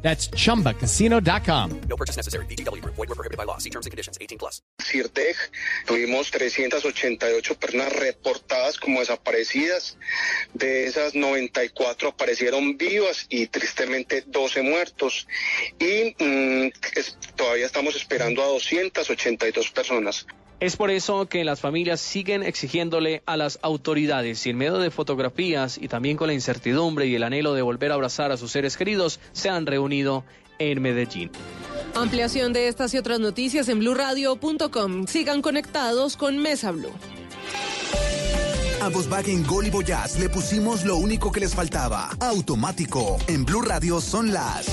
That's 0.00 0.30
chumbacasino.com. 0.30 1.80
No 1.88 1.96
purchase 1.96 2.16
necessary. 2.16 2.46
BGW. 2.46 2.80
Void 2.84 3.08
were 3.08 3.14
prohibited 3.16 3.36
by 3.36 3.44
law. 3.44 3.58
See 3.58 3.68
terms 3.70 3.86
and 3.86 3.90
conditions. 3.90 4.16
18 4.20 4.38
plus. 4.38 4.62
CIRDEG, 4.80 5.36
tuvimos 5.86 6.30
388 6.30 7.54
personas 7.58 7.92
reportadas 7.92 8.78
como 8.78 9.00
desaparecidas. 9.00 9.96
De 10.54 10.86
esas 10.86 11.14
94 11.14 12.10
aparecieron 12.10 12.78
vivas 12.78 13.26
y 13.28 13.48
tristemente 13.48 14.22
12 14.26 14.62
muertos. 14.62 15.26
Y 15.80 16.14
mm, 16.22 16.70
es- 16.94 17.18
todavía 17.36 17.66
estamos 17.66 17.96
esperando 17.96 18.42
a 18.42 18.46
282 18.46 19.70
personas. 19.72 20.26
Es 20.60 20.76
por 20.76 20.90
eso 20.90 21.26
que 21.26 21.44
las 21.44 21.60
familias 21.60 22.00
siguen 22.00 22.42
exigiéndole 22.42 23.22
a 23.26 23.36
las 23.36 23.60
autoridades 23.62 24.44
y 24.44 24.50
en 24.50 24.58
medio 24.58 24.78
de 24.78 24.90
fotografías 24.90 25.78
y 25.78 25.86
también 25.86 26.16
con 26.16 26.26
la 26.26 26.34
incertidumbre 26.34 27.06
y 27.06 27.14
el 27.14 27.22
anhelo 27.22 27.54
de 27.54 27.62
volver 27.62 27.92
a 27.92 27.94
abrazar 27.94 28.32
a 28.32 28.36
sus 28.36 28.50
seres 28.50 28.76
queridos, 28.76 29.20
se 29.32 29.50
han 29.50 29.66
reunido 29.66 30.24
en 30.58 30.82
Medellín. 30.82 31.30
Ampliación 31.94 32.52
de 32.52 32.66
estas 32.66 32.92
y 32.94 32.98
otras 32.98 33.20
noticias 33.20 33.68
en 33.68 33.78
blurradio.com. 33.78 35.06
Sigan 35.06 35.42
conectados 35.42 36.16
con 36.16 36.38
Mesa 36.38 36.72
Blue. 36.72 36.92
A 38.80 38.88
Volkswagen 38.88 39.46
Gol 39.46 39.66
y 39.68 39.70
Voyage 39.70 40.18
le 40.18 40.28
pusimos 40.28 40.84
lo 40.84 40.96
único 40.96 41.30
que 41.30 41.40
les 41.40 41.54
faltaba. 41.54 42.10
Automático. 42.20 43.16
En 43.28 43.44
Blue 43.44 43.62
Radio 43.62 44.00
son 44.00 44.32
las 44.32 44.66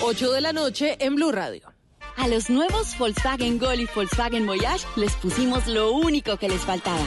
8 0.00 0.32
de 0.32 0.40
la 0.40 0.52
noche 0.54 0.96
en 1.00 1.16
Blue 1.16 1.32
Radio. 1.32 1.67
A 2.18 2.26
los 2.26 2.50
nuevos 2.50 2.98
Volkswagen 2.98 3.60
Gol 3.60 3.80
y 3.80 3.88
Volkswagen 3.94 4.44
Voyage 4.44 4.84
les 4.96 5.14
pusimos 5.14 5.68
lo 5.68 5.92
único 5.92 6.36
que 6.36 6.48
les 6.48 6.62
faltaba. 6.62 7.06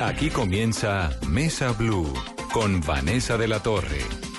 Aquí 0.00 0.30
comienza 0.30 1.10
Mesa 1.28 1.72
Blue 1.72 2.12
con 2.52 2.80
Vanessa 2.80 3.36
de 3.36 3.48
la 3.48 3.60
Torre. 3.60 4.31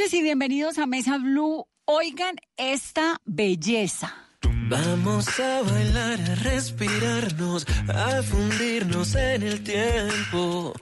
Noches 0.00 0.14
y 0.14 0.22
bienvenidos 0.22 0.78
a 0.78 0.86
Mesa 0.86 1.18
Blue. 1.18 1.66
Oigan 1.84 2.36
esta 2.56 3.20
belleza. 3.26 4.14
Vamos 4.68 5.28
a 5.38 5.62
bailar, 5.62 6.18
a 6.20 6.34
respirarnos, 6.36 7.66
a 7.86 8.22
fundirnos 8.22 9.14
en 9.14 9.42
el 9.42 9.62
tiempo. 9.62 10.72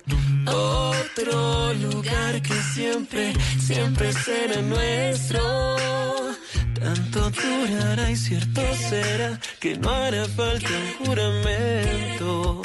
Otro 0.47 1.75
lugar 1.75 2.41
que 2.43 2.55
siempre, 2.75 3.33
siempre 3.59 4.13
será 4.13 4.63
nuestro. 4.63 5.41
Tanto 6.79 7.31
durará 7.31 8.11
y 8.13 8.17
cierto 8.17 8.63
será 8.89 9.41
que 9.59 9.77
no 9.79 9.91
hará 9.91 10.27
falta 10.27 10.69
un 10.69 11.07
juramento. 11.07 12.63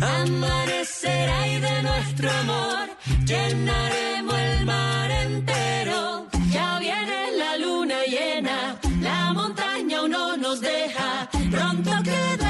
Amanecerá 0.00 1.48
y 1.48 1.60
de 1.60 1.82
nuestro 1.82 2.30
amor 2.30 2.88
llenaremos 3.24 4.34
el 4.34 4.64
mar 4.66 5.10
entero. 5.10 6.26
Ya 6.50 6.78
viene 6.78 7.18
la 7.38 7.56
luna 7.58 7.96
llena, 8.06 8.78
la 9.00 9.32
montaña 9.32 9.98
aún 9.98 10.10
no 10.10 10.36
nos 10.36 10.60
deja. 10.60 11.28
Pronto 11.50 11.90
quedará 12.02 12.45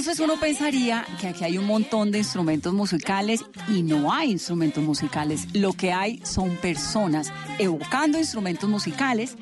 entonces 0.00 0.24
uno 0.24 0.40
pensaría 0.40 1.04
que 1.20 1.28
aquí 1.28 1.44
hay 1.44 1.58
un 1.58 1.66
montón 1.66 2.10
de 2.10 2.16
instrumentos 2.16 2.72
musicales 2.72 3.44
y 3.68 3.82
no 3.82 4.10
hay 4.10 4.30
instrumentos 4.30 4.82
musicales. 4.82 5.46
Lo 5.52 5.74
que 5.74 5.92
hay 5.92 6.22
son 6.24 6.56
personas 6.56 7.30
evocando 7.58 8.16
instrumentos 8.16 8.66
musicales. 8.66 9.36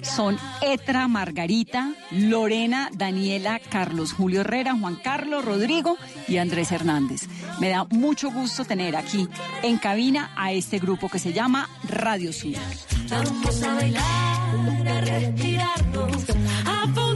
Son 0.00 0.38
Etra 0.62 1.08
Margarita, 1.08 1.92
Lorena, 2.10 2.88
Daniela, 2.94 3.58
Carlos 3.58 4.14
Julio 4.14 4.40
Herrera, 4.40 4.74
Juan 4.80 4.96
Carlos 4.96 5.44
Rodrigo 5.44 5.98
y 6.26 6.38
Andrés 6.38 6.72
Hernández. 6.72 7.28
Me 7.60 7.68
da 7.68 7.84
mucho 7.90 8.30
gusto 8.30 8.64
tener 8.64 8.96
aquí 8.96 9.28
en 9.62 9.76
cabina 9.76 10.32
a 10.36 10.52
este 10.52 10.78
grupo 10.78 11.10
que 11.10 11.18
se 11.18 11.34
llama 11.34 11.68
Radio 11.86 12.32
Sur. 12.32 12.54
Vamos 13.10 13.62
a 13.62 13.74
bailar, 13.74 14.02
a 16.64 17.07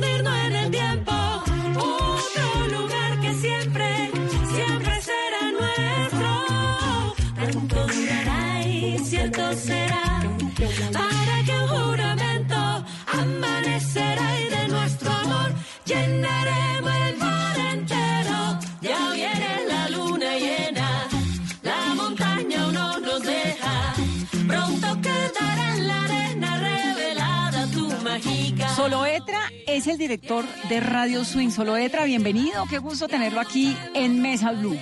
Solo 29.23 29.39
Etra 29.39 29.53
es 29.67 29.87
el 29.87 29.99
director 29.99 30.45
de 30.69 30.81
Radio 30.81 31.25
Swing. 31.25 31.51
Solo 31.51 31.77
Etra, 31.77 32.05
bienvenido. 32.05 32.65
Qué 32.69 32.79
gusto 32.79 33.07
tenerlo 33.07 33.41
aquí 33.41 33.77
en 33.95 34.21
Mesa 34.21 34.51
Blue. 34.53 34.77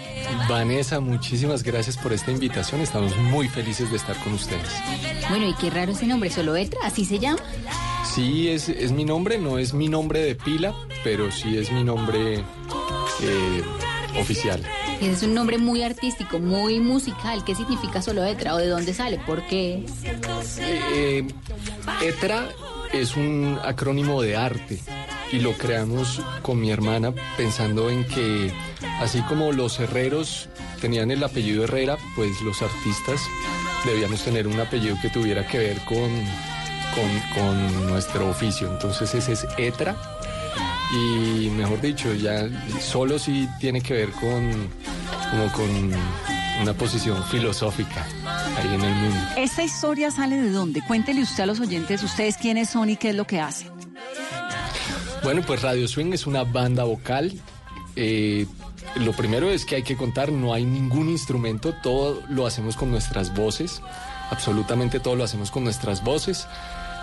Vanessa, 0.49 0.99
muchísimas 1.01 1.63
gracias 1.63 1.99
por 1.99 2.13
esta 2.13 2.31
invitación. 2.31 2.81
Estamos 2.81 3.17
muy 3.17 3.49
felices 3.49 3.91
de 3.91 3.99
estar 3.99 4.17
con 4.23 4.33
ustedes. 4.33 4.71
Bueno, 5.29 5.47
y 5.49 5.55
qué 5.55 5.69
raro 5.69 5.93
ese 5.93 6.07
nombre, 6.07 6.31
solo 6.31 6.57
Etra, 6.57 6.81
así 6.85 7.05
se 7.05 7.19
llama. 7.19 7.41
Sí, 8.05 8.49
es, 8.49 8.69
es 8.69 8.93
mi 8.93 9.05
nombre, 9.05 9.39
no 9.39 9.59
es 9.59 9.75
mi 9.75 9.89
nombre 9.89 10.21
de 10.21 10.35
pila, 10.35 10.75
pero 11.05 11.31
sí 11.31 11.59
es 11.59 11.71
mi 11.71 11.85
nombre 11.85 12.37
eh, 12.39 13.63
oficial. 14.19 14.63
Es 15.03 15.23
un 15.23 15.35
nombre 15.35 15.59
muy 15.59 15.83
artístico, 15.83 16.39
muy 16.39 16.81
musical. 16.81 17.45
¿Qué 17.45 17.55
significa 17.55 18.01
solo 18.01 18.25
Etra 18.25 18.55
o 18.55 18.59
de 18.59 18.69
dónde 18.69 18.95
sale? 18.95 19.19
¿Por 19.19 19.47
qué? 19.47 19.85
Eh, 20.61 21.27
Etra 22.03 22.49
es 22.93 23.17
un 23.17 23.59
acrónimo 23.65 24.23
de 24.23 24.37
arte 24.37 24.79
y 25.33 25.39
lo 25.41 25.53
creamos 25.53 26.21
con 26.43 26.61
mi 26.61 26.71
hermana 26.71 27.13
pensando 27.37 27.89
en 27.89 28.05
que 28.05 28.53
así 29.01 29.23
como 29.23 29.53
los 29.53 29.79
herreros 29.79 30.49
tenían 30.81 31.11
el 31.11 31.23
apellido 31.23 31.65
Herrera, 31.65 31.97
pues 32.17 32.41
los 32.43 32.63
artistas 32.63 33.21
debíamos 33.85 34.23
tener 34.25 34.47
un 34.47 34.59
apellido 34.59 34.97
que 35.01 35.11
tuviera 35.11 35.47
que 35.47 35.59
ver 35.59 35.79
con, 35.85 36.11
con, 37.35 37.89
nuestro 37.89 38.29
oficio. 38.29 38.71
Entonces 38.71 39.15
ese 39.15 39.33
es 39.33 39.47
ETRA 39.57 39.97
y 40.93 41.49
mejor 41.51 41.81
dicho, 41.81 42.13
ya 42.15 42.49
solo 42.81 43.19
sí 43.19 43.49
tiene 43.61 43.81
que 43.81 43.95
ver 43.95 44.11
con, 44.13 44.69
como 45.31 45.53
con 45.53 45.93
una 46.63 46.75
posición 46.75 47.23
filosófica 47.25 48.07
ahí 48.57 48.75
en 48.75 48.83
el 48.83 48.95
mundo. 48.95 49.21
¿Esta 49.37 49.63
historia 49.63 50.11
sale 50.11 50.37
de 50.37 50.51
dónde? 50.51 50.83
Cuéntele 50.83 51.23
usted 51.23 51.45
a 51.45 51.47
los 51.47 51.61
oyentes, 51.61 52.03
ustedes 52.03 52.37
quiénes 52.37 52.71
son 52.71 52.91
y 52.91 52.97
qué 52.97 53.11
es 53.11 53.15
lo 53.15 53.27
que 53.27 53.41
hacen. 53.41 53.71
Bueno, 55.23 55.43
pues 55.47 55.63
Radio 55.63 55.87
Swing 55.87 56.13
es 56.13 56.27
una 56.27 56.45
banda 56.45 56.85
vocal. 56.85 57.33
Eh, 57.97 58.47
lo 58.97 59.13
primero 59.13 59.51
es 59.51 59.65
que 59.65 59.77
hay 59.77 59.83
que 59.83 59.97
contar, 59.97 60.33
no 60.33 60.55
hay 60.55 60.65
ningún 60.65 61.09
instrumento, 61.09 61.75
todo 61.83 62.23
lo 62.29 62.47
hacemos 62.47 62.77
con 62.77 62.91
nuestras 62.91 63.35
voces, 63.35 63.83
absolutamente 64.31 64.99
todo 64.99 65.17
lo 65.17 65.25
hacemos 65.25 65.51
con 65.51 65.65
nuestras 65.65 66.03
voces. 66.03 66.47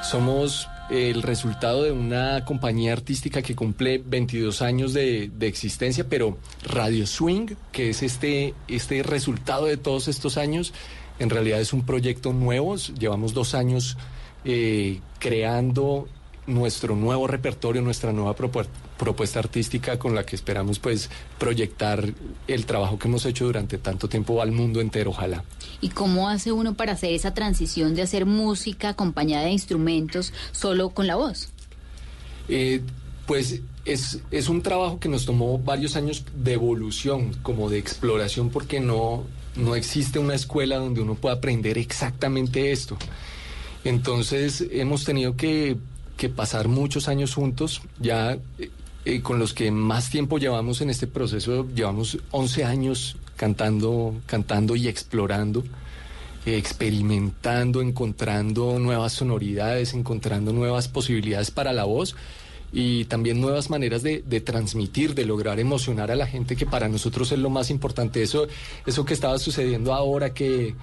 Somos 0.03 0.67
el 0.89 1.21
resultado 1.21 1.83
de 1.83 1.91
una 1.91 2.45
compañía 2.45 2.93
artística 2.93 3.41
que 3.41 3.55
cumple 3.55 4.01
22 4.03 4.61
años 4.61 4.93
de, 4.93 5.29
de 5.33 5.47
existencia, 5.47 6.07
pero 6.07 6.37
Radio 6.63 7.05
Swing, 7.05 7.55
que 7.71 7.89
es 7.89 8.03
este, 8.03 8.53
este 8.67 9.03
resultado 9.03 9.65
de 9.65 9.77
todos 9.77 10.07
estos 10.07 10.37
años, 10.37 10.73
en 11.19 11.29
realidad 11.29 11.59
es 11.59 11.73
un 11.73 11.85
proyecto 11.85 12.33
nuevo, 12.33 12.75
llevamos 12.75 13.33
dos 13.33 13.53
años 13.53 13.97
eh, 14.45 14.99
creando 15.19 16.07
nuestro 16.45 16.95
nuevo 16.95 17.27
repertorio, 17.27 17.81
nuestra 17.81 18.13
nueva 18.13 18.33
propu- 18.35 18.65
propuesta 18.97 19.39
artística 19.39 19.99
con 19.99 20.15
la 20.15 20.25
que 20.25 20.35
esperamos 20.35 20.79
pues 20.79 21.09
proyectar 21.37 22.13
el 22.47 22.65
trabajo 22.65 22.97
que 22.97 23.09
hemos 23.09 23.25
hecho 23.25 23.45
durante 23.45 23.77
tanto 23.77 24.07
tiempo 24.07 24.41
al 24.41 24.53
mundo 24.53 24.79
entero, 24.79 25.09
ojalá. 25.09 25.43
¿Y 25.81 25.89
cómo 25.89 26.29
hace 26.29 26.53
uno 26.53 26.75
para 26.75 26.93
hacer 26.93 27.11
esa 27.11 27.33
transición 27.33 27.95
de 27.95 28.01
hacer 28.03 28.25
música 28.25 28.89
acompañada 28.89 29.43
de 29.43 29.51
instrumentos 29.51 30.31
solo 30.53 30.91
con 30.91 31.05
la 31.05 31.15
voz? 31.15 31.49
Eh, 32.47 32.81
pues 33.25 33.59
es, 33.83 34.19
es 34.31 34.47
un 34.47 34.61
trabajo 34.61 35.01
que 35.01 35.09
nos 35.09 35.25
tomó 35.25 35.59
varios 35.59 35.97
años 35.97 36.23
de 36.33 36.53
evolución, 36.53 37.33
como 37.43 37.69
de 37.69 37.77
exploración, 37.77 38.49
porque 38.51 38.79
no, 38.79 39.25
no 39.57 39.75
existe 39.75 40.19
una 40.19 40.35
escuela 40.35 40.77
donde 40.77 41.01
uno 41.01 41.15
pueda 41.15 41.35
aprender 41.35 41.77
exactamente 41.77 42.71
esto. 42.71 42.97
Entonces 43.83 44.65
hemos 44.71 45.03
tenido 45.03 45.35
que, 45.35 45.77
pasar 46.35 46.67
muchos 46.67 47.07
años 47.07 47.35
juntos, 47.35 47.81
ya 47.99 48.33
eh, 48.33 48.71
eh, 49.05 49.21
con 49.21 49.39
los 49.39 49.53
que 49.53 49.69
más 49.71 50.09
tiempo 50.09 50.39
llevamos 50.39 50.81
en 50.81 50.89
este 50.89 51.07
proceso, 51.07 51.67
llevamos 51.75 52.17
11 52.31 52.65
años 52.65 53.17
cantando, 53.35 54.15
cantando 54.25 54.75
y 54.75 54.87
explorando 54.87 55.63
experimentando, 56.55 57.81
encontrando 57.81 58.79
nuevas 58.79 59.13
sonoridades, 59.13 59.93
encontrando 59.93 60.53
nuevas 60.53 60.87
posibilidades 60.87 61.51
para 61.51 61.73
la 61.73 61.83
voz 61.83 62.15
y 62.73 63.05
también 63.05 63.39
nuevas 63.41 63.69
maneras 63.69 64.03
de, 64.03 64.23
de 64.25 64.41
transmitir, 64.41 65.15
de 65.15 65.25
lograr 65.25 65.59
emocionar 65.59 66.11
a 66.11 66.15
la 66.15 66.27
gente, 66.27 66.55
que 66.55 66.65
para 66.65 66.87
nosotros 66.89 67.31
es 67.31 67.39
lo 67.39 67.49
más 67.49 67.69
importante. 67.69 68.21
Eso, 68.21 68.47
eso 68.85 69.05
que 69.05 69.13
estaba 69.13 69.39
sucediendo 69.39 69.93
ahora, 69.93 70.33
que 70.33 70.75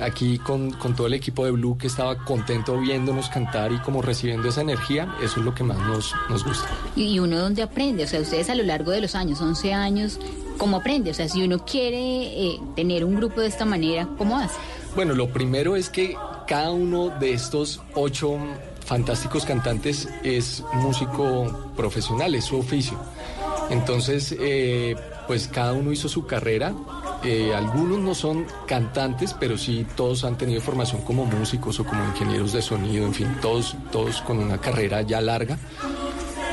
aquí- 0.00 0.38
con, 0.38 0.70
con 0.72 0.94
todo 0.96 1.06
el 1.08 1.14
equipo 1.14 1.44
de 1.44 1.50
Blue, 1.50 1.76
que 1.76 1.86
estaba 1.88 2.24
contento 2.24 2.78
viéndonos 2.80 3.28
cantar 3.28 3.72
y 3.72 3.78
como 3.78 4.00
recibiendo 4.02 4.48
esa 4.48 4.60
energía, 4.62 5.14
eso 5.22 5.40
es 5.40 5.44
lo 5.44 5.54
que 5.54 5.64
más 5.64 5.78
nos, 5.78 6.14
nos 6.30 6.44
gusta. 6.44 6.68
Y 6.96 7.18
uno 7.18 7.38
dónde 7.38 7.62
aprende, 7.62 8.04
o 8.04 8.06
sea, 8.06 8.20
ustedes 8.20 8.48
a 8.50 8.54
lo 8.54 8.62
largo 8.62 8.90
de 8.92 9.00
los 9.00 9.14
años, 9.14 9.40
11 9.40 9.74
años, 9.74 10.18
¿cómo 10.56 10.78
aprende? 10.78 11.10
O 11.10 11.14
sea, 11.14 11.28
si 11.28 11.42
uno 11.42 11.64
quiere 11.64 11.98
eh, 12.46 12.60
tener 12.76 13.04
un 13.04 13.16
grupo 13.16 13.40
de 13.40 13.48
esta 13.48 13.64
manera, 13.64 14.08
¿cómo 14.16 14.38
hace? 14.38 14.56
Bueno, 14.94 15.14
lo 15.14 15.28
primero 15.32 15.76
es 15.76 15.90
que 15.90 16.16
cada 16.46 16.70
uno 16.70 17.10
de 17.20 17.32
estos 17.34 17.80
ocho 17.94 18.38
fantásticos 18.88 19.44
cantantes 19.44 20.08
es 20.22 20.64
músico 20.72 21.72
profesional, 21.76 22.34
es 22.34 22.46
su 22.46 22.58
oficio. 22.58 22.98
Entonces, 23.68 24.34
eh, 24.40 24.96
pues 25.26 25.46
cada 25.46 25.74
uno 25.74 25.92
hizo 25.92 26.08
su 26.08 26.26
carrera. 26.26 26.72
Eh, 27.22 27.52
algunos 27.54 27.98
no 27.98 28.14
son 28.14 28.46
cantantes, 28.66 29.34
pero 29.38 29.58
sí 29.58 29.86
todos 29.94 30.24
han 30.24 30.38
tenido 30.38 30.62
formación 30.62 31.02
como 31.02 31.26
músicos 31.26 31.78
o 31.80 31.84
como 31.84 32.02
ingenieros 32.02 32.54
de 32.54 32.62
sonido, 32.62 33.04
en 33.04 33.12
fin, 33.12 33.28
todos, 33.42 33.76
todos 33.92 34.22
con 34.22 34.38
una 34.38 34.58
carrera 34.58 35.02
ya 35.02 35.20
larga. 35.20 35.58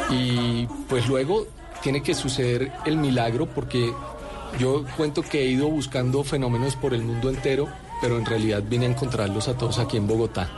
Y 0.09 0.67
pues 0.89 1.07
luego 1.07 1.47
tiene 1.81 2.03
que 2.03 2.13
suceder 2.13 2.73
el 2.85 2.97
milagro 2.97 3.45
porque 3.45 3.93
yo 4.59 4.83
cuento 4.97 5.21
que 5.21 5.43
he 5.43 5.45
ido 5.45 5.69
buscando 5.69 6.21
fenómenos 6.25 6.75
por 6.75 6.93
el 6.93 7.01
mundo 7.01 7.29
entero, 7.29 7.69
pero 8.01 8.17
en 8.17 8.25
realidad 8.25 8.61
vine 8.67 8.87
a 8.87 8.89
encontrarlos 8.89 9.47
a 9.47 9.57
todos 9.57 9.79
aquí 9.79 9.95
en 9.95 10.05
Bogotá. 10.05 10.49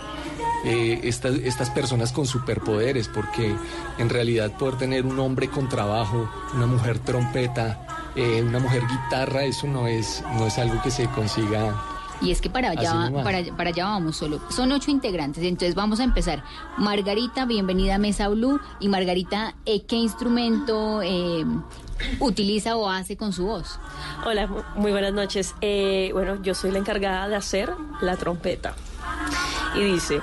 Eh, 0.65 1.01
estas, 1.03 1.35
estas 1.35 1.69
personas 1.69 2.11
con 2.11 2.25
superpoderes, 2.25 3.07
porque 3.07 3.55
en 3.99 4.09
realidad 4.09 4.51
poder 4.57 4.77
tener 4.77 5.05
un 5.05 5.19
hombre 5.19 5.49
con 5.49 5.69
trabajo, 5.69 6.29
una 6.55 6.65
mujer 6.65 6.99
trompeta, 6.99 7.85
eh, 8.15 8.41
una 8.41 8.59
mujer 8.59 8.81
guitarra, 8.87 9.43
eso 9.43 9.67
no 9.67 9.87
es, 9.87 10.23
no 10.33 10.47
es 10.47 10.57
algo 10.57 10.81
que 10.81 10.89
se 10.89 11.07
consiga 11.09 11.75
Y 12.21 12.31
es 12.31 12.41
que 12.41 12.49
para 12.49 12.71
allá, 12.71 13.11
para, 13.23 13.43
para 13.55 13.69
allá 13.69 13.85
vamos 13.85 14.17
solo. 14.17 14.41
Son 14.49 14.71
ocho 14.71 14.89
integrantes, 14.89 15.43
entonces 15.43 15.75
vamos 15.75 15.99
a 15.99 16.03
empezar. 16.03 16.43
Margarita, 16.77 17.45
bienvenida 17.45 17.95
a 17.95 17.97
Mesa 17.99 18.27
Blue. 18.27 18.59
Y 18.79 18.89
Margarita, 18.89 19.53
eh, 19.67 19.83
¿qué 19.85 19.97
instrumento 19.97 21.03
eh, 21.03 21.45
utiliza 22.19 22.75
o 22.75 22.89
hace 22.89 23.15
con 23.15 23.31
su 23.33 23.45
voz? 23.45 23.79
Hola, 24.25 24.47
mu- 24.47 24.63
muy 24.75 24.91
buenas 24.91 25.13
noches. 25.13 25.53
Eh, 25.61 26.09
bueno, 26.13 26.41
yo 26.41 26.55
soy 26.55 26.71
la 26.71 26.79
encargada 26.79 27.27
de 27.27 27.35
hacer 27.35 27.71
la 28.01 28.17
trompeta. 28.17 28.73
Y 29.75 29.81
dice, 29.83 30.21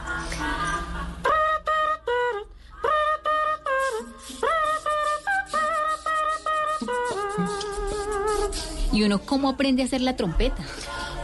¿Y 8.94 9.02
uno 9.02 9.20
cómo 9.20 9.48
aprende 9.48 9.82
a 9.82 9.86
hacer 9.86 10.00
la 10.00 10.16
trompeta? 10.16 10.62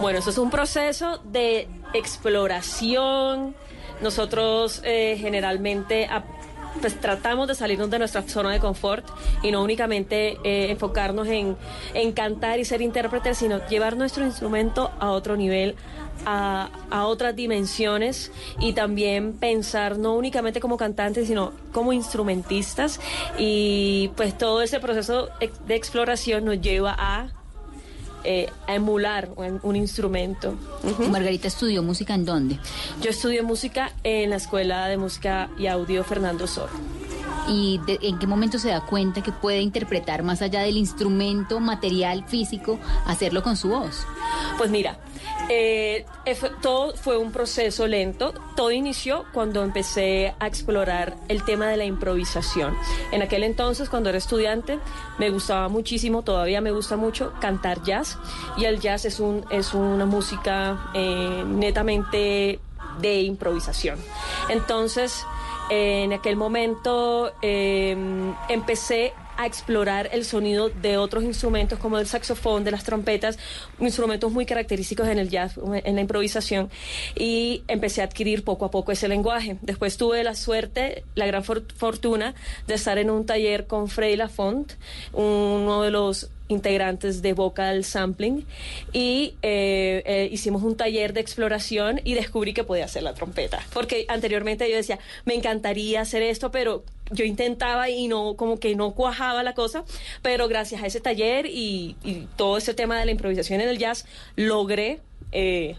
bueno, 0.01 0.19
eso 0.19 0.31
es 0.31 0.39
un 0.39 0.51
proceso 0.51 1.21
de 1.25 1.69
exploración. 1.95 3.55
Nosotros 4.03 4.81
eh, 4.83 5.17
generalmente 5.21 6.09
pues 6.81 6.99
tratamos 7.01 7.49
de 7.49 7.55
salirnos 7.55 7.91
de 7.91 7.99
nuestra 7.99 8.23
zona 8.23 8.51
de 8.53 8.61
confort 8.61 9.07
y 9.43 9.51
no 9.51 9.63
únicamente 9.63 10.39
eh, 10.43 10.71
enfocarnos 10.71 11.29
en, 11.29 11.57
en 11.95 12.13
cantar 12.13 12.59
y 12.59 12.65
ser 12.65 12.81
intérpretes, 12.81 13.39
sino 13.39 13.67
llevar 13.69 13.97
nuestro 13.97 14.25
instrumento 14.25 14.91
a 14.99 15.11
otro 15.11 15.37
nivel, 15.37 15.75
a, 16.25 16.71
a 16.91 17.07
otras 17.07 17.37
dimensiones 17.37 18.33
y 18.59 18.73
también 18.73 19.35
pensar 19.35 19.99
no 19.99 20.15
únicamente 20.15 20.61
como 20.61 20.77
cantantes, 20.77 21.27
sino 21.27 21.53
como 21.73 21.93
instrumentistas. 21.93 23.01
Y 23.39 24.11
pues 24.17 24.37
todo 24.39 24.63
ese 24.63 24.81
proceso 24.81 25.29
de 25.67 25.75
exploración 25.75 26.45
nos 26.45 26.61
lleva 26.61 26.95
a, 26.97 27.40
eh, 28.25 28.51
a 28.67 28.75
emular 28.75 29.31
un, 29.37 29.61
un 29.63 29.77
instrumento. 29.77 30.55
Ujú. 30.83 31.05
Margarita 31.09 31.49
estudió 31.49 31.83
música 31.83 32.15
en 32.15 32.25
dónde? 32.25 32.59
Yo 33.01 33.11
estudié 33.11 33.43
música 33.43 33.93
en 34.05 34.31
la 34.31 34.37
Escuela 34.37 34.87
de 34.89 34.97
Música 34.97 35.49
y 35.59 35.67
Audio 35.67 36.05
Fernando 36.05 36.47
Sor. 36.47 36.69
¿Y 37.49 37.79
de- 37.87 37.99
en 38.03 38.19
qué 38.19 38.27
momento 38.27 38.59
se 38.59 38.69
da 38.69 38.81
cuenta 38.83 39.23
que 39.23 39.33
puede 39.33 39.61
interpretar 39.61 40.23
más 40.23 40.43
allá 40.43 40.61
del 40.61 40.77
instrumento 40.77 41.59
material 41.59 42.25
físico, 42.29 42.79
hacerlo 43.07 43.43
con 43.43 43.57
su 43.57 43.69
voz? 43.71 44.07
Pues 44.59 44.71
mira, 44.71 44.99
eh, 45.49 46.05
todo 46.63 46.95
fue 46.95 47.17
un 47.17 47.33
proceso 47.33 47.87
lento. 47.89 48.33
Todo 48.55 48.71
inició 48.71 49.25
cuando 49.33 49.65
empecé 49.65 50.35
a 50.39 50.47
explorar 50.47 51.17
el 51.29 51.43
tema 51.45 51.67
de 51.69 51.77
la 51.77 51.85
improvisación. 51.87 52.77
En 53.11 53.23
aquel 53.23 53.43
entonces, 53.43 53.89
cuando 53.89 54.11
era 54.11 54.19
estudiante, 54.19 54.79
me 55.19 55.31
gustaba 55.31 55.69
muchísimo, 55.69 56.23
todavía 56.23 56.61
me 56.61 56.71
gusta 56.71 56.97
mucho 56.97 57.33
cantar 57.41 57.83
jazz. 57.83 58.10
Y 58.57 58.65
el 58.65 58.81
jazz 58.81 59.05
es, 59.05 59.21
un, 59.21 59.45
es 59.51 59.75
una 59.75 60.07
música 60.07 60.91
eh, 60.95 61.45
netamente 61.47 62.59
de 63.01 63.21
improvisación. 63.23 63.99
Entonces, 64.49 65.25
en 65.71 66.13
aquel 66.13 66.37
momento 66.37 67.33
eh, 67.43 67.97
empecé 68.49 69.13
a 69.37 69.47
explorar 69.47 70.11
el 70.13 70.27
sonido 70.27 70.69
de 70.69 70.99
otros 70.99 71.25
instrumentos 71.25 71.79
como 71.79 71.97
el 71.99 72.07
saxofón, 72.07 72.63
de 72.63 72.73
las 72.73 72.85
trompetas, 72.85 73.39
instrumentos 73.79 74.31
muy 74.31 74.45
característicos 74.45 75.09
en 75.09 75.19
el 75.19 75.31
jazz, 75.31 75.59
en 75.73 75.95
la 75.95 76.01
improvisación, 76.03 76.69
y 77.15 77.63
empecé 77.67 78.03
a 78.03 78.05
adquirir 78.05 78.45
poco 78.45 78.67
a 78.67 78.71
poco 78.71 78.93
ese 78.93 79.09
lenguaje. 79.09 79.57
Después 79.63 79.97
tuve 79.97 80.23
la 80.25 80.35
suerte, 80.35 81.05
la 81.15 81.27
gran 81.27 81.43
for- 81.43 81.65
fortuna 81.75 82.35
de 82.67 82.75
estar 82.75 82.99
en 82.99 83.09
un 83.09 83.25
taller 83.25 83.67
con 83.67 83.89
Frey 83.89 84.15
Lafont, 84.15 84.73
uno 85.15 85.81
de 85.81 85.91
los 85.91 86.29
integrantes 86.51 87.23
de 87.23 87.33
Vocal 87.33 87.85
Sampling 87.85 88.47
y 88.93 89.35
eh, 89.43 90.03
eh, 90.05 90.29
hicimos 90.31 90.63
un 90.63 90.77
taller 90.77 91.13
de 91.13 91.21
exploración 91.21 92.01
y 92.05 92.15
descubrí 92.15 92.53
que 92.53 92.65
podía 92.65 92.85
hacer 92.85 93.03
la 93.03 93.15
trompeta. 93.15 93.61
Porque 93.73 94.05
anteriormente 94.09 94.69
yo 94.71 94.77
decía, 94.77 94.99
me 95.25 95.35
encantaría 95.35 96.01
hacer 96.01 96.23
esto, 96.23 96.51
pero 96.51 96.85
yo 97.11 97.25
intentaba 97.25 97.89
y 97.89 98.09
no, 98.09 98.35
como 98.37 98.59
que 98.59 98.75
no 98.77 98.93
cuajaba 98.93 99.43
la 99.43 99.55
cosa, 99.55 99.85
pero 100.23 100.49
gracias 100.49 100.83
a 100.83 100.87
ese 100.87 101.01
taller 101.01 101.47
y, 101.47 101.97
y 102.05 102.27
todo 102.37 102.57
ese 102.59 102.75
tema 102.75 102.99
de 102.99 103.07
la 103.07 103.11
improvisación 103.11 103.61
en 103.61 103.69
el 103.69 103.79
jazz, 103.79 104.07
logré 104.37 105.01
eh, 105.33 105.77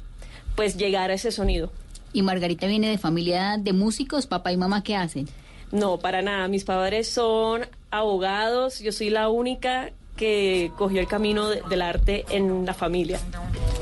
pues 0.56 0.78
llegar 0.78 1.12
a 1.12 1.14
ese 1.14 1.32
sonido. 1.32 1.72
¿Y 2.14 2.22
Margarita 2.24 2.68
viene 2.68 2.90
de 2.90 2.98
familia 2.98 3.58
de 3.58 3.74
músicos? 3.74 4.28
¿Papá 4.28 4.52
y 4.52 4.58
mamá 4.58 4.84
qué 4.84 4.96
hacen? 4.96 5.28
No, 5.72 6.00
para 6.00 6.22
nada. 6.22 6.48
Mis 6.50 6.66
padres 6.66 7.08
son 7.08 7.66
abogados. 7.90 8.80
Yo 8.80 8.92
soy 8.92 9.10
la 9.10 9.30
única 9.30 9.92
que 10.22 10.72
cogió 10.78 11.02
el 11.02 11.08
camino 11.08 11.50
de- 11.50 11.64
del 11.68 11.82
arte 11.82 12.26
en 12.30 12.64
la 12.64 12.76
familia 12.76 13.20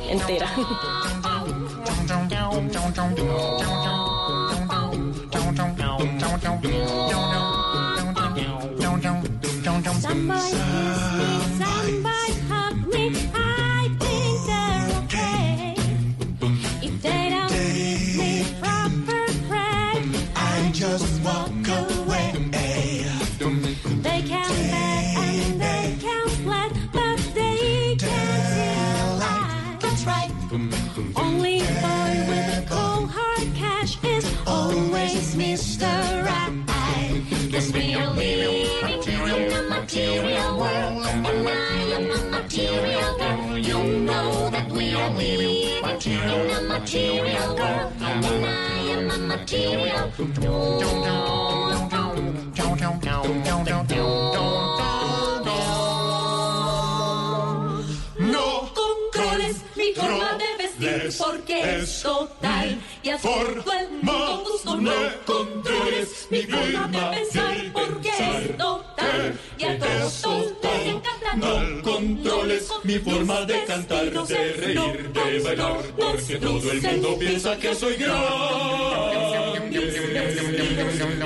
entera. 0.10 0.48
always 34.70 35.36
Mr. 35.36 35.90
Right. 36.26 37.52
Cause 37.52 37.72
we 37.74 37.94
are 37.96 38.10
living 38.14 38.68
in 39.08 39.52
a 39.52 39.62
material 39.70 40.58
world, 40.60 41.06
and 41.06 41.48
I 41.48 41.82
am 41.98 42.12
a 42.12 42.22
material 42.38 43.18
girl. 43.18 43.58
You 43.58 43.80
know 44.08 44.50
that 44.52 44.70
we 44.72 44.94
are 44.94 45.10
living 45.10 45.84
in 46.06 46.50
a 46.52 46.62
material 46.62 47.56
world, 47.56 47.94
and 48.02 48.46
I 48.46 48.80
am 48.96 49.10
a 49.10 49.18
material. 49.18 50.12
No 58.20 58.70
controles 58.74 59.58
mi 59.76 59.94
forma 59.96 60.38
de 60.38 60.58
porque 61.18 61.78
es 61.78 62.02
total 62.02 62.80
y 63.04 63.10
a 63.10 63.18
todo 63.18 63.74
el 63.80 63.90
mundo 64.02 64.44
gusto. 64.50 64.78
No 64.78 64.92
controles 65.26 66.28
mi 66.30 66.42
forma 66.44 66.88
de 66.88 67.18
pensar 67.18 67.58
porque 67.74 68.10
es 68.10 68.58
total 68.58 69.40
y 69.58 69.64
a 69.64 69.80
todos 69.80 70.26
encanta. 70.86 71.36
No 71.36 71.82
controles 71.82 72.70
mi 72.84 73.00
forma 73.00 73.42
de 73.46 73.66
cantar, 73.66 74.12
de 74.12 74.54
reír, 74.54 75.12
de 75.14 75.40
bailar, 75.40 75.84
porque 75.98 76.38
todo 76.38 76.72
el 76.72 76.82
mundo 76.82 77.20
piensa 77.20 77.58
que 77.58 77.76
soy 77.76 77.96
grande. 77.96 79.30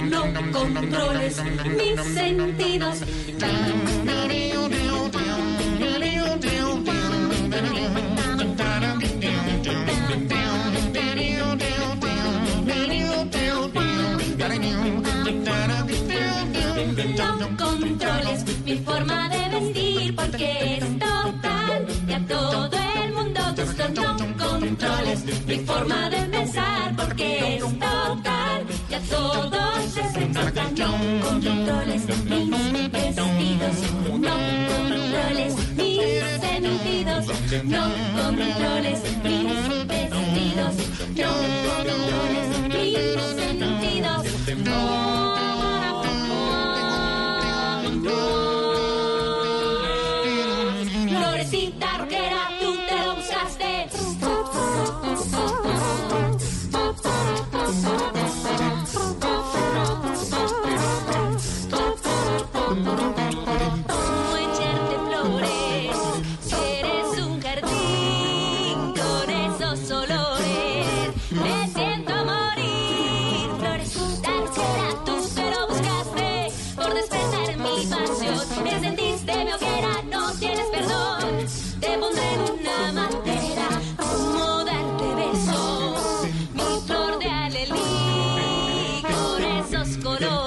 No 0.10 0.52
controles 0.52 1.42
mis 1.44 2.14
sentidos. 2.14 3.00
No 17.16 17.38
controles 17.58 18.44
mi 18.66 18.78
forma 18.80 19.30
de 19.30 19.50
vestir 19.50 20.16
porque 20.16 20.78
es 20.78 21.00
total 21.00 21.86
y 22.08 22.14
a 22.14 22.26
todo 22.26 22.78
el 23.04 23.14
mundo 23.14 23.42
gusta. 23.56 23.90
No 23.90 24.18
controles 24.18 25.46
mi 25.46 25.58
forma 25.60 26.10
de 26.10 26.22
pensar 26.24 26.96
porque 26.96 27.58
es 27.58 27.64
total 27.64 28.66
y 28.90 28.94
a 28.96 29.00
todos 29.02 29.96
les 29.96 30.16
encanta. 30.16 30.64
No 30.76 30.90
controles 31.24 32.08
mis 32.26 32.92
vestidos, 32.92 33.76
no 34.20 34.36
controles 34.72 35.54
mis 35.76 36.24
sentidos, 36.42 37.26
no 37.64 37.84
controles 38.18 39.02
mis 39.24 39.88
vestidos, 39.88 40.76
no 41.16 41.32
controles 41.78 42.50
mis 42.70 43.04
sentidos. 43.36 44.24
Florecita 44.46 45.43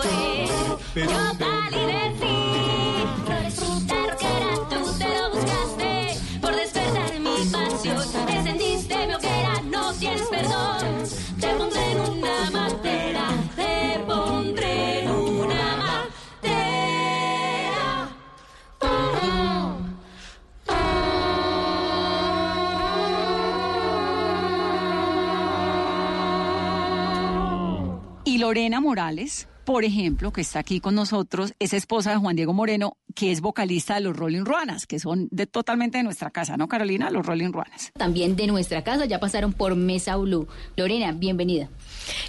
esos 0.04 0.14
colores. 0.14 0.50
Yo 0.94 1.38
palidecí. 1.38 2.36
Florecita 3.24 3.96
rockera, 4.10 4.50
tú 4.70 4.80
te 4.98 5.08
lo 5.18 5.30
buscaste 5.30 5.90
por 6.40 6.52
despertar 6.54 7.12
mi 7.20 7.36
pasión. 7.50 8.04
Encendiste 8.28 9.06
mi 9.06 9.14
hoguera, 9.14 9.54
no 9.64 9.92
tienes 9.94 10.22
perdón. 10.28 11.04
Te 11.40 11.48
pondré 11.54 11.92
en 11.92 12.00
una 12.00 12.50
madera, 12.50 13.24
te 13.54 13.98
pondré 14.06 15.00
en 15.02 15.10
una 15.10 15.76
madera. 15.76 16.16
Y 28.24 28.38
Lorena 28.38 28.80
Morales, 28.80 29.46
por 29.66 29.85
ejemplo, 29.85 30.32
que 30.32 30.42
está 30.42 30.61
aquí 30.61 30.78
con 30.78 30.94
nosotros, 30.94 31.52
es 31.58 31.73
esposa 31.73 32.12
de 32.12 32.16
Juan 32.18 32.37
Diego 32.37 32.52
Moreno, 32.52 32.96
que 33.16 33.32
es 33.32 33.40
vocalista 33.40 33.96
de 33.96 34.00
los 34.00 34.16
Rolling 34.16 34.44
Ruanas, 34.44 34.87
que 34.87 35.00
son 35.00 35.26
de, 35.32 35.46
totalmente 35.46 35.99
de 35.99 36.04
nuestra 36.04 36.30
casa, 36.30 36.56
¿no, 36.56 36.68
Carolina? 36.68 37.11
Los 37.11 37.26
Rolling 37.26 37.50
Ruanas. 37.50 37.90
También 37.99 38.37
de 38.37 38.46
nuestra 38.46 38.85
casa, 38.85 39.06
ya 39.06 39.18
pasaron 39.18 39.52
por 39.52 39.75
Mesa 39.75 40.16
Blue. 40.16 40.46
Lorena, 40.76 41.11
bienvenida. 41.11 41.68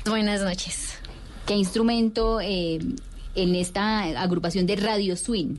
Buenas 0.03 0.41
noches. 0.41 0.95
¿Qué 1.45 1.53
instrumento 1.53 2.41
eh, 2.41 2.79
en 3.35 3.55
esta 3.55 4.01
agrupación 4.19 4.65
de 4.65 4.75
Radio 4.75 5.15
Swing? 5.15 5.57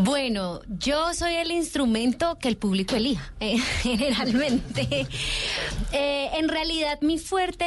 Bueno, 0.00 0.60
yo 0.68 1.12
soy 1.12 1.34
el 1.34 1.50
instrumento 1.50 2.38
que 2.38 2.46
el 2.46 2.56
público 2.56 2.94
elija, 2.94 3.32
eh, 3.40 3.58
generalmente. 3.82 5.06
Eh, 5.90 6.28
en 6.34 6.48
realidad, 6.48 6.98
mi 7.00 7.18
fuerte 7.18 7.64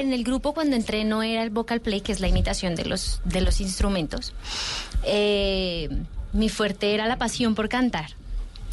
en 0.00 0.14
el 0.14 0.24
grupo 0.24 0.54
cuando 0.54 0.76
entré 0.76 1.04
no 1.04 1.22
era 1.22 1.42
el 1.42 1.50
vocal 1.50 1.82
play, 1.82 2.00
que 2.00 2.10
es 2.10 2.20
la 2.20 2.26
imitación 2.26 2.74
de 2.74 2.86
los, 2.86 3.20
de 3.24 3.42
los 3.42 3.60
instrumentos. 3.60 4.32
Eh, 5.04 5.90
mi 6.32 6.48
fuerte 6.48 6.94
era 6.94 7.06
la 7.06 7.18
pasión 7.18 7.54
por 7.54 7.68
cantar. 7.68 8.12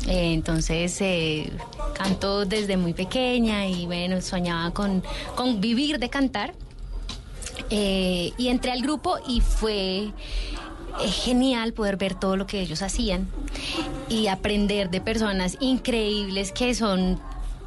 Entonces, 0.08 1.02
eh, 1.02 1.52
canto 1.96 2.46
desde 2.46 2.78
muy 2.78 2.94
pequeña 2.94 3.68
y 3.68 3.86
bueno, 3.86 4.22
soñaba 4.22 4.72
con, 4.72 5.04
con 5.36 5.60
vivir 5.60 6.00
de 6.00 6.10
cantar. 6.10 6.54
Y 7.70 8.48
entré 8.48 8.72
al 8.72 8.82
grupo 8.82 9.18
y 9.28 9.42
fue 9.42 10.14
es 11.04 11.14
genial 11.24 11.74
poder 11.74 11.98
ver 11.98 12.16
todo 12.16 12.36
lo 12.38 12.48
que 12.48 12.60
ellos 12.62 12.82
hacían 12.82 13.28
y 14.10 14.28
aprender 14.28 14.90
de 14.90 15.02
personas 15.02 15.58
increíbles 15.60 16.52
que 16.52 16.74
son 16.74 17.20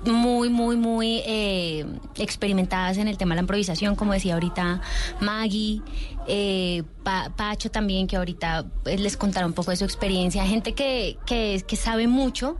muy, 0.04 0.48
muy, 0.48 0.76
muy 0.76 1.20
eh, 1.26 1.84
experimentadas 2.16 2.96
en 2.96 3.06
el 3.06 3.18
tema 3.18 3.34
de 3.34 3.36
la 3.36 3.42
improvisación, 3.42 3.96
como 3.96 4.14
decía 4.14 4.32
ahorita 4.34 4.80
Maggie, 5.20 5.82
eh, 6.26 6.84
Pa- 7.02 7.30
Pacho 7.36 7.70
también, 7.70 8.06
que 8.06 8.16
ahorita 8.16 8.64
eh, 8.86 8.96
les 8.96 9.16
contará 9.18 9.44
un 9.46 9.52
poco 9.52 9.70
de 9.72 9.76
su 9.76 9.84
experiencia, 9.84 10.46
gente 10.46 10.72
que, 10.72 11.18
que 11.26 11.76
sabe 11.76 12.06
mucho 12.06 12.56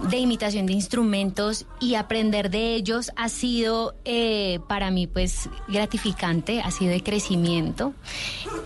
de 0.00 0.18
imitación 0.18 0.66
de 0.66 0.72
instrumentos 0.72 1.66
y 1.80 1.94
aprender 1.94 2.50
de 2.50 2.74
ellos 2.74 3.10
ha 3.16 3.28
sido 3.28 3.96
eh, 4.04 4.60
para 4.68 4.90
mí 4.90 5.06
pues 5.06 5.48
gratificante, 5.68 6.60
ha 6.60 6.70
sido 6.70 6.92
de 6.92 7.02
crecimiento 7.02 7.94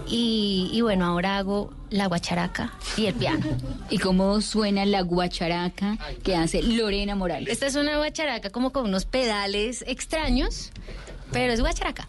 y, 0.07 0.71
y 0.73 0.81
bueno, 0.83 1.07
ahora 1.07 1.39
hago 1.39 1.73
la 1.91 2.07
guacharaca 2.07 2.73
y 2.97 3.07
el 3.07 3.15
piano. 3.15 3.45
¿Y 3.91 3.99
cómo 3.99 4.41
suena 4.41 4.85
la 4.85 5.03
guacharaca 5.03 5.99
que 6.23 6.37
hace 6.37 6.63
Lorena 6.63 7.15
Morales? 7.15 7.49
Esta 7.49 7.67
es 7.67 7.77
una 7.77 7.97
guacharaca 7.97 8.51
como 8.51 8.73
con 8.73 8.85
unos 8.85 9.05
pedales 9.05 9.85
extraños, 9.87 10.71
pero 11.31 11.53
es 11.53 11.61
guacharaca. 11.61 12.07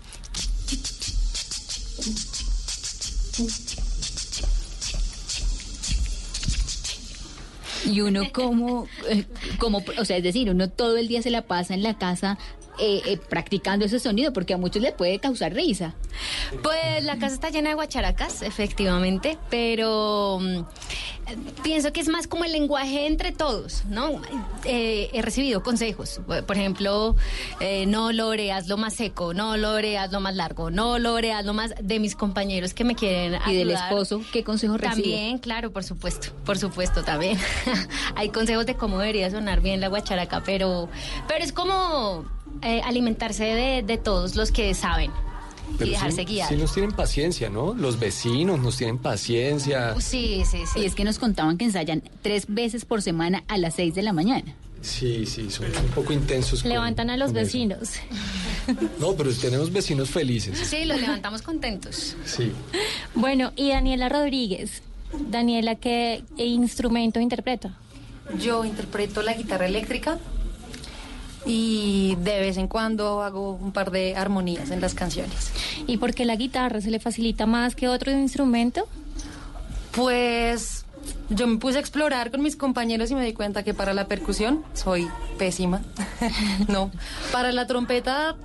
Y 7.85 8.01
uno 8.01 8.23
como, 8.31 8.87
eh, 9.09 9.25
como, 9.57 9.83
o 9.97 10.05
sea, 10.05 10.17
es 10.17 10.23
decir, 10.23 10.49
uno 10.49 10.69
todo 10.69 10.97
el 10.97 11.07
día 11.07 11.21
se 11.21 11.29
la 11.29 11.43
pasa 11.43 11.73
en 11.73 11.83
la 11.83 11.97
casa 11.97 12.37
eh, 12.79 13.01
eh, 13.05 13.17
practicando 13.29 13.85
ese 13.85 13.99
sonido, 13.99 14.33
porque 14.33 14.55
a 14.55 14.57
muchos 14.57 14.81
le 14.81 14.91
puede 14.91 15.19
causar 15.19 15.53
risa. 15.53 15.93
Pues 16.63 17.03
la 17.03 17.17
casa 17.17 17.35
está 17.35 17.49
llena 17.49 17.69
de 17.69 17.75
guacharacas, 17.75 18.41
efectivamente, 18.41 19.37
pero 19.51 20.39
mm, 20.41 20.63
pienso 21.63 21.91
que 21.93 22.01
es 22.01 22.07
más 22.07 22.27
como 22.27 22.45
el 22.45 22.51
lenguaje 22.51 23.07
entre 23.07 23.31
todos, 23.31 23.83
¿no? 23.89 24.21
Eh, 24.65 25.09
he 25.13 25.21
recibido 25.21 25.63
consejos, 25.63 26.21
por 26.25 26.57
ejemplo, 26.57 27.15
eh, 27.59 27.85
no 27.85 28.11
Lore, 28.11 28.51
hazlo 28.51 28.77
más 28.77 28.93
seco, 28.93 29.33
no 29.33 29.57
Lore, 29.57 29.97
hazlo 29.97 30.19
más 30.19 30.35
largo, 30.35 30.69
no 30.71 30.99
Lore, 30.99 31.33
hazlo 31.33 31.53
más 31.53 31.73
de 31.81 31.99
mis 31.99 32.15
compañeros 32.15 32.73
que 32.73 32.83
me 32.83 32.95
quieren 32.95 33.39
Y 33.47 33.55
del 33.55 33.69
ayudar. 33.69 33.91
esposo, 33.91 34.21
¿qué 34.31 34.43
consejos 34.43 34.79
recibe? 34.79 35.03
También, 35.09 35.37
claro, 35.39 35.71
por 35.71 35.83
supuesto, 35.83 36.29
por 36.45 36.57
supuesto 36.57 37.03
también. 37.03 37.37
Hay 38.15 38.29
consejos 38.29 38.65
de 38.65 38.75
cómo 38.75 38.99
debería 38.99 39.29
sonar 39.31 39.61
bien 39.61 39.81
la 39.81 39.87
guacharaca, 39.87 40.41
pero, 40.45 40.89
pero 41.27 41.43
es 41.43 41.53
como 41.53 42.25
eh, 42.61 42.81
alimentarse 42.83 43.43
de, 43.45 43.83
de 43.83 43.97
todos 43.97 44.35
los 44.35 44.51
que 44.51 44.73
saben 44.73 45.11
y 45.79 45.89
dejarse 45.89 46.17
sí, 46.21 46.25
guiar. 46.25 46.49
sí 46.49 46.55
nos 46.55 46.73
tienen 46.73 46.91
paciencia, 46.91 47.49
¿no? 47.49 47.73
Los 47.73 47.99
vecinos 47.99 48.59
nos 48.59 48.77
tienen 48.77 48.97
paciencia. 48.97 49.95
Sí, 49.99 50.43
sí, 50.49 50.59
sí. 50.71 50.79
Y 50.81 50.85
es 50.85 50.95
que 50.95 51.03
nos 51.03 51.19
contaban 51.19 51.57
que 51.57 51.65
ensayan 51.65 52.03
tres 52.21 52.45
veces 52.47 52.85
por 52.85 53.01
semana 53.01 53.43
a 53.47 53.57
las 53.57 53.75
seis 53.75 53.95
de 53.95 54.01
la 54.03 54.13
mañana. 54.13 54.53
Sí, 54.81 55.25
sí, 55.25 55.49
son 55.49 55.65
un 55.67 55.91
poco 55.95 56.11
intensos. 56.11 56.61
con- 56.61 56.69
Levantan 56.69 57.09
a 57.09 57.15
los 57.17 57.27
eso. 57.31 57.35
vecinos. 57.35 57.89
No, 58.97 59.13
pero 59.13 59.33
tenemos 59.33 59.73
vecinos 59.73 60.09
felices. 60.09 60.57
Sí, 60.57 60.85
los 60.85 61.01
levantamos 61.01 61.41
contentos. 61.41 62.15
Sí. 62.25 62.53
Bueno, 63.13 63.51
y 63.57 63.69
Daniela 63.71 64.07
Rodríguez. 64.07 64.81
Daniela, 65.29 65.75
¿qué 65.75 66.23
instrumento 66.37 67.19
interpreta? 67.19 67.77
Yo 68.41 68.63
interpreto 68.63 69.21
la 69.21 69.33
guitarra 69.33 69.65
eléctrica 69.65 70.17
y 71.45 72.15
de 72.15 72.39
vez 72.39 72.57
en 72.57 72.67
cuando 72.67 73.21
hago 73.21 73.51
un 73.51 73.71
par 73.71 73.91
de 73.91 74.15
armonías 74.15 74.71
en 74.71 74.81
las 74.81 74.93
canciones. 74.93 75.51
¿Y 75.87 75.97
por 75.97 76.13
qué 76.13 76.25
la 76.25 76.35
guitarra 76.35 76.81
se 76.81 76.91
le 76.91 76.99
facilita 76.99 77.45
más 77.45 77.75
que 77.75 77.87
otro 77.87 78.11
instrumento? 78.11 78.87
Pues 79.91 80.85
yo 81.29 81.47
me 81.47 81.57
puse 81.57 81.77
a 81.77 81.81
explorar 81.81 82.31
con 82.31 82.41
mis 82.41 82.55
compañeros 82.55 83.11
y 83.11 83.15
me 83.15 83.25
di 83.25 83.33
cuenta 83.33 83.63
que 83.63 83.73
para 83.73 83.93
la 83.93 84.07
percusión 84.07 84.63
soy 84.73 85.07
pésima. 85.37 85.81
no, 86.67 86.91
para 87.31 87.51
la 87.51 87.67
trompeta 87.67 88.35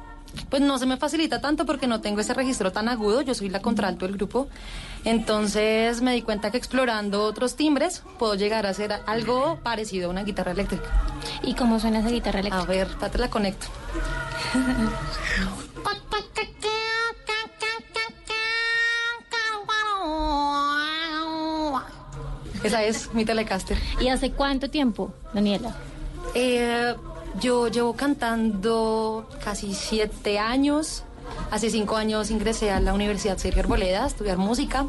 pues 0.50 0.62
no 0.62 0.78
se 0.78 0.86
me 0.86 0.96
facilita 0.96 1.40
tanto 1.40 1.66
porque 1.66 1.86
no 1.86 2.00
tengo 2.00 2.20
ese 2.20 2.34
registro 2.34 2.72
tan 2.72 2.88
agudo, 2.88 3.22
yo 3.22 3.34
soy 3.34 3.48
la 3.48 3.60
contralto 3.60 4.06
del 4.06 4.16
grupo. 4.16 4.48
Entonces 5.04 6.00
me 6.02 6.12
di 6.12 6.22
cuenta 6.22 6.50
que 6.50 6.56
explorando 6.56 7.24
otros 7.24 7.56
timbres 7.56 8.02
puedo 8.18 8.34
llegar 8.34 8.66
a 8.66 8.70
hacer 8.70 8.92
algo 9.06 9.60
parecido 9.62 10.08
a 10.08 10.10
una 10.10 10.24
guitarra 10.24 10.52
eléctrica. 10.52 10.88
¿Y 11.42 11.54
cómo 11.54 11.80
suena 11.80 12.00
esa 12.00 12.10
guitarra 12.10 12.40
eléctrica? 12.40 12.64
A 12.64 12.66
ver, 12.66 12.88
te 12.94 13.18
la 13.18 13.30
conecto. 13.30 13.66
Esa 22.62 22.82
es 22.82 23.14
mi 23.14 23.24
Telecaster. 23.24 23.78
¿Y 24.00 24.08
hace 24.08 24.32
cuánto 24.32 24.68
tiempo, 24.68 25.12
Daniela? 25.32 25.76
Eh, 26.34 26.94
yo 27.40 27.68
llevo 27.68 27.94
cantando 27.94 29.28
casi 29.42 29.74
siete 29.74 30.38
años. 30.38 31.04
Hace 31.50 31.70
cinco 31.70 31.96
años 31.96 32.30
ingresé 32.30 32.70
a 32.70 32.80
la 32.80 32.94
Universidad 32.94 33.36
Sergio 33.38 33.62
Arboleda 33.62 34.04
a 34.04 34.06
estudiar 34.06 34.38
música. 34.38 34.86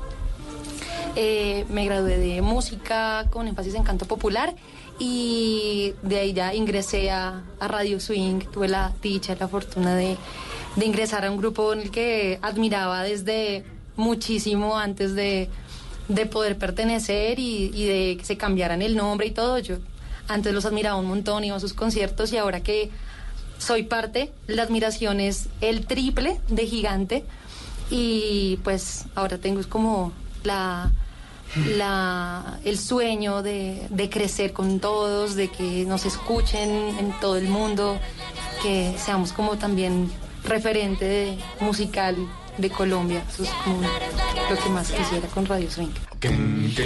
Eh, 1.16 1.66
me 1.70 1.86
gradué 1.86 2.18
de 2.18 2.42
música 2.42 3.26
con 3.30 3.48
énfasis 3.48 3.76
en 3.76 3.84
canto 3.84 4.06
popular 4.06 4.56
y 5.00 5.94
de 6.02 6.20
ahí 6.20 6.34
ya 6.34 6.54
ingresé 6.54 7.12
a, 7.12 7.44
Radio 7.60 8.00
Swing. 8.00 8.40
Tuve 8.52 8.68
la 8.68 8.94
dicha, 9.02 9.36
la 9.40 9.48
fortuna 9.48 9.96
de, 9.96 10.18
de 10.76 10.86
ingresar 10.86 11.26
a 11.26 11.32
un 11.32 11.38
grupo 11.38 11.74
en 11.74 11.82
el 11.82 11.92
que 11.92 12.40
admiraba 12.42 13.04
desde 13.04 13.64
muchísimo 13.96 14.78
antes 14.78 15.14
de, 15.14 15.50
de 16.08 16.26
poder 16.26 16.58
pertenecer 16.58 17.38
y, 17.40 17.72
y 17.74 17.86
de 17.86 18.18
que 18.18 18.26
se 18.26 18.38
cambiaran 18.38 18.82
el 18.82 18.96
nombre 18.96 19.28
y 19.28 19.32
todo. 19.32 19.60
Yo 19.60 19.78
antes 20.30 20.54
los 20.54 20.66
admiraba 20.66 20.96
un 20.96 21.08
montón, 21.08 21.44
iba 21.44 21.58
a 21.58 21.60
sus 21.60 21.74
conciertos 21.74 22.32
y 22.32 22.38
ahora 22.38 22.62
que 22.62 22.92
soy 23.58 23.84
parte, 23.84 24.32
la 24.48 24.64
admiración 24.64 25.20
es 25.20 25.50
el 25.60 25.86
triple 25.86 26.40
de 26.48 26.66
gigante. 26.66 27.26
Y 27.92 28.58
pues 28.64 29.06
ahora 29.16 29.40
tengo 29.40 29.62
como 29.68 30.14
la, 30.44 30.92
el 32.64 32.78
sueño 32.78 33.42
de, 33.42 34.10
crecer 34.12 34.54
con 34.54 34.80
todos, 34.80 35.36
de 35.36 35.50
que 35.50 35.86
nos 35.86 36.06
escuchen 36.06 36.70
en 37.00 37.12
todo 37.20 37.36
el 37.36 37.48
mundo, 37.48 38.00
que 38.62 38.94
seamos 38.98 39.34
como 39.34 39.58
también 39.58 40.10
referente 40.44 41.38
musical 41.60 42.16
de 42.60 42.70
Colombia. 42.70 43.24
Eso 43.30 43.44
es 43.44 43.50
como 43.64 43.82
lo 44.50 44.58
que 44.58 44.70
más 44.70 44.92
quisiera 44.92 45.28
con 45.30 45.46
Radio 45.46 45.70
Swing. 45.70 45.90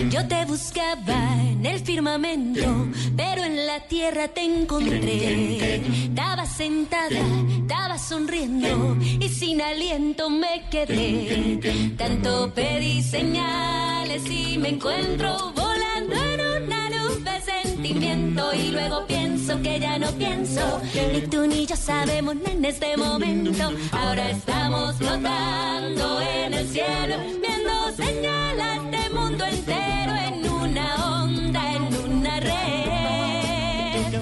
Yo 0.10 0.28
te 0.28 0.46
buscaba 0.46 1.42
en 1.42 1.66
el 1.66 1.80
firmamento, 1.80 2.88
pero 3.18 3.44
en 3.44 3.66
la 3.66 3.80
tierra 3.88 4.28
te 4.28 4.42
encontré. 4.44 5.82
Estaba 6.06 6.46
sentada, 6.46 7.20
estaba 7.58 7.98
sonriendo 7.98 8.98
y 9.02 9.30
sin 9.30 9.62
aliento 9.62 10.30
me 10.30 10.70
quedé. 10.70 11.96
Tanto 11.98 12.54
pedí 12.54 13.02
señales 13.02 14.24
y 14.30 14.58
me 14.60 14.70
encuentro 14.70 15.52
volando 15.56 15.93
en 15.98 16.64
una 16.64 16.90
luz 16.90 17.24
de 17.24 17.42
sentimiento 17.42 18.54
y 18.54 18.70
luego 18.70 19.06
pienso 19.08 19.62
que 19.62 19.80
ya 19.80 19.98
no 19.98 20.12
pienso. 20.12 20.82
Ni 21.12 21.22
tú 21.22 21.46
ni 21.46 21.66
yo 21.66 21.76
sabemos 21.76 22.36
en 22.46 22.66
este 22.66 22.98
momento. 22.98 23.72
Ahora 23.92 24.30
estamos 24.30 24.96
flotando 24.96 26.22
en 26.22 26.54
el 26.54 26.68
cielo, 26.68 27.16
viendo 27.42 27.92
señales 27.96 28.92
de 28.92 29.10
mundo 29.10 29.46
entero 29.46 30.14
en 30.16 30.50
una 30.50 31.22
onda, 31.22 31.74
en 31.76 31.84
una 32.12 32.40
red. 32.40 34.14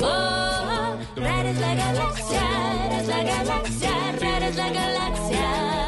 Oh, 0.00 0.96
rara 1.16 1.50
es 1.50 1.60
la 1.60 1.74
galaxia, 1.74 2.40
rara 2.40 3.00
es 3.00 3.08
la 3.08 3.22
galaxia, 3.22 3.90
rara 4.20 4.48
es 4.48 4.56
la 4.56 4.70
galaxia. 4.70 5.79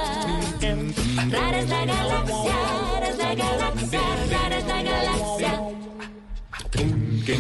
Rara 1.30 1.58
es 1.58 1.68
la 1.68 1.84
galaxia, 1.84 2.52
rara 2.92 3.08
es 3.08 3.18
la 3.18 3.34
galaxia, 3.34 4.00
rara 4.30 4.58
es 4.58 4.66
la 4.66 4.82
galaxia. 4.82 5.60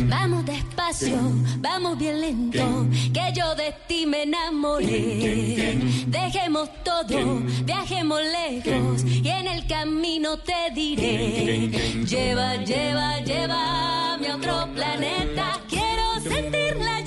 Vamos 0.08 0.46
despacio, 0.46 1.18
vamos 1.58 1.98
bien 1.98 2.20
lento, 2.20 2.86
que 3.12 3.32
yo 3.34 3.54
de 3.56 3.74
ti 3.88 4.06
me 4.06 4.22
enamoré. 4.22 5.80
Dejemos 6.06 6.70
todo, 6.84 7.40
viajemos 7.64 8.20
lejos 8.22 9.04
y 9.04 9.28
en 9.28 9.48
el 9.48 9.66
camino 9.66 10.38
te 10.38 10.70
diré. 10.74 11.68
Lleva, 12.06 12.56
lleva, 12.64 13.18
llévame 13.20 14.28
a 14.28 14.36
otro 14.36 14.68
planeta. 14.74 15.58
Quiero 15.68 16.20
sentir 16.20 16.76
la 16.76 17.01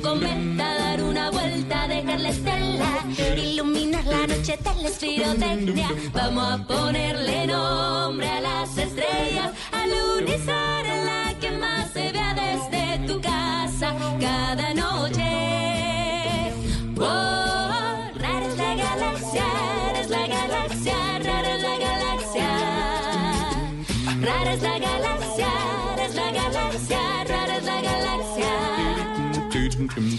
cometa, 0.00 0.74
dar 0.74 1.02
una 1.02 1.30
vuelta, 1.30 1.88
dejar 1.88 2.20
la 2.20 2.28
estela, 2.30 3.04
iluminar 3.36 4.04
la 4.04 4.26
noche 4.26 4.56
de 4.56 4.82
la 4.82 4.88
espirotecnia. 4.88 5.88
Vamos 6.12 6.52
a 6.52 6.66
ponerle 6.66 7.46
nombre 7.46 8.28
a 8.28 8.40
las 8.40 8.76
estrellas, 8.76 9.52
al 9.72 9.90
unizar 10.18 10.86
en 10.86 11.06
la 11.06 11.34
que 11.40 11.50
más 11.52 11.92
se 11.92 12.12
vea 12.12 12.34
desde 12.34 13.06
tu 13.06 13.20
casa 13.20 13.94
cada 14.20 14.67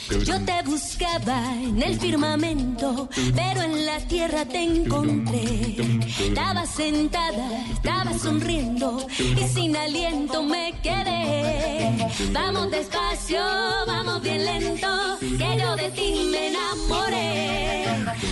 Yo 0.10 0.44
te 0.44 0.64
buscaba 0.66 1.54
en 1.54 1.82
el 1.84 2.00
firmamento, 2.00 3.08
pero 3.36 3.62
en 3.62 3.86
la 3.86 4.00
tierra 4.00 4.44
te 4.44 4.64
encontré. 4.64 5.76
Estaba 6.20 6.66
sentada, 6.66 7.66
estaba 7.72 8.18
sonriendo 8.18 9.06
y 9.20 9.48
sin 9.48 9.76
aliento 9.78 10.42
me 10.44 10.74
quedé. 10.82 12.08
Vamos 12.32 12.72
despacio, 12.72 13.40
vamos 13.86 14.22
bien 14.24 14.46
lento, 14.46 15.20
que 15.20 15.58
yo 15.60 15.76
de 15.76 15.92
ti 15.92 16.30
me 16.32 16.48
enamoré. 16.48 17.86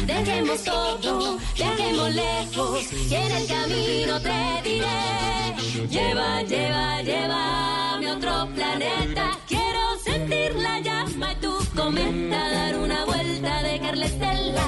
Dejemos 0.08 0.64
todo, 0.64 1.38
viajemos 1.56 2.14
lejos 2.16 2.92
y 2.92 3.14
en 3.14 3.32
el 3.32 3.48
camino 3.48 4.20
te 4.20 4.70
diré. 4.70 5.88
Lleva, 5.90 6.42
lleva, 6.42 7.02
llévame 7.04 8.10
a 8.10 8.14
otro 8.14 8.48
planeta. 8.56 9.38
Quiero 9.48 10.00
sentir 10.04 10.56
la 10.56 10.80
llama 10.80 11.34
y 11.34 11.36
tu 11.36 11.57
cometa, 11.88 12.50
dar 12.50 12.78
una 12.80 13.06
vuelta, 13.06 13.64
dejarle 13.64 14.06
estela, 14.08 14.66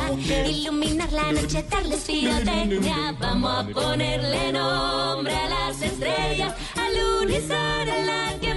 iluminar 0.47 1.11
la 1.11 1.31
noche, 1.33 1.65
darles 1.69 2.05
pirotecnia. 2.05 3.13
Vamos 3.19 3.51
a 3.59 3.63
ponerle 3.67 4.53
nombre 4.53 5.35
a 5.35 5.49
las 5.49 5.81
estrellas, 5.81 6.53
al 6.77 6.93
unísono 7.21 7.91
en 7.97 8.05
la 8.05 8.39
que 8.39 8.53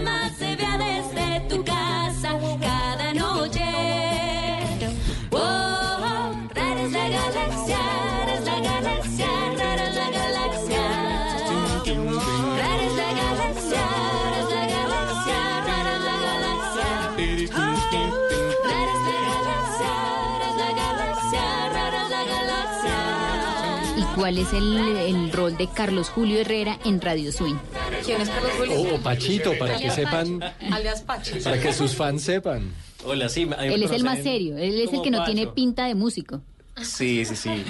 cuál 24.23 24.39
es 24.39 24.53
el, 24.53 24.79
el 24.79 25.33
rol 25.33 25.57
de 25.57 25.67
Carlos 25.67 26.09
Julio 26.09 26.39
Herrera 26.39 26.79
en 26.85 27.01
Radio 27.01 27.33
Swing? 27.33 27.57
¿Quién 28.05 28.21
es 28.21 28.29
Carlos 28.29 28.53
Julio? 28.57 28.95
O 28.95 29.01
Pachito, 29.01 29.59
para 29.59 29.77
que 29.77 29.91
sepan. 29.91 30.41
Alias 30.71 31.03
Pachi. 31.03 31.41
para 31.41 31.59
que 31.61 31.73
sus 31.73 31.97
fans 31.97 32.23
sepan. 32.23 32.73
Hola, 33.05 33.29
sí. 33.29 33.49
Él 33.59 33.83
es 33.83 33.91
el 33.91 34.05
más 34.05 34.23
serio, 34.23 34.57
él 34.57 34.81
es 34.81 34.93
el 34.93 35.03
que 35.03 35.11
no 35.11 35.19
Pacho. 35.19 35.33
tiene 35.33 35.51
pinta 35.51 35.87
de 35.87 35.97
músico. 35.97 36.41
Sí, 36.81 37.25
sí, 37.25 37.35
sí. 37.35 37.65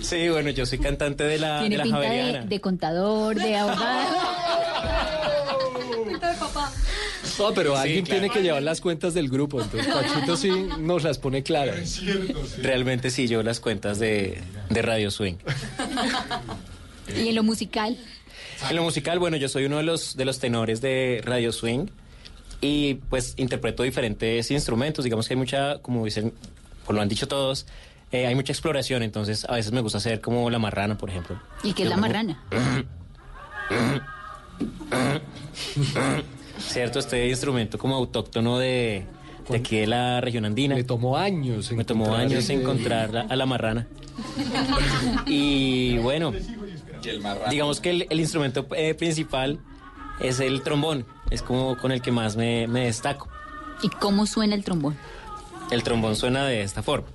Sí, 0.00 0.28
bueno, 0.30 0.48
yo 0.48 0.64
soy 0.64 0.78
cantante 0.78 1.24
de 1.24 1.38
la, 1.38 1.56
de 1.56 1.60
Tiene 1.68 1.76
la 1.76 1.84
pinta 1.84 2.00
de, 2.00 2.44
de 2.46 2.60
contador, 2.62 3.36
de 3.36 3.56
abogado. 3.56 4.16
No, 7.40 7.54
pero 7.54 7.76
alguien 7.76 8.04
claro. 8.04 8.20
tiene 8.20 8.34
que 8.34 8.42
llevar 8.42 8.62
las 8.62 8.80
cuentas 8.80 9.14
del 9.14 9.28
grupo, 9.28 9.62
entonces 9.62 9.92
Pachito 9.92 10.36
sí 10.36 10.50
nos 10.78 11.02
las 11.02 11.18
pone 11.18 11.42
claras. 11.42 12.00
Realmente 12.58 13.10
sí, 13.10 13.28
yo 13.28 13.42
las 13.42 13.60
cuentas 13.60 13.98
de, 13.98 14.40
de 14.68 14.82
Radio 14.82 15.10
Swing. 15.10 15.36
Y 17.16 17.28
en 17.28 17.34
lo 17.34 17.42
musical, 17.42 17.96
En 18.68 18.76
lo 18.76 18.82
musical, 18.82 19.18
bueno, 19.18 19.36
yo 19.36 19.48
soy 19.48 19.64
uno 19.64 19.78
de 19.78 19.84
los, 19.84 20.16
de 20.16 20.24
los 20.24 20.38
tenores 20.38 20.80
de 20.80 21.22
Radio 21.24 21.50
Swing 21.50 21.86
y 22.60 22.94
pues 23.08 23.34
interpreto 23.38 23.82
diferentes 23.82 24.50
instrumentos. 24.50 25.04
Digamos 25.04 25.26
que 25.26 25.34
hay 25.34 25.38
mucha, 25.38 25.78
como 25.78 26.04
dicen, 26.04 26.34
como 26.84 26.96
lo 26.96 27.02
han 27.02 27.08
dicho 27.08 27.26
todos, 27.26 27.66
eh, 28.12 28.26
hay 28.26 28.34
mucha 28.34 28.52
exploración, 28.52 29.02
entonces 29.02 29.46
a 29.48 29.54
veces 29.54 29.72
me 29.72 29.80
gusta 29.80 29.98
hacer 29.98 30.20
como 30.20 30.50
la 30.50 30.58
marrana, 30.58 30.98
por 30.98 31.08
ejemplo. 31.08 31.40
¿y 31.62 31.72
qué 31.72 31.84
es 31.84 31.88
la 31.88 31.96
marrana? 31.96 32.42
Cierto, 36.60 36.98
este 36.98 37.28
instrumento 37.28 37.78
como 37.78 37.96
autóctono 37.96 38.58
de, 38.58 39.04
de 39.48 39.56
aquí 39.56 39.78
de 39.78 39.86
la 39.86 40.20
región 40.20 40.44
andina. 40.44 40.74
Me 40.74 40.84
tomó 40.84 41.16
años. 41.16 41.72
Me 41.72 41.84
tomó 41.84 42.04
encontrar 42.04 42.26
años 42.26 42.44
ese- 42.44 42.54
encontrar 42.54 43.26
a 43.28 43.36
la 43.36 43.46
marrana. 43.46 43.86
Y 45.26 45.98
bueno, 45.98 46.32
digamos 47.50 47.80
que 47.80 47.90
el, 47.90 48.06
el 48.10 48.20
instrumento 48.20 48.66
eh, 48.76 48.94
principal 48.94 49.58
es 50.20 50.40
el 50.40 50.62
trombón. 50.62 51.06
Es 51.30 51.42
como 51.42 51.76
con 51.78 51.92
el 51.92 52.02
que 52.02 52.12
más 52.12 52.36
me, 52.36 52.66
me 52.66 52.86
destaco. 52.86 53.28
¿Y 53.82 53.88
cómo 53.88 54.26
suena 54.26 54.54
el 54.54 54.64
trombón? 54.64 54.96
El 55.70 55.82
trombón 55.82 56.16
suena 56.16 56.44
de 56.44 56.62
esta 56.62 56.82
forma. 56.82 57.08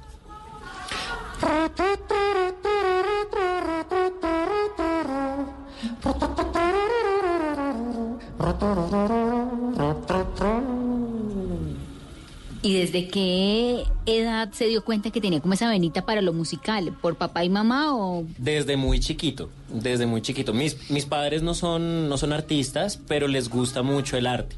¿Y 12.61 12.73
desde 12.73 13.07
qué 13.07 13.83
edad 14.07 14.51
se 14.51 14.65
dio 14.65 14.83
cuenta 14.83 15.11
que 15.11 15.21
tenía 15.21 15.39
como 15.39 15.53
esa 15.53 15.69
venita 15.69 16.03
para 16.03 16.23
lo 16.23 16.33
musical? 16.33 16.93
¿Por 16.99 17.15
papá 17.15 17.43
y 17.43 17.49
mamá 17.49 17.95
o...? 17.95 18.25
Desde 18.39 18.75
muy 18.75 18.99
chiquito, 18.99 19.51
desde 19.69 20.07
muy 20.07 20.23
chiquito. 20.23 20.51
Mis, 20.51 20.89
mis 20.89 21.05
padres 21.05 21.43
no 21.43 21.53
son, 21.53 22.09
no 22.09 22.17
son 22.17 22.33
artistas, 22.33 22.99
pero 23.07 23.27
les 23.27 23.49
gusta 23.49 23.83
mucho 23.83 24.17
el 24.17 24.25
arte. 24.25 24.55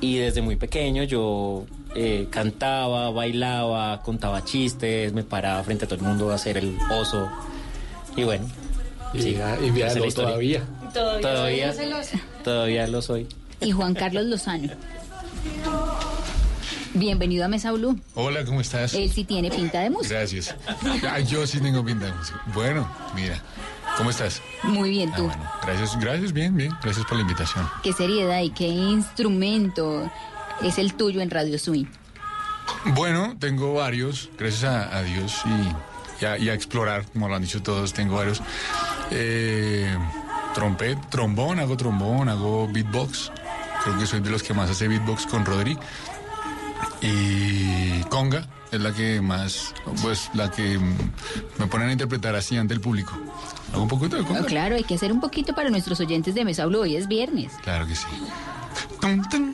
Y 0.00 0.18
desde 0.18 0.42
muy 0.42 0.54
pequeño 0.54 1.02
yo 1.02 1.64
eh, 1.96 2.28
cantaba, 2.30 3.10
bailaba, 3.10 4.00
contaba 4.02 4.44
chistes, 4.44 5.12
me 5.12 5.24
paraba 5.24 5.62
frente 5.64 5.86
a 5.86 5.88
todo 5.88 5.98
el 5.98 6.06
mundo 6.06 6.30
a 6.30 6.36
hacer 6.36 6.56
el 6.56 6.78
oso. 7.00 7.28
Y 8.16 8.22
bueno. 8.22 8.46
Y 9.12 9.22
sí, 9.22 9.36
y 9.60 9.66
historia. 9.66 10.10
todavía. 10.14 10.62
Todavía, 10.92 11.72
celosa. 11.72 12.20
todavía 12.44 12.86
lo 12.86 13.02
soy. 13.02 13.26
Y 13.62 13.72
Juan 13.72 13.94
Carlos 13.94 14.24
Lozano. 14.26 14.68
Bienvenido 16.94 17.44
a 17.44 17.48
Mesa 17.48 17.72
Blue. 17.72 17.98
Hola, 18.14 18.44
¿cómo 18.44 18.60
estás? 18.60 18.92
Él 18.94 19.10
sí 19.10 19.24
tiene 19.24 19.50
pinta 19.50 19.80
de 19.80 19.90
música. 19.90 20.16
Gracias. 20.16 20.54
Yo 21.28 21.46
sí 21.46 21.60
tengo 21.60 21.84
pinta 21.84 22.06
de 22.06 22.12
música. 22.12 22.42
Bueno, 22.52 22.88
mira, 23.14 23.40
¿cómo 23.96 24.10
estás? 24.10 24.42
Muy 24.64 24.90
bien, 24.90 25.12
tú. 25.14 25.30
Gracias, 25.62 25.98
gracias, 25.98 26.32
bien, 26.32 26.54
bien. 26.56 26.72
Gracias 26.82 27.06
por 27.06 27.16
la 27.16 27.22
invitación. 27.22 27.66
¿Qué 27.82 27.92
seriedad 27.92 28.40
y 28.42 28.50
qué 28.50 28.68
instrumento 28.68 30.10
es 30.62 30.78
el 30.78 30.94
tuyo 30.94 31.20
en 31.22 31.30
Radio 31.30 31.58
Swing? 31.58 31.86
Bueno, 32.94 33.36
tengo 33.38 33.74
varios, 33.74 34.28
gracias 34.38 34.64
a, 34.64 34.96
a 34.96 35.02
Dios 35.02 35.42
y, 35.46 36.22
y 36.24 36.26
a, 36.26 36.38
y 36.38 36.48
a 36.50 36.54
explorar, 36.54 37.06
como 37.12 37.28
lo 37.28 37.34
han 37.36 37.42
dicho 37.42 37.62
todos, 37.62 37.92
tengo 37.92 38.16
varios. 38.16 38.42
Eh, 39.10 39.96
trompet, 40.54 40.98
trombón, 41.10 41.58
hago 41.58 41.76
trombón, 41.76 42.28
hago 42.28 42.68
beatbox. 42.70 43.32
Creo 43.84 43.98
que 43.98 44.06
soy 44.06 44.20
de 44.20 44.30
los 44.30 44.42
que 44.42 44.54
más 44.54 44.70
hace 44.70 44.88
beatbox 44.88 45.26
con 45.26 45.44
Rodri. 45.44 45.78
Y 47.00 48.02
conga 48.04 48.46
es 48.70 48.80
la 48.80 48.92
que 48.92 49.20
más, 49.20 49.74
pues 50.02 50.30
la 50.34 50.50
que 50.50 50.78
mm, 50.78 50.96
me 51.58 51.66
ponen 51.66 51.90
a 51.90 51.92
interpretar 51.92 52.34
así 52.34 52.56
ante 52.56 52.74
el 52.74 52.80
público. 52.80 53.12
Hago 53.72 53.82
un 53.82 53.88
poquito 53.88 54.16
de 54.16 54.24
conga. 54.24 54.40
Oh, 54.40 54.44
claro, 54.44 54.76
hay 54.76 54.84
que 54.84 54.94
hacer 54.94 55.12
un 55.12 55.20
poquito 55.20 55.54
para 55.54 55.68
nuestros 55.68 56.00
oyentes 56.00 56.34
de 56.34 56.44
Mesa 56.44 56.66
Blue. 56.66 56.80
Hoy 56.80 56.96
es 56.96 57.08
viernes. 57.08 57.52
Claro 57.62 57.86
que 57.86 57.94
sí. 57.94 58.06
Merenguito. 59.02 59.52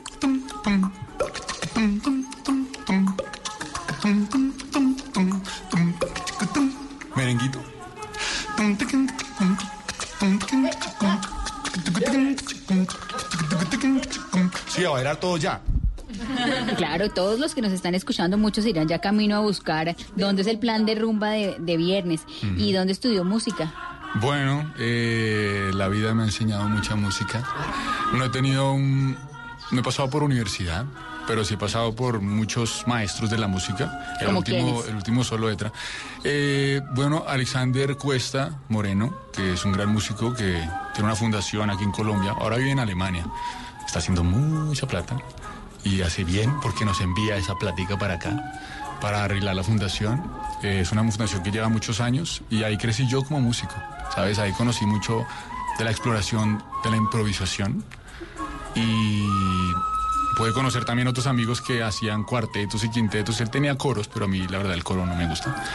Sí, 14.79 14.85
a 14.85 14.91
bailar 14.91 15.19
ya. 15.39 15.61
Claro, 16.77 17.09
todos 17.09 17.37
los 17.37 17.53
que 17.53 17.61
nos 17.61 17.73
están 17.73 17.95
escuchando, 17.95 18.37
muchos 18.37 18.65
irán 18.65 18.87
ya 18.87 18.99
camino 18.99 19.35
a 19.35 19.39
buscar 19.39 19.93
dónde 20.15 20.43
es 20.43 20.47
el 20.47 20.57
plan 20.57 20.85
de 20.85 20.95
rumba 20.95 21.31
de, 21.31 21.57
de 21.59 21.75
viernes 21.75 22.21
y 22.55 22.71
dónde 22.71 22.93
estudió 22.93 23.25
música. 23.25 23.73
Bueno, 24.15 24.73
eh, 24.79 25.71
la 25.73 25.89
vida 25.89 26.13
me 26.13 26.23
ha 26.23 26.25
enseñado 26.27 26.69
mucha 26.69 26.95
música. 26.95 27.43
No 28.13 28.23
he 28.23 28.29
tenido 28.29 28.71
un... 28.71 29.17
No 29.71 29.81
he 29.81 29.83
pasado 29.83 30.09
por 30.09 30.23
universidad, 30.23 30.85
pero 31.27 31.43
sí 31.43 31.55
he 31.55 31.57
pasado 31.57 31.93
por 31.93 32.21
muchos 32.21 32.85
maestros 32.87 33.29
de 33.29 33.37
la 33.37 33.47
música. 33.49 34.15
El 34.21 34.27
¿Cómo 34.27 34.39
último, 34.39 34.83
el 34.87 34.95
último 34.95 35.23
solo 35.25 35.49
letra. 35.49 35.73
Eh, 36.23 36.81
bueno, 36.95 37.25
Alexander 37.27 37.97
Cuesta 37.97 38.61
Moreno, 38.69 39.13
que 39.33 39.53
es 39.53 39.65
un 39.65 39.73
gran 39.73 39.89
músico 39.89 40.33
que 40.33 40.53
tiene 40.93 41.03
una 41.03 41.17
fundación 41.17 41.69
aquí 41.69 41.83
en 41.83 41.91
Colombia. 41.91 42.31
Ahora 42.31 42.55
vive 42.55 42.71
en 42.71 42.79
Alemania. 42.79 43.25
Está 43.89 43.97
haciendo 43.97 44.23
mucha 44.23 44.85
plata 44.85 45.17
y 45.83 46.03
hace 46.03 46.23
bien 46.23 46.53
porque 46.61 46.85
nos 46.85 47.01
envía 47.01 47.37
esa 47.37 47.55
plática 47.55 47.97
para 47.97 48.13
acá 48.13 48.53
para 49.01 49.23
arreglar 49.23 49.55
la 49.55 49.63
fundación. 49.63 50.31
Eh, 50.61 50.81
es 50.81 50.91
una 50.91 51.01
fundación 51.01 51.41
que 51.41 51.49
lleva 51.49 51.69
muchos 51.69 51.99
años 51.99 52.43
y 52.51 52.61
ahí 52.61 52.77
crecí 52.77 53.07
yo 53.07 53.23
como 53.23 53.41
músico, 53.41 53.73
¿sabes? 54.13 54.37
Ahí 54.37 54.51
conocí 54.51 54.85
mucho 54.85 55.25
de 55.79 55.85
la 55.85 55.89
exploración, 55.89 56.63
de 56.83 56.91
la 56.91 56.97
improvisación 56.97 57.83
y 58.75 59.27
pude 60.37 60.53
conocer 60.53 60.85
también 60.85 61.07
otros 61.07 61.25
amigos 61.25 61.59
que 61.59 61.81
hacían 61.81 62.25
cuartetos 62.25 62.83
y 62.83 62.91
quintetos. 62.91 63.41
Él 63.41 63.49
tenía 63.49 63.75
coros, 63.75 64.07
pero 64.07 64.25
a 64.25 64.27
mí 64.27 64.47
la 64.49 64.59
verdad 64.59 64.75
el 64.75 64.83
coro 64.83 65.03
no 65.07 65.15
me 65.15 65.27
gusta. 65.27 65.65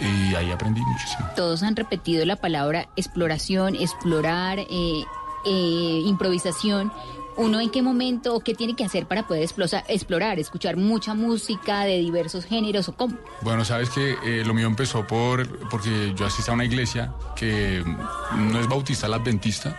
Y 0.00 0.34
ahí 0.34 0.50
aprendí 0.50 0.80
muchísimo. 0.80 1.28
Todos 1.36 1.62
han 1.62 1.76
repetido 1.76 2.24
la 2.24 2.34
palabra 2.34 2.88
exploración, 2.96 3.76
explorar, 3.76 4.58
eh, 4.58 5.04
eh, 5.44 6.02
improvisación. 6.04 6.90
¿Uno 7.36 7.60
en 7.60 7.70
qué 7.70 7.82
momento 7.82 8.34
o 8.34 8.40
qué 8.40 8.54
tiene 8.54 8.74
que 8.74 8.84
hacer 8.84 9.06
para 9.06 9.26
poder 9.26 9.46
explorar, 9.88 10.38
escuchar 10.38 10.76
mucha 10.76 11.14
música 11.14 11.80
de 11.80 11.98
diversos 11.98 12.46
géneros 12.46 12.88
o 12.88 12.96
cómo? 12.96 13.16
Bueno, 13.42 13.64
sabes 13.64 13.90
que 13.90 14.16
eh, 14.24 14.42
lo 14.44 14.54
mío 14.54 14.66
empezó 14.66 15.06
por 15.06 15.68
porque 15.68 16.14
yo 16.16 16.24
asistí 16.26 16.50
a 16.50 16.54
una 16.54 16.64
iglesia 16.64 17.12
que 17.34 17.82
mm, 17.84 18.52
no 18.52 18.60
es 18.60 18.66
bautista, 18.68 19.06
la 19.06 19.16
adventista, 19.16 19.76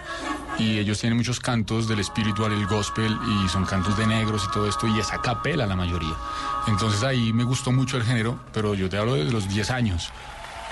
y 0.60 0.78
ellos 0.78 1.00
tienen 1.00 1.18
muchos 1.18 1.40
cantos 1.40 1.88
del 1.88 2.00
espiritual, 2.00 2.52
el 2.52 2.68
gospel, 2.68 3.18
y 3.28 3.50
son 3.50 3.66
cantos 3.66 3.98
de 3.98 4.06
negros 4.06 4.46
y 4.48 4.54
todo 4.54 4.68
esto, 4.68 4.88
y 4.88 5.00
es 5.00 5.12
a 5.12 5.22
capela 5.22 5.66
la 5.66 5.76
mayoría. 5.76 6.14
Entonces 6.68 7.04
ahí 7.04 7.34
me 7.34 7.44
gustó 7.44 7.72
mucho 7.72 7.98
el 7.98 8.04
género, 8.04 8.40
pero 8.54 8.76
yo 8.76 8.90
te 8.90 8.98
hablo 8.98 9.16
de 9.16 9.26
los 9.26 9.48
10 9.50 9.72
años. 9.72 10.12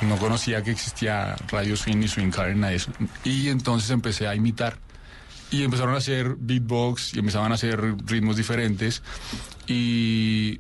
No 0.02 0.18
conocía 0.18 0.62
que 0.62 0.72
existía 0.72 1.36
Radio 1.50 1.78
Swing 1.78 1.98
ni 1.98 2.08
Swing 2.08 2.30
Car, 2.30 2.54
nada 2.56 2.72
de 2.72 2.78
eso. 2.78 2.92
Y 3.24 3.48
entonces 3.48 3.90
empecé 3.90 4.28
a 4.28 4.36
imitar. 4.36 4.78
Y 5.56 5.64
empezaron 5.64 5.94
a 5.94 6.00
hacer 6.00 6.36
beatbox 6.38 7.14
y 7.14 7.20
empezaban 7.20 7.54
a 7.54 7.56
hacer 7.56 7.82
ritmos 8.06 8.36
diferentes. 8.36 9.02
Y 9.68 10.60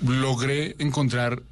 logré 0.00 0.76
encontrar 0.78 1.42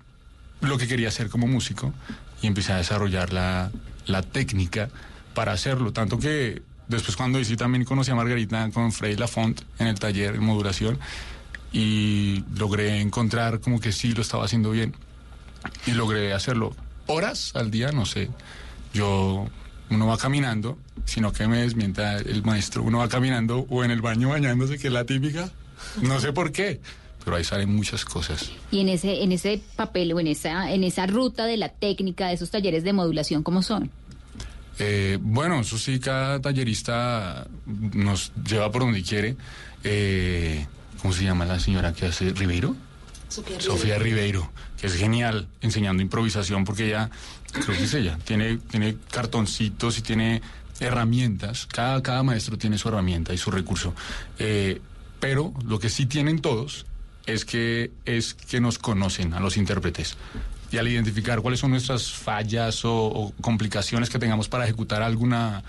lo 0.60 0.78
que 0.78 0.86
quería 0.86 1.08
hacer 1.08 1.28
como 1.28 1.48
músico 1.48 1.92
y 2.40 2.46
empecé 2.46 2.72
a 2.72 2.76
desarrollar 2.76 3.32
la, 3.32 3.72
la 4.06 4.22
técnica 4.22 4.90
para 5.34 5.50
hacerlo. 5.50 5.92
Tanto 5.92 6.20
que 6.20 6.62
después 6.86 7.16
cuando 7.16 7.40
hice 7.40 7.56
también 7.56 7.84
conocí 7.84 8.12
a 8.12 8.14
Margarita 8.14 8.70
con 8.70 8.92
Frey 8.92 9.16
Lafont 9.16 9.62
en 9.80 9.88
el 9.88 9.98
taller 9.98 10.36
en 10.36 10.44
modulación 10.44 11.00
y 11.72 12.44
logré 12.56 13.00
encontrar 13.00 13.58
como 13.58 13.80
que 13.80 13.90
sí 13.90 14.12
lo 14.12 14.22
estaba 14.22 14.44
haciendo 14.44 14.70
bien 14.70 14.94
y 15.86 15.92
logré 15.92 16.32
hacerlo 16.32 16.76
horas 17.06 17.56
al 17.56 17.72
día, 17.72 17.90
no 17.90 18.06
sé. 18.06 18.30
Yo, 18.94 19.48
uno 19.94 20.06
va 20.06 20.18
caminando, 20.18 20.78
sino 21.04 21.32
que 21.32 21.46
me 21.46 21.58
desmienta 21.58 22.16
el 22.16 22.42
maestro, 22.42 22.82
uno 22.82 22.98
va 22.98 23.08
caminando 23.08 23.66
o 23.68 23.84
en 23.84 23.90
el 23.90 24.00
baño 24.00 24.30
bañándose, 24.30 24.78
que 24.78 24.88
es 24.88 24.92
la 24.92 25.04
típica, 25.04 25.50
no 26.00 26.20
sé 26.20 26.32
por 26.32 26.52
qué, 26.52 26.80
pero 27.24 27.36
ahí 27.36 27.44
salen 27.44 27.74
muchas 27.74 28.04
cosas. 28.04 28.50
Y 28.70 28.80
en 28.80 28.88
ese, 28.88 29.22
en 29.22 29.32
ese 29.32 29.60
papel 29.76 30.12
o 30.12 30.20
en 30.20 30.26
esa, 30.26 30.72
en 30.72 30.84
esa 30.84 31.06
ruta 31.06 31.46
de 31.46 31.56
la 31.56 31.68
técnica 31.68 32.28
de 32.28 32.34
esos 32.34 32.50
talleres 32.50 32.84
de 32.84 32.92
modulación, 32.92 33.42
¿cómo 33.42 33.62
son? 33.62 33.90
Eh, 34.78 35.18
bueno, 35.20 35.60
eso 35.60 35.78
sí, 35.78 36.00
cada 36.00 36.40
tallerista 36.40 37.46
nos 37.66 38.32
lleva 38.48 38.70
por 38.70 38.82
donde 38.82 39.02
quiere. 39.02 39.36
Eh, 39.84 40.66
¿Cómo 41.00 41.12
se 41.12 41.24
llama 41.24 41.44
la 41.44 41.58
señora 41.58 41.92
que 41.92 42.06
hace 42.06 42.30
Ribeiro? 42.30 42.74
Sofía 43.28 43.98
Ribeiro, 43.98 44.50
que 44.78 44.86
es 44.86 44.94
genial 44.94 45.48
enseñando 45.62 46.02
improvisación 46.02 46.64
porque 46.64 46.88
ella, 46.88 47.10
creo 47.52 47.76
que 47.76 47.84
es 47.84 47.94
ella, 47.94 48.18
tiene, 48.24 48.56
tiene 48.58 48.96
cartoncitos 49.10 49.98
y 49.98 50.02
tiene 50.02 50.42
herramientas. 50.80 51.66
Cada, 51.66 52.02
cada 52.02 52.22
maestro 52.22 52.58
tiene 52.58 52.78
su 52.78 52.88
herramienta 52.88 53.32
y 53.32 53.38
su 53.38 53.50
recurso. 53.50 53.94
Eh, 54.38 54.80
pero 55.20 55.52
lo 55.64 55.78
que 55.78 55.88
sí 55.88 56.06
tienen 56.06 56.40
todos 56.40 56.86
es 57.26 57.44
que, 57.44 57.92
es 58.04 58.34
que 58.34 58.60
nos 58.60 58.78
conocen 58.78 59.34
a 59.34 59.40
los 59.40 59.56
intérpretes. 59.56 60.16
Y 60.72 60.78
al 60.78 60.88
identificar 60.88 61.40
cuáles 61.40 61.60
son 61.60 61.70
nuestras 61.70 62.10
fallas 62.10 62.80
o, 62.84 63.32
complicaciones 63.40 64.10
que 64.10 64.18
tengamos 64.18 64.48
para 64.48 64.64
ejecutar 64.64 65.02
alguna, 65.02 65.62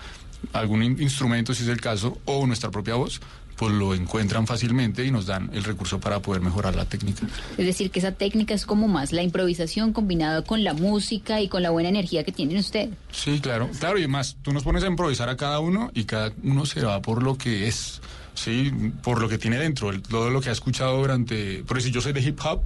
algún 0.52 0.82
in- 0.82 1.00
instrumento, 1.00 1.54
si 1.54 1.62
es 1.62 1.68
el 1.68 1.80
caso, 1.80 2.18
o 2.24 2.46
nuestra 2.46 2.70
propia 2.70 2.94
voz, 2.94 3.20
pues 3.56 3.72
lo 3.72 3.94
encuentran 3.94 4.46
fácilmente 4.46 5.04
y 5.04 5.10
nos 5.10 5.26
dan 5.26 5.50
el 5.52 5.64
recurso 5.64 6.00
para 6.00 6.20
poder 6.20 6.42
mejorar 6.42 6.74
la 6.74 6.84
técnica. 6.84 7.26
Es 7.56 7.66
decir, 7.66 7.90
que 7.90 7.98
esa 8.00 8.12
técnica 8.12 8.54
es 8.54 8.66
como 8.66 8.88
más 8.88 9.12
la 9.12 9.22
improvisación 9.22 9.92
combinada 9.92 10.42
con 10.42 10.64
la 10.64 10.74
música 10.74 11.40
y 11.40 11.48
con 11.48 11.62
la 11.62 11.70
buena 11.70 11.88
energía 11.88 12.24
que 12.24 12.32
tienen 12.32 12.56
ustedes. 12.58 12.90
Sí, 13.12 13.40
claro. 13.40 13.68
Claro, 13.78 13.98
y 13.98 14.02
además, 14.02 14.36
tú 14.42 14.52
nos 14.52 14.62
pones 14.62 14.82
a 14.84 14.86
improvisar 14.86 15.28
a 15.28 15.36
cada 15.36 15.60
uno 15.60 15.90
y 15.94 16.04
cada 16.04 16.32
uno 16.42 16.66
se 16.66 16.80
va 16.82 17.00
por 17.02 17.22
lo 17.22 17.36
que 17.38 17.68
es, 17.68 18.00
sí, 18.34 18.72
por 19.02 19.20
lo 19.20 19.28
que 19.28 19.38
tiene 19.38 19.58
dentro, 19.58 19.90
el- 19.90 20.02
todo 20.02 20.30
lo 20.30 20.40
que 20.40 20.48
ha 20.48 20.52
escuchado 20.52 20.98
durante. 20.98 21.62
Por 21.64 21.76
decir, 21.76 21.92
yo 21.92 22.00
soy 22.00 22.12
de 22.12 22.20
hip 22.20 22.38
hop 22.44 22.62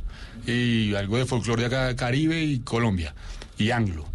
y 0.46 0.94
algo 0.94 1.18
de 1.18 1.26
folclore 1.26 1.62
de 1.62 1.66
acá, 1.66 1.96
Caribe 1.96 2.42
y 2.42 2.60
Colombia 2.60 3.14
y 3.58 3.70
anglo. 3.70 4.06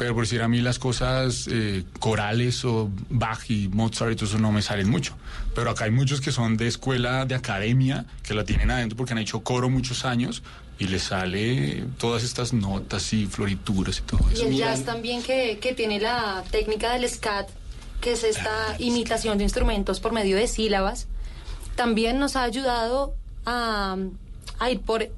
Pero 0.00 0.14
por 0.14 0.24
decir 0.24 0.40
a 0.40 0.48
mí 0.48 0.62
las 0.62 0.78
cosas 0.78 1.46
eh, 1.52 1.84
corales 1.98 2.64
o 2.64 2.88
Bach 3.10 3.50
y 3.50 3.68
Mozart 3.68 4.12
y 4.12 4.16
todo 4.16 4.24
eso 4.24 4.38
no 4.38 4.50
me 4.50 4.62
salen 4.62 4.88
mucho. 4.88 5.14
Pero 5.54 5.68
acá 5.70 5.84
hay 5.84 5.90
muchos 5.90 6.22
que 6.22 6.32
son 6.32 6.56
de 6.56 6.68
escuela, 6.68 7.26
de 7.26 7.34
academia, 7.34 8.06
que 8.22 8.32
la 8.32 8.44
tienen 8.44 8.70
adentro 8.70 8.96
porque 8.96 9.12
han 9.12 9.18
hecho 9.18 9.40
coro 9.40 9.68
muchos 9.68 10.06
años 10.06 10.42
y 10.78 10.86
les 10.86 11.02
sale 11.02 11.84
todas 11.98 12.24
estas 12.24 12.54
notas 12.54 13.12
y 13.12 13.26
florituras 13.26 13.98
y 13.98 14.00
todo 14.00 14.20
Y 14.30 14.32
eso. 14.32 14.46
el 14.46 14.56
jazz 14.56 14.84
también 14.86 15.22
que, 15.22 15.58
que 15.60 15.74
tiene 15.74 16.00
la 16.00 16.44
técnica 16.50 16.94
del 16.94 17.06
scat, 17.06 17.50
que 18.00 18.12
es 18.12 18.24
esta 18.24 18.76
imitación 18.78 19.36
de 19.36 19.44
instrumentos 19.44 20.00
por 20.00 20.12
medio 20.12 20.38
de 20.38 20.48
sílabas, 20.48 21.08
también 21.76 22.18
nos 22.18 22.36
ha 22.36 22.44
ayudado 22.44 23.12
a, 23.44 23.98
a 24.58 24.70
ir 24.70 24.80
por 24.80 25.10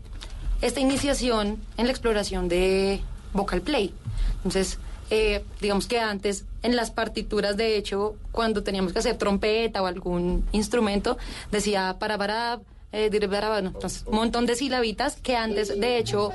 esta 0.60 0.80
iniciación 0.80 1.58
en 1.76 1.86
la 1.86 1.92
exploración 1.92 2.48
de 2.48 3.00
vocal 3.32 3.60
play. 3.62 3.92
Entonces, 4.38 4.78
eh, 5.10 5.44
digamos 5.60 5.86
que 5.86 5.98
antes 6.00 6.44
en 6.62 6.76
las 6.76 6.90
partituras, 6.90 7.56
de 7.56 7.76
hecho, 7.76 8.14
cuando 8.30 8.62
teníamos 8.62 8.92
que 8.92 8.98
hacer 9.00 9.16
trompeta 9.18 9.82
o 9.82 9.86
algún 9.86 10.44
instrumento, 10.52 11.18
decía 11.50 11.96
para 11.98 12.16
para 12.18 12.60
eh, 12.92 13.08
dire, 13.10 13.26
para, 13.28 13.48
para, 13.48 13.62
no, 13.62 13.68
entonces, 13.70 14.04
un 14.06 14.16
montón 14.16 14.44
de 14.46 14.54
silabitas 14.54 15.16
que 15.16 15.34
antes, 15.36 15.80
de 15.80 15.96
hecho, 15.98 16.30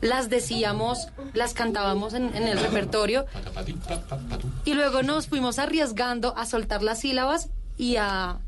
las 0.00 0.28
decíamos, 0.30 1.08
las 1.34 1.52
cantábamos 1.54 2.14
en, 2.14 2.34
en 2.34 2.48
el 2.48 2.58
repertorio 2.58 3.26
y 4.64 4.74
luego 4.74 5.02
nos 5.02 5.26
fuimos 5.28 5.58
arriesgando 5.58 6.36
a 6.36 6.46
soltar 6.46 6.82
las 6.82 7.00
sílabas 7.00 7.48
y 7.76 7.96
a 7.96 8.38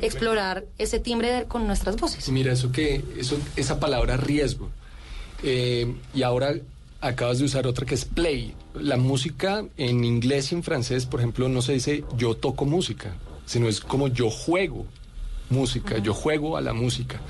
explorar 0.00 0.64
ese 0.78 1.00
timbre 1.00 1.32
de- 1.32 1.44
con 1.44 1.66
nuestras 1.66 1.96
voces. 1.96 2.28
Mira, 2.28 2.52
eso 2.52 2.70
que, 2.70 3.04
eso, 3.18 3.36
esa 3.56 3.80
palabra 3.80 4.16
riesgo. 4.16 4.70
Eh, 5.42 5.94
y 6.14 6.22
ahora 6.22 6.54
acabas 7.04 7.38
de 7.38 7.44
usar 7.44 7.66
otra 7.66 7.86
que 7.86 7.94
es 7.94 8.04
play. 8.04 8.54
La 8.74 8.96
música 8.96 9.64
en 9.76 10.04
inglés 10.04 10.50
y 10.50 10.54
en 10.54 10.62
francés, 10.62 11.04
por 11.04 11.20
ejemplo, 11.20 11.48
no 11.48 11.60
se 11.62 11.74
dice 11.74 12.04
yo 12.16 12.34
toco 12.34 12.64
música, 12.64 13.14
sino 13.46 13.68
es 13.68 13.80
como 13.80 14.08
yo 14.08 14.30
juego 14.30 14.86
música, 15.50 15.98
yo 15.98 16.14
juego 16.14 16.56
a 16.56 16.62
la 16.62 16.72
música. 16.72 17.20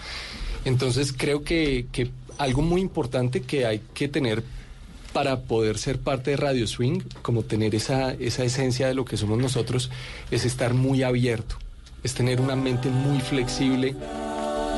Entonces 0.65 1.13
creo 1.13 1.43
que, 1.43 1.87
que 1.91 2.11
algo 2.39 2.63
muy 2.63 2.81
importante 2.81 3.43
que 3.43 3.67
hay 3.67 3.83
que 3.93 4.09
tener 4.09 4.45
para 5.13 5.41
poder 5.43 5.77
ser 5.79 5.99
parte 5.99 6.31
de 6.33 6.37
Radio 6.37 6.67
Swing, 6.67 7.01
como 7.23 7.43
tener 7.43 7.75
esa, 7.75 8.13
esa 8.15 8.45
esencia 8.45 8.87
de 8.87 8.95
lo 8.95 9.05
que 9.05 9.17
somos 9.17 9.39
nosotros, 9.39 9.91
es 10.31 10.45
estar 10.45 10.73
muy 10.73 11.03
abierto, 11.03 11.57
es 12.03 12.15
tener 12.15 12.41
una 12.41 12.57
mente 12.57 12.91
muy 12.91 13.21
flexible 13.21 13.95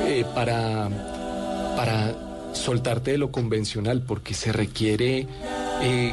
eh, 0.04 0.24
para, 0.34 0.90
para 1.76 2.25
soltarte 2.56 3.12
de 3.12 3.18
lo 3.18 3.30
convencional, 3.30 4.02
porque 4.02 4.34
se 4.34 4.52
requiere 4.52 5.26
eh, 5.82 6.12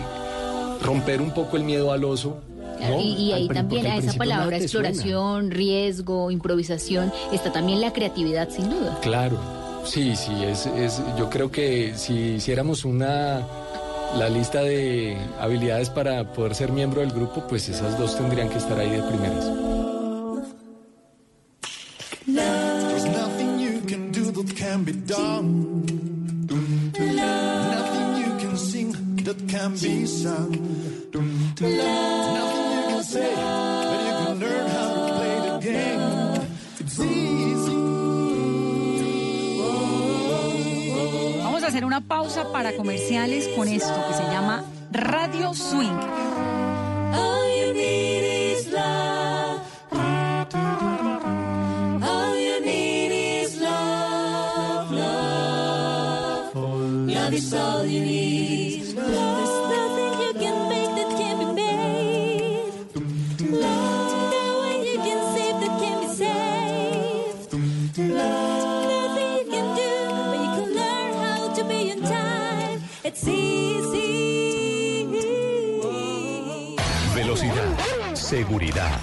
romper 0.81 1.21
un 1.21 1.31
poco 1.31 1.57
el 1.57 1.63
miedo 1.63 1.91
al 1.91 2.03
oso. 2.03 2.37
¿no? 2.79 2.99
Y, 2.99 3.31
ahí 3.31 3.47
también 3.47 3.87
a 3.87 3.97
esa 3.97 4.13
palabra 4.13 4.59
suena. 4.59 4.89
exploración, 4.89 5.51
riesgo, 5.51 6.31
improvisación, 6.31 7.11
está 7.31 7.51
también 7.51 7.79
la 7.79 7.93
creatividad 7.93 8.49
sin 8.49 8.69
duda. 8.69 8.99
Claro, 9.01 9.39
sí, 9.85 10.15
sí, 10.15 10.31
es, 10.43 10.65
es, 10.65 11.01
yo 11.17 11.29
creo 11.29 11.49
que 11.49 11.93
si 11.95 12.13
hiciéramos 12.35 12.83
una 12.83 13.47
la 14.17 14.29
lista 14.29 14.61
de 14.61 15.17
habilidades 15.39 15.89
para 15.89 16.33
poder 16.33 16.55
ser 16.55 16.71
miembro 16.71 17.01
del 17.01 17.11
grupo, 17.11 17.45
pues 17.47 17.67
esas 17.69 17.97
dos 17.97 18.15
tendrían 18.15 18.49
que 18.49 18.57
estar 18.57 18.77
ahí 18.77 18.89
de 18.89 19.01
primeras. 19.03 19.45
There's 22.25 23.05
nothing 23.05 23.59
you 23.59 23.81
can 23.87 24.11
do 24.11 24.31
that 24.31 24.55
can 24.55 24.85
be 24.85 24.93
done. 24.93 26.12
Can 29.53 29.73
be 29.73 30.05
sung. 30.07 30.51
Nothing 31.13 31.77
you 32.73 32.83
can 32.89 33.03
say, 33.03 33.33
but 33.89 33.99
you 34.07 34.13
can 34.21 34.39
learn 34.39 34.65
how 34.75 34.87
to 34.95 35.01
play 35.17 35.35
the 35.47 35.53
game. 35.61 36.01
It's 36.79 36.99
easy. 36.99 37.81
Vamos 41.43 41.63
a 41.63 41.67
hacer 41.67 41.85
una 41.85 42.01
pausa 42.01 42.51
para 42.51 42.75
comerciales 42.75 43.47
con 43.55 43.67
esto 43.67 43.93
que 44.07 44.13
se 44.15 44.23
llama 44.23 44.63
Radio 44.91 45.53
Swing. 45.53 45.99
Seguridad, 78.33 78.99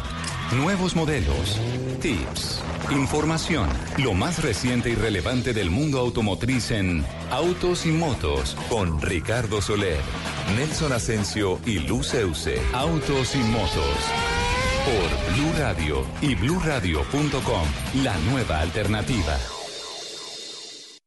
nuevos 0.57 0.97
modelos, 0.97 1.61
tips, 2.01 2.61
información, 2.90 3.69
lo 3.99 4.12
más 4.12 4.43
reciente 4.43 4.90
y 4.90 4.97
relevante 4.97 5.53
del 5.53 5.71
mundo 5.71 6.01
automotriz 6.01 6.73
en 6.73 7.05
Autos 7.31 7.87
y 7.87 7.93
Motos 7.93 8.57
con 8.69 9.01
Ricardo 9.01 9.62
Soler, 9.62 10.01
Nelson 10.57 10.93
Asensio 10.93 11.61
y 11.64 11.79
Luceuse. 11.79 12.61
Autos 12.73 13.37
y 13.37 13.38
Motos 13.38 14.01
por 14.85 15.37
Blue 15.37 15.53
Radio 15.61 16.05
y 16.21 16.35
bluradio.com, 16.35 17.69
la 18.03 18.19
nueva 18.33 18.59
alternativa. 18.59 19.60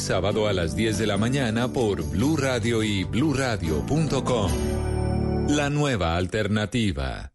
sábado 0.00 0.48
a 0.48 0.52
las 0.52 0.74
10 0.74 0.98
de 0.98 1.06
la 1.06 1.16
mañana 1.16 1.68
por 1.68 2.02
Blue 2.02 2.36
Radio 2.36 2.82
y 2.82 3.04
bluradio.com. 3.04 4.50
La 5.48 5.68
nueva 5.68 6.16
alternativa. 6.16 7.32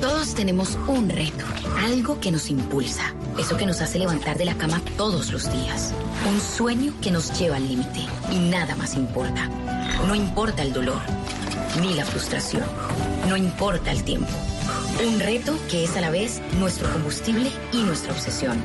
Todos 0.00 0.34
tenemos 0.34 0.76
un 0.88 1.08
reto, 1.08 1.44
algo 1.78 2.20
que 2.20 2.32
nos 2.32 2.50
impulsa, 2.50 3.14
eso 3.38 3.56
que 3.56 3.66
nos 3.66 3.80
hace 3.80 3.98
levantar 3.98 4.38
de 4.38 4.44
la 4.44 4.56
cama 4.56 4.82
todos 4.96 5.30
los 5.30 5.52
días, 5.52 5.94
un 6.28 6.40
sueño 6.40 6.94
que 7.00 7.10
nos 7.10 7.38
lleva 7.38 7.56
al 7.56 7.68
límite 7.68 8.00
y 8.32 8.38
nada 8.38 8.74
más 8.76 8.96
importa. 8.96 9.48
No 10.06 10.14
importa 10.14 10.62
el 10.62 10.72
dolor, 10.72 11.00
ni 11.80 11.94
la 11.94 12.04
frustración, 12.04 12.64
no 13.28 13.36
importa 13.36 13.92
el 13.92 14.02
tiempo. 14.02 14.32
Un 15.06 15.20
reto 15.20 15.56
que 15.70 15.84
es 15.84 15.96
a 15.96 16.00
la 16.00 16.10
vez 16.10 16.42
nuestro 16.58 16.90
combustible 16.92 17.50
y 17.72 17.82
nuestra 17.82 18.12
obsesión. 18.12 18.62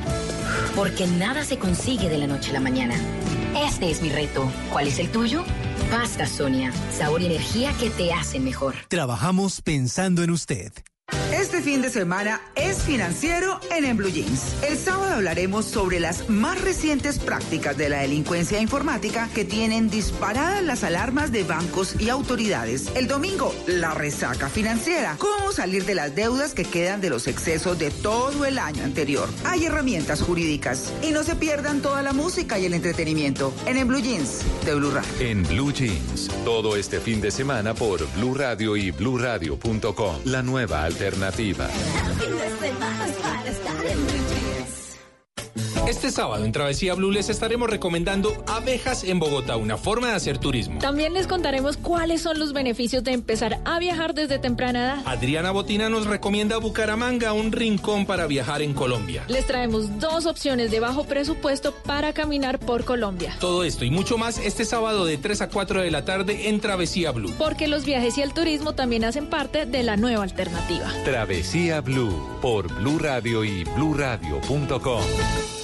Porque 0.74 1.06
nada 1.06 1.44
se 1.44 1.58
consigue 1.58 2.08
de 2.08 2.18
la 2.18 2.26
noche 2.26 2.50
a 2.50 2.54
la 2.54 2.60
mañana. 2.60 2.94
Este 3.64 3.90
es 3.90 4.02
mi 4.02 4.10
reto. 4.10 4.50
¿Cuál 4.70 4.88
es 4.88 4.98
el 4.98 5.10
tuyo? 5.10 5.42
Pasta 5.90 6.26
Sonia, 6.26 6.72
sabor 6.92 7.22
y 7.22 7.26
energía 7.26 7.72
que 7.80 7.88
te 7.90 8.12
hacen 8.12 8.44
mejor. 8.44 8.74
Trabajamos 8.88 9.62
pensando 9.62 10.22
en 10.22 10.30
usted. 10.30 10.72
Este 11.56 11.70
fin 11.70 11.80
de 11.80 11.88
semana 11.88 12.42
es 12.54 12.82
financiero 12.82 13.58
en 13.74 13.86
En 13.86 13.96
Blue 13.96 14.10
Jeans. 14.10 14.62
El 14.62 14.76
sábado 14.76 15.14
hablaremos 15.14 15.64
sobre 15.64 16.00
las 16.00 16.28
más 16.28 16.60
recientes 16.60 17.18
prácticas 17.18 17.78
de 17.78 17.88
la 17.88 18.00
delincuencia 18.00 18.60
informática 18.60 19.30
que 19.34 19.46
tienen 19.46 19.88
disparadas 19.88 20.62
las 20.62 20.84
alarmas 20.84 21.32
de 21.32 21.44
bancos 21.44 21.98
y 21.98 22.10
autoridades. 22.10 22.90
El 22.94 23.08
domingo, 23.08 23.54
la 23.66 23.94
resaca 23.94 24.50
financiera. 24.50 25.16
Cómo 25.18 25.50
salir 25.50 25.86
de 25.86 25.94
las 25.94 26.14
deudas 26.14 26.52
que 26.52 26.64
quedan 26.64 27.00
de 27.00 27.08
los 27.08 27.26
excesos 27.26 27.78
de 27.78 27.90
todo 27.90 28.44
el 28.44 28.58
año 28.58 28.84
anterior. 28.84 29.26
Hay 29.46 29.64
herramientas 29.64 30.20
jurídicas. 30.20 30.92
Y 31.02 31.12
no 31.12 31.22
se 31.22 31.36
pierdan 31.36 31.80
toda 31.80 32.02
la 32.02 32.12
música 32.12 32.58
y 32.58 32.66
el 32.66 32.74
entretenimiento 32.74 33.54
en 33.64 33.78
En 33.78 33.88
Blue 33.88 34.02
Jeans 34.02 34.42
de 34.66 34.74
Blue 34.74 34.90
Radio. 34.90 35.08
En 35.20 35.42
Blue 35.44 35.72
Jeans, 35.72 36.28
todo 36.44 36.76
este 36.76 37.00
fin 37.00 37.22
de 37.22 37.30
semana 37.30 37.72
por 37.72 38.06
Blue 38.12 38.34
Radio 38.34 38.76
y 38.76 38.90
bluradio.com, 38.90 40.16
la 40.24 40.42
nueva 40.42 40.84
alternativa 40.84 41.45
iba. 41.46 41.70
Este 45.86 46.10
sábado 46.10 46.44
en 46.44 46.50
Travesía 46.50 46.94
Blue 46.94 47.12
les 47.12 47.28
estaremos 47.28 47.70
recomendando 47.70 48.44
abejas 48.48 49.04
en 49.04 49.20
Bogotá, 49.20 49.56
una 49.56 49.76
forma 49.76 50.08
de 50.08 50.14
hacer 50.14 50.38
turismo. 50.38 50.80
También 50.80 51.12
les 51.12 51.28
contaremos 51.28 51.76
cuáles 51.76 52.22
son 52.22 52.40
los 52.40 52.52
beneficios 52.52 53.04
de 53.04 53.12
empezar 53.12 53.60
a 53.64 53.78
viajar 53.78 54.12
desde 54.12 54.40
temprana 54.40 54.84
edad. 54.84 55.02
Adriana 55.04 55.52
Botina 55.52 55.88
nos 55.88 56.06
recomienda 56.06 56.56
Bucaramanga, 56.58 57.32
un 57.32 57.52
rincón 57.52 58.04
para 58.04 58.26
viajar 58.26 58.62
en 58.62 58.74
Colombia. 58.74 59.22
Les 59.28 59.46
traemos 59.46 60.00
dos 60.00 60.26
opciones 60.26 60.72
de 60.72 60.80
bajo 60.80 61.04
presupuesto 61.04 61.72
para 61.72 62.12
caminar 62.12 62.58
por 62.58 62.84
Colombia. 62.84 63.36
Todo 63.38 63.62
esto 63.62 63.84
y 63.84 63.90
mucho 63.90 64.18
más 64.18 64.38
este 64.38 64.64
sábado 64.64 65.04
de 65.04 65.18
3 65.18 65.42
a 65.42 65.48
4 65.48 65.82
de 65.82 65.90
la 65.92 66.04
tarde 66.04 66.48
en 66.48 66.58
Travesía 66.58 67.12
Blue. 67.12 67.32
Porque 67.38 67.68
los 67.68 67.84
viajes 67.84 68.18
y 68.18 68.22
el 68.22 68.32
turismo 68.32 68.74
también 68.74 69.04
hacen 69.04 69.26
parte 69.26 69.66
de 69.66 69.84
la 69.84 69.96
nueva 69.96 70.24
alternativa. 70.24 70.92
Travesía 71.04 71.80
Blue 71.80 72.38
por 72.42 72.66
Blue 72.74 72.98
Radio 72.98 73.44
y 73.44 73.62
bluradio.com, 73.62 75.02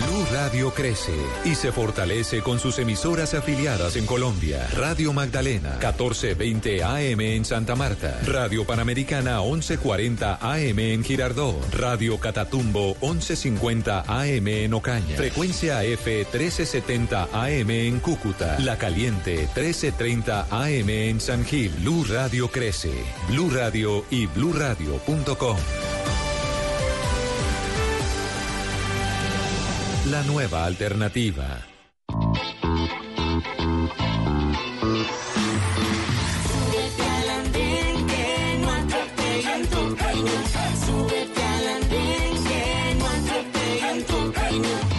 Blue 0.00 0.24
Radio 0.32 0.72
crece 0.72 1.12
y 1.44 1.54
se 1.54 1.72
fortalece 1.72 2.40
con 2.40 2.58
sus 2.58 2.78
emisoras 2.78 3.34
afiliadas 3.34 3.96
en 3.96 4.06
Colombia. 4.06 4.66
Radio 4.74 5.12
Magdalena, 5.12 5.72
1420 5.72 6.82
AM 6.82 7.20
en 7.20 7.44
Santa 7.44 7.74
Marta. 7.76 8.18
Radio 8.24 8.64
Panamericana, 8.64 9.42
1140 9.42 10.38
AM 10.40 10.78
en 10.78 11.04
Girardó. 11.04 11.60
Radio 11.72 12.18
Catatumbo, 12.18 12.96
1150 13.02 14.04
AM 14.06 14.48
en 14.48 14.74
Ocaña. 14.74 15.16
Frecuencia 15.16 15.84
F, 15.84 16.26
1370 16.32 17.28
AM 17.32 17.70
en 17.70 18.00
Cúcuta. 18.00 18.58
La 18.60 18.78
Caliente, 18.78 19.48
1330 19.54 20.46
AM 20.50 20.88
en 20.88 21.20
San 21.20 21.44
Gil. 21.44 21.72
Blue 21.80 22.06
Radio 22.08 22.48
crece. 22.48 22.92
Blue 23.28 23.50
Radio 23.50 24.04
y 24.10 24.26
bluradio.com. 24.26 25.56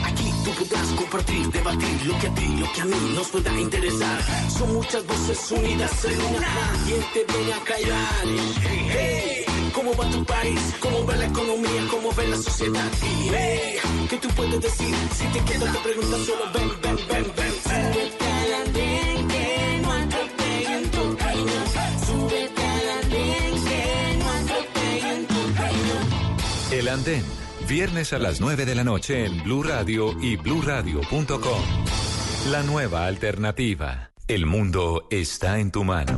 Aquí 0.05 0.31
tú 0.45 0.51
podrás 0.51 0.87
compartir, 0.95 1.51
debatir 1.51 2.05
lo 2.05 2.17
que 2.17 2.27
a 2.27 2.33
ti, 2.33 2.47
lo 2.57 2.71
que 2.71 2.81
a 2.81 2.85
mí 2.85 3.13
nos 3.13 3.27
pueda 3.29 3.59
interesar. 3.59 4.21
Son 4.49 4.73
muchas 4.73 5.05
voces 5.05 5.51
unidas 5.51 6.05
en 6.05 6.21
una. 6.35 6.47
¿Quién 6.85 7.03
te 7.13 7.33
viene 7.33 7.53
a 7.53 7.59
callar? 7.65 8.25
Hey, 8.61 8.89
hey, 8.89 9.50
¿cómo 9.73 9.95
va 9.95 10.09
tu 10.09 10.23
país? 10.25 10.59
¿Cómo 10.79 11.05
va 11.05 11.15
la 11.15 11.25
economía? 11.25 11.87
¿Cómo 11.89 12.13
va 12.13 12.23
la 12.23 12.37
sociedad? 12.37 12.91
Y 13.01 13.29
hey, 13.33 13.77
¿qué 14.09 14.17
tú 14.17 14.27
puedes 14.29 14.61
decir? 14.61 14.95
Si 15.15 15.25
te 15.25 15.39
quedas 15.45 15.71
te 15.73 15.79
preguntas 15.79 16.19
solo 16.25 16.43
ven, 16.53 16.69
ven, 16.81 16.97
ven, 17.09 17.33
ven. 17.35 17.53
Súbete 17.63 18.25
al 18.25 18.53
andén 18.65 19.27
que 19.27 19.79
no 19.81 19.91
atropellen 19.91 20.91
tu 20.91 21.17
camino. 21.17 21.51
Súbete 22.05 22.63
al 22.63 22.89
andén 23.03 23.63
que 23.65 24.17
no 24.19 24.29
atropellen 24.29 25.27
tu 25.27 25.53
camino. 25.55 25.95
El 26.71 26.87
Andén, 26.87 27.25
viernes 27.67 28.13
a 28.13 28.19
las 28.19 28.41
9 28.41 28.65
de 28.65 28.75
la 28.75 28.83
noche 28.83 29.25
en 29.25 29.43
Blue 29.43 29.63
Radio 29.63 30.15
y 30.21 30.35
bluradio.com. 30.35 31.61
La 32.49 32.63
nueva 32.63 33.05
alternativa. 33.05 34.11
El 34.27 34.45
mundo 34.45 35.07
está 35.11 35.59
en 35.59 35.71
tu 35.71 35.83
mano. 35.83 36.17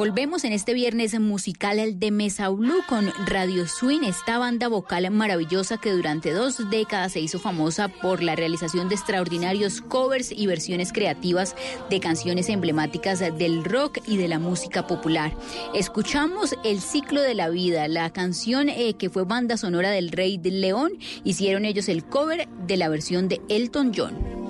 Volvemos 0.00 0.44
en 0.44 0.54
este 0.54 0.72
viernes 0.72 1.20
musical 1.20 1.98
de 1.98 2.10
Mesa 2.10 2.48
Blue 2.48 2.80
con 2.88 3.12
Radio 3.26 3.68
Swing, 3.68 4.00
esta 4.02 4.38
banda 4.38 4.66
vocal 4.68 5.10
maravillosa 5.10 5.76
que 5.76 5.92
durante 5.92 6.32
dos 6.32 6.70
décadas 6.70 7.12
se 7.12 7.20
hizo 7.20 7.38
famosa 7.38 7.88
por 7.88 8.22
la 8.22 8.34
realización 8.34 8.88
de 8.88 8.94
extraordinarios 8.94 9.82
covers 9.82 10.32
y 10.32 10.46
versiones 10.46 10.94
creativas 10.94 11.54
de 11.90 12.00
canciones 12.00 12.48
emblemáticas 12.48 13.18
del 13.18 13.62
rock 13.62 13.98
y 14.06 14.16
de 14.16 14.28
la 14.28 14.38
música 14.38 14.86
popular. 14.86 15.36
Escuchamos 15.74 16.56
El 16.64 16.80
ciclo 16.80 17.20
de 17.20 17.34
la 17.34 17.50
vida, 17.50 17.86
la 17.86 18.08
canción 18.08 18.70
eh, 18.70 18.94
que 18.94 19.10
fue 19.10 19.24
banda 19.24 19.58
sonora 19.58 19.90
del 19.90 20.12
Rey 20.12 20.38
del 20.38 20.62
León, 20.62 20.92
hicieron 21.24 21.66
ellos 21.66 21.90
el 21.90 22.06
cover 22.06 22.48
de 22.66 22.78
la 22.78 22.88
versión 22.88 23.28
de 23.28 23.42
Elton 23.50 23.92
John. 23.94 24.49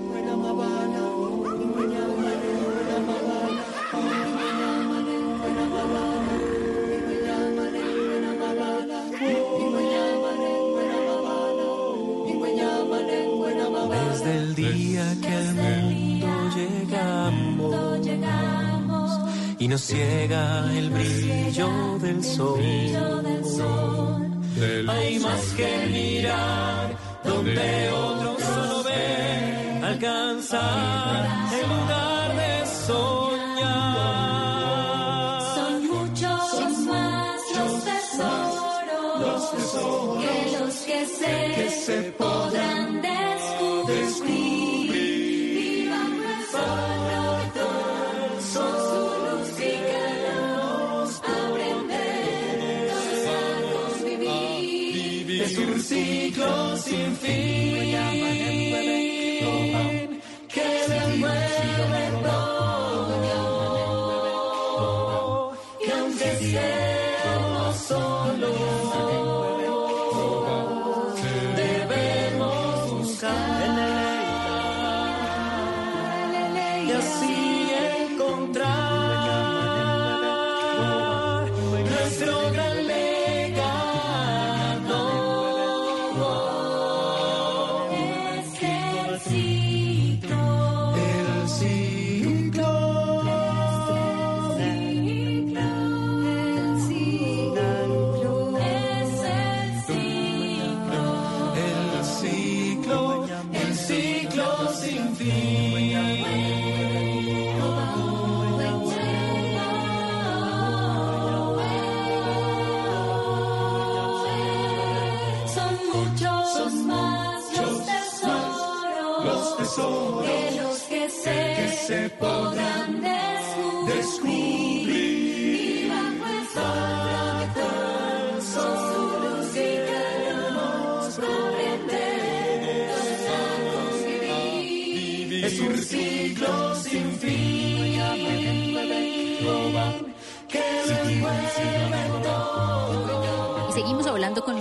Nos 19.71 19.83
ciega 19.83 20.69
el 20.77 20.91
brillo 20.91 21.99
del 22.01 22.25
sol. 22.25 22.61
Hay 24.89 25.19
más 25.21 25.45
que 25.57 25.87
mirar 25.93 26.97
donde 27.23 27.91
otros 27.91 28.43
solo 28.43 28.83
ven, 28.83 29.85
alcanzar 29.85 31.25
el 31.55 31.69
lugar 31.69 32.37
de 32.41 32.67
soñar. 32.89 33.91
Son 35.55 35.87
muchos 35.87 36.79
más 36.91 37.41
los 37.59 37.75
tesoros, 37.91 39.43
que 40.21 40.35
los 40.59 40.75
que 40.89 41.01
se, 41.87 41.97
podrán 42.19 43.00
sin 56.81 57.15
fin 57.17 58.10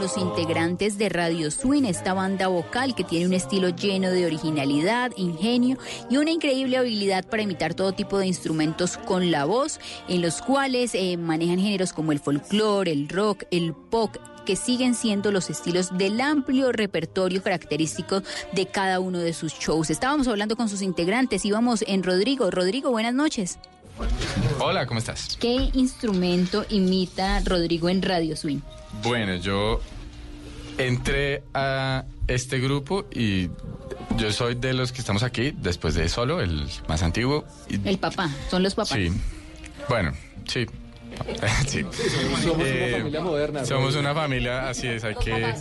los 0.10 0.18
integrantes 0.18 0.98
de 0.98 1.08
Radio 1.08 1.52
Swing, 1.52 1.84
esta 1.84 2.14
banda 2.14 2.48
vocal 2.48 2.96
que 2.96 3.04
tiene 3.04 3.28
un 3.28 3.34
estilo 3.34 3.70
lleno 3.70 4.10
de 4.10 4.26
originalidad, 4.26 5.12
ingenio 5.18 5.78
y 6.10 6.18
una 6.18 6.32
increíble 6.32 6.78
habilidad 6.78 7.28
para 7.28 7.44
imitar 7.44 7.76
todo 7.76 7.92
tipo 7.92 8.18
de 8.18 8.26
instrumentos 8.26 8.98
con 8.98 9.30
la 9.30 9.46
voz, 9.46 9.80
en 10.08 10.24
los 10.24 10.42
cuales 10.42 10.96
eh, 10.96 11.16
manejan 11.18 11.60
géneros 11.60 11.94
como 11.94 12.12
el 12.12 12.20
folclore, 12.20 12.92
el 12.92 13.08
rock, 13.08 13.44
el 13.52 13.74
pop 13.74 14.16
que 14.48 14.56
siguen 14.56 14.96
siendo 14.96 15.32
los 15.32 15.52
estilos 15.52 15.96
del 15.96 16.20
amplio 16.22 16.72
repertorio 16.72 17.44
característico 17.44 18.24
de 18.54 18.66
cada 18.66 19.00
uno 19.00 19.20
de 19.20 19.34
sus 19.34 19.54
shows. 19.54 19.92
Estábamos 19.92 20.28
hablando 20.28 20.56
con 20.56 20.70
sus 20.70 20.82
integrantes, 20.82 21.46
íbamos 21.46 21.84
en 21.88 22.02
Rodrigo. 22.02 22.50
Rodrigo, 22.50 22.90
buenas 22.90 23.14
noches. 23.14 23.60
Hola, 24.60 24.88
¿cómo 24.88 25.00
estás? 25.00 25.38
¿Qué 25.40 25.70
instrumento 25.74 26.66
imita 26.70 27.42
Rodrigo 27.42 27.90
en 27.90 28.02
Radio 28.02 28.36
Swing? 28.36 28.62
Bueno, 29.04 29.36
yo 29.36 29.80
entré 30.80 31.44
a 31.54 32.06
este 32.28 32.60
grupo 32.60 33.06
y 33.14 33.50
yo 34.18 34.32
soy 34.32 34.56
de 34.56 34.74
los 34.74 34.92
que 34.92 35.00
estamos 35.02 35.22
aquí 35.24 35.52
después 35.56 35.94
de 35.94 36.10
Solo, 36.10 36.42
el 36.42 36.68
más 36.88 37.04
antiguo. 37.04 37.46
y- 37.70 37.88
El 37.88 38.00
papá, 38.00 38.30
son 38.50 38.64
los 38.64 38.74
papás. 38.76 38.90
Sí. 38.98 39.12
Bueno, 39.88 40.12
sí. 40.48 40.66
sí. 41.68 41.82
Somos 41.82 42.46
una 42.46 42.64
Eh, 42.66 42.96
familia 42.98 43.22
moderna. 43.22 43.66
Somos 43.66 43.94
¿no? 43.94 44.00
una 44.00 44.14
familia, 44.16 44.70
así 44.70 44.88
es, 44.88 45.04
hay 45.04 45.16
que... 45.16 45.54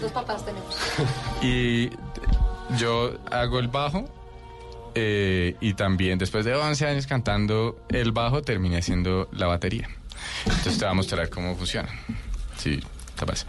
Dos 0.00 0.12
papás 0.12 0.44
tenemos. 0.44 0.76
Y 1.42 1.90
yo 2.78 3.16
hago 3.30 3.58
el 3.58 3.68
bajo 3.68 4.04
eh, 4.94 5.54
y 5.60 5.74
también 5.74 6.18
después 6.18 6.44
de 6.44 6.54
11 6.54 6.86
años 6.86 7.06
cantando 7.06 7.78
el 7.88 8.12
bajo 8.12 8.42
terminé 8.42 8.78
haciendo 8.78 9.28
la 9.32 9.46
batería. 9.46 9.88
Entonces 10.44 10.78
te 10.78 10.84
voy 10.84 10.90
a 10.92 10.94
mostrar 10.94 11.28
cómo 11.30 11.54
funciona. 11.56 11.88
Sí, 12.56 12.80
te 13.18 13.26
pasa. 13.26 13.46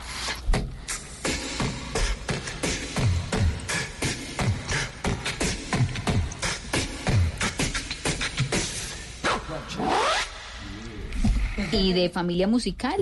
Y 11.71 11.93
de 11.93 12.09
familia 12.09 12.47
musical. 12.47 12.95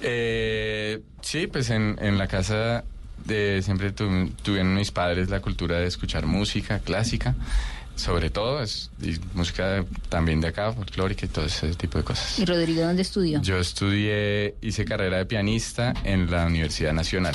Eh, 0.00 1.00
sí, 1.22 1.46
pues 1.46 1.70
en, 1.70 1.96
en 2.00 2.18
la 2.18 2.26
casa 2.28 2.84
de, 3.24 3.60
siempre 3.62 3.92
tu- 3.92 4.28
tuvieron 4.42 4.74
mis 4.74 4.90
padres 4.90 5.28
la 5.28 5.40
cultura 5.40 5.78
de 5.78 5.86
escuchar 5.86 6.26
música 6.26 6.78
clásica, 6.80 7.34
sobre 7.96 8.30
todo, 8.30 8.62
es, 8.62 8.90
y 9.02 9.16
música 9.34 9.84
también 10.08 10.40
de 10.40 10.48
acá, 10.48 10.72
folclórica 10.72 11.26
y 11.26 11.28
todo 11.28 11.46
ese 11.46 11.74
tipo 11.74 11.98
de 11.98 12.04
cosas. 12.04 12.38
¿Y 12.38 12.44
Rodrigo 12.44 12.82
dónde 12.82 13.02
estudió? 13.02 13.42
Yo 13.42 13.58
estudié, 13.58 14.54
hice 14.62 14.84
carrera 14.84 15.16
de 15.18 15.26
pianista 15.26 15.94
en 16.04 16.30
la 16.30 16.46
Universidad 16.46 16.92
Nacional. 16.92 17.34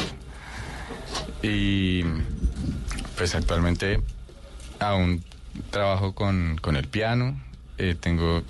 Y 1.41 2.03
pues 3.17 3.35
actualmente 3.35 3.99
aún 4.79 5.23
trabajo 5.69 6.15
con, 6.15 6.57
con 6.61 6.75
el 6.75 6.87
piano, 6.87 7.39
eh, 7.77 7.95
tengo 7.99 8.43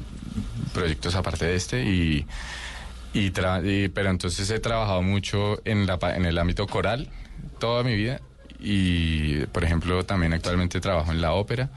proyectos 0.74 1.16
aparte 1.16 1.46
de 1.46 1.56
este 1.56 1.84
y 1.86 2.26
tra- 3.32 3.62
y- 3.64 3.90
pero 3.90 4.10
entonces 4.10 4.50
he 4.50 4.60
trabajado 4.60 5.02
mucho 5.02 5.62
en, 5.66 5.86
la, 5.86 6.00
en 6.16 6.26
el 6.26 6.38
ámbito 6.38 6.66
coral 6.68 7.10
toda 7.60 7.84
mi 7.84 7.96
vida 7.96 8.20
y, 8.60 9.46
por 9.48 9.64
ejemplo, 9.64 10.04
también 10.06 10.34
actualmente 10.34 10.80
trabajo 10.80 11.12
en 11.12 11.22
la 11.22 11.34
ópera 11.34 11.70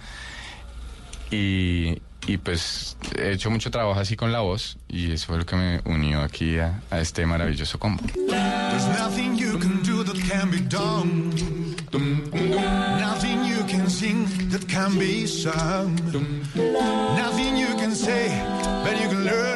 y, 1.31 1.97
pues 2.43 2.97
he 3.17 3.33
hecho 3.33 3.51
mucho 3.51 3.71
trabajo 3.71 3.99
así 4.01 4.17
con 4.17 4.33
la 4.33 4.41
voz 4.41 4.79
y 4.89 5.13
eso 5.13 5.27
fue 5.27 5.39
lo 5.39 5.47
que 5.47 5.57
me 5.57 5.81
unió 5.85 6.23
aquí 6.23 6.59
a, 6.59 6.81
este 6.93 7.27
maravilloso 7.27 7.79
combo. 7.79 8.03
That 14.59 14.69
can 14.69 14.99
be 14.99 15.27
sung. 15.27 15.95
Nothing 16.55 17.57
you 17.59 17.67
can 17.77 17.93
say, 17.95 18.29
but 18.85 18.95
you 19.01 19.09
can 19.09 19.25
learn 19.25 19.56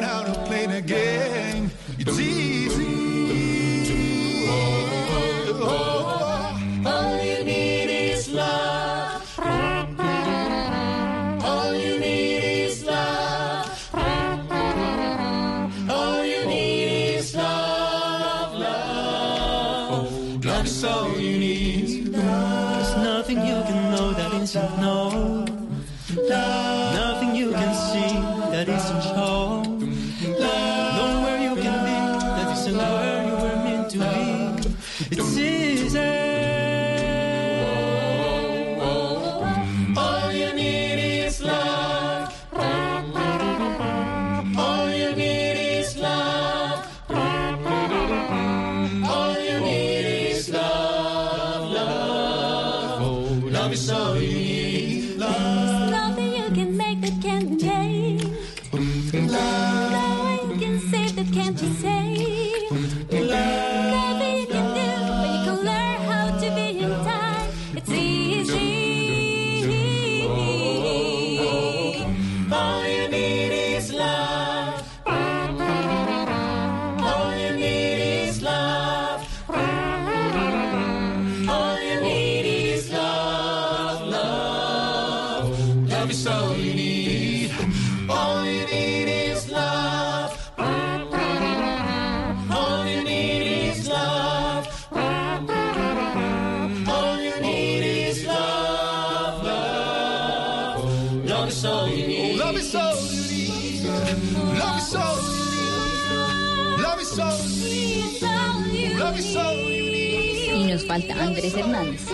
Y 110.55 110.63
nos 110.65 110.85
falta 110.85 111.21
Andrés 111.21 111.53
Hernández. 111.55 112.07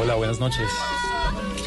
Hola, 0.00 0.14
buenas 0.14 0.38
noches. 0.40 0.66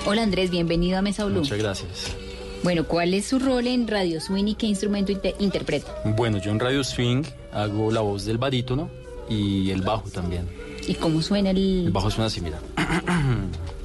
Hola 0.06 0.24
Andrés, 0.24 0.50
bienvenido 0.50 0.98
a 0.98 1.02
Mesa 1.02 1.26
Blue. 1.26 1.40
Muchas 1.40 1.58
gracias. 1.58 2.16
Bueno, 2.64 2.86
¿cuál 2.86 3.14
es 3.14 3.26
su 3.28 3.40
rol 3.40 3.68
en 3.68 3.88
Radio 3.88 4.20
Swing 4.22 4.46
y 4.48 4.56
qué 4.56 4.68
instrumento 4.68 5.12
inte- 5.12 5.36
interpreta? 5.40 5.94
Bueno, 6.06 6.38
yo 6.40 6.52
en 6.52 6.60
Radio 6.60 6.84
Swing 6.84 7.24
hago 7.52 7.92
la 7.92 8.02
voz 8.02 8.26
del 8.26 8.38
barítono 8.38 8.90
y 9.30 9.72
el 9.72 9.82
bajo 9.82 10.10
también. 10.10 10.48
¿Y 10.88 10.96
cómo 10.96 11.22
suena 11.22 11.50
El 11.52 11.58
el...? 11.88 11.92
bajo 11.92 12.10
suena 12.10 12.28
así, 12.28 12.42
mira. 12.42 12.60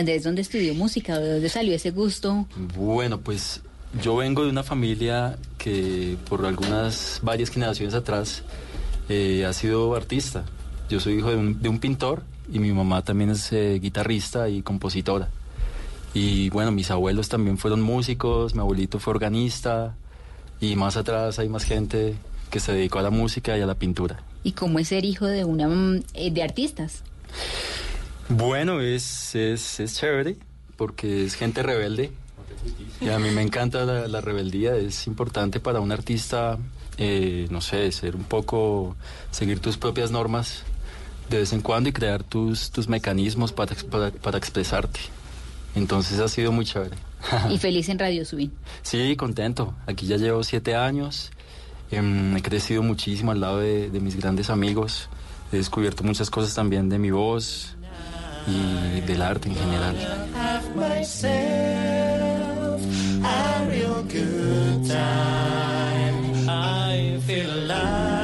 Andrés 0.00 0.24
dónde 0.24 0.42
estudió 0.42 0.74
música? 0.74 1.18
¿De 1.18 1.34
dónde 1.34 1.48
salió 1.48 1.74
ese 1.74 1.90
gusto? 1.90 2.46
Bueno, 2.76 3.20
pues 3.20 3.60
yo 4.02 4.16
vengo 4.16 4.44
de 4.44 4.50
una 4.50 4.62
familia 4.62 5.38
que 5.58 6.16
por 6.28 6.44
algunas, 6.44 7.20
varias 7.22 7.50
generaciones 7.50 7.94
atrás 7.94 8.42
eh, 9.08 9.44
ha 9.46 9.52
sido 9.52 9.94
artista. 9.94 10.44
Yo 10.88 11.00
soy 11.00 11.14
hijo 11.18 11.30
de 11.30 11.36
un, 11.36 11.60
de 11.62 11.68
un 11.68 11.78
pintor 11.78 12.22
y 12.52 12.58
mi 12.58 12.72
mamá 12.72 13.02
también 13.02 13.30
es 13.30 13.52
eh, 13.52 13.78
guitarrista 13.80 14.48
y 14.48 14.62
compositora. 14.62 15.28
Y 16.14 16.50
bueno, 16.50 16.72
mis 16.72 16.90
abuelos 16.90 17.28
también 17.28 17.58
fueron 17.58 17.82
músicos, 17.82 18.54
mi 18.54 18.60
abuelito 18.60 18.98
fue 18.98 19.12
organista 19.12 19.94
y 20.60 20.74
más 20.76 20.96
atrás 20.96 21.38
hay 21.38 21.48
más 21.48 21.64
gente 21.64 22.16
que 22.50 22.58
se 22.58 22.72
dedicó 22.72 22.98
a 22.98 23.02
la 23.02 23.10
música 23.10 23.56
y 23.56 23.60
a 23.60 23.66
la 23.66 23.74
pintura. 23.74 24.20
¿Y 24.42 24.52
cómo 24.52 24.78
es 24.78 24.88
ser 24.88 25.04
hijo 25.04 25.26
de 25.26 25.44
una 25.44 25.68
mm, 25.68 26.02
eh, 26.14 26.30
de 26.30 26.42
artistas? 26.42 27.02
Bueno, 28.30 28.80
es, 28.80 29.34
es, 29.34 29.80
es 29.80 29.96
chévere 29.96 30.36
porque 30.76 31.24
es 31.24 31.34
gente 31.34 31.64
rebelde. 31.64 32.12
Y 33.00 33.08
a 33.08 33.18
mí 33.18 33.30
me 33.30 33.42
encanta 33.42 33.84
la, 33.84 34.06
la 34.06 34.20
rebeldía, 34.20 34.76
es 34.76 35.06
importante 35.08 35.58
para 35.58 35.80
un 35.80 35.90
artista, 35.90 36.56
eh, 36.96 37.48
no 37.50 37.60
sé, 37.60 37.90
ser 37.90 38.14
un 38.14 38.22
poco, 38.22 38.94
seguir 39.32 39.58
tus 39.58 39.78
propias 39.78 40.12
normas 40.12 40.62
de 41.28 41.38
vez 41.38 41.52
en 41.52 41.60
cuando 41.60 41.88
y 41.88 41.92
crear 41.92 42.22
tus, 42.22 42.70
tus 42.70 42.88
mecanismos 42.88 43.52
para, 43.52 43.74
para, 43.90 44.10
para 44.12 44.38
expresarte. 44.38 45.00
Entonces 45.74 46.20
ha 46.20 46.28
sido 46.28 46.52
muy 46.52 46.64
chévere. 46.64 46.96
Y 47.50 47.58
feliz 47.58 47.88
en 47.88 47.98
Radio 47.98 48.24
Swing. 48.24 48.50
Sí, 48.82 49.16
contento. 49.16 49.74
Aquí 49.86 50.06
ya 50.06 50.18
llevo 50.18 50.44
siete 50.44 50.76
años. 50.76 51.32
Em, 51.90 52.36
he 52.36 52.42
crecido 52.42 52.82
muchísimo 52.82 53.32
al 53.32 53.40
lado 53.40 53.58
de, 53.58 53.90
de 53.90 54.00
mis 54.00 54.14
grandes 54.16 54.50
amigos. 54.50 55.08
He 55.52 55.56
descubierto 55.56 56.04
muchas 56.04 56.30
cosas 56.30 56.54
también 56.54 56.88
de 56.88 56.98
mi 56.98 57.10
voz 57.10 57.76
y 58.46 59.00
del 59.02 59.22
arte 59.22 59.48
en 59.48 59.56
general. 59.56 59.96
I 66.52 67.18
feel 67.26 67.48
alive, 67.50 68.19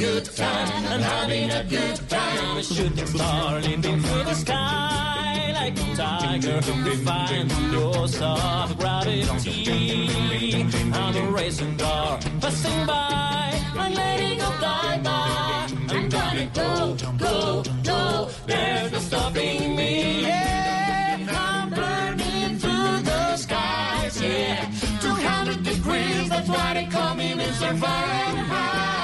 good 0.00 0.24
time. 0.24 0.68
I'm 0.86 1.02
having 1.02 1.50
a 1.50 1.62
good 1.64 1.96
time. 2.08 2.62
Shooting 2.62 3.06
starling 3.06 3.84
into 3.84 4.16
the 4.28 4.34
sky 4.34 5.52
like 5.52 5.78
a 5.78 5.94
tiger. 5.94 6.60
Defying 6.88 7.48
the 7.48 7.60
laws 7.78 8.16
of 8.22 8.78
gravity. 8.78 10.08
I'm 10.94 11.16
a 11.16 11.30
racing 11.30 11.76
car 11.76 12.18
passing 12.40 12.86
by. 12.86 13.60
I'm 13.74 13.92
letting 13.92 14.38
go 14.38 14.50
die 14.60 15.00
by. 15.04 15.68
I'm 15.94 16.08
gonna 16.08 16.50
go, 16.54 16.96
go, 17.18 17.62
go. 17.84 18.30
There's 18.46 18.92
no 18.92 18.98
stopping 19.00 19.76
me. 19.76 20.22
Yeah, 20.22 21.26
I'm 21.28 21.68
burning 21.78 22.58
through 22.58 23.02
the 23.10 23.36
skies. 23.36 24.22
Yeah, 24.22 24.64
200 25.02 25.62
degrees. 25.62 26.30
That's 26.30 26.48
why 26.48 26.72
they 26.72 26.86
call 26.86 27.14
me 27.16 27.32
Mr. 27.34 27.78
Fahrenheit. 27.78 28.99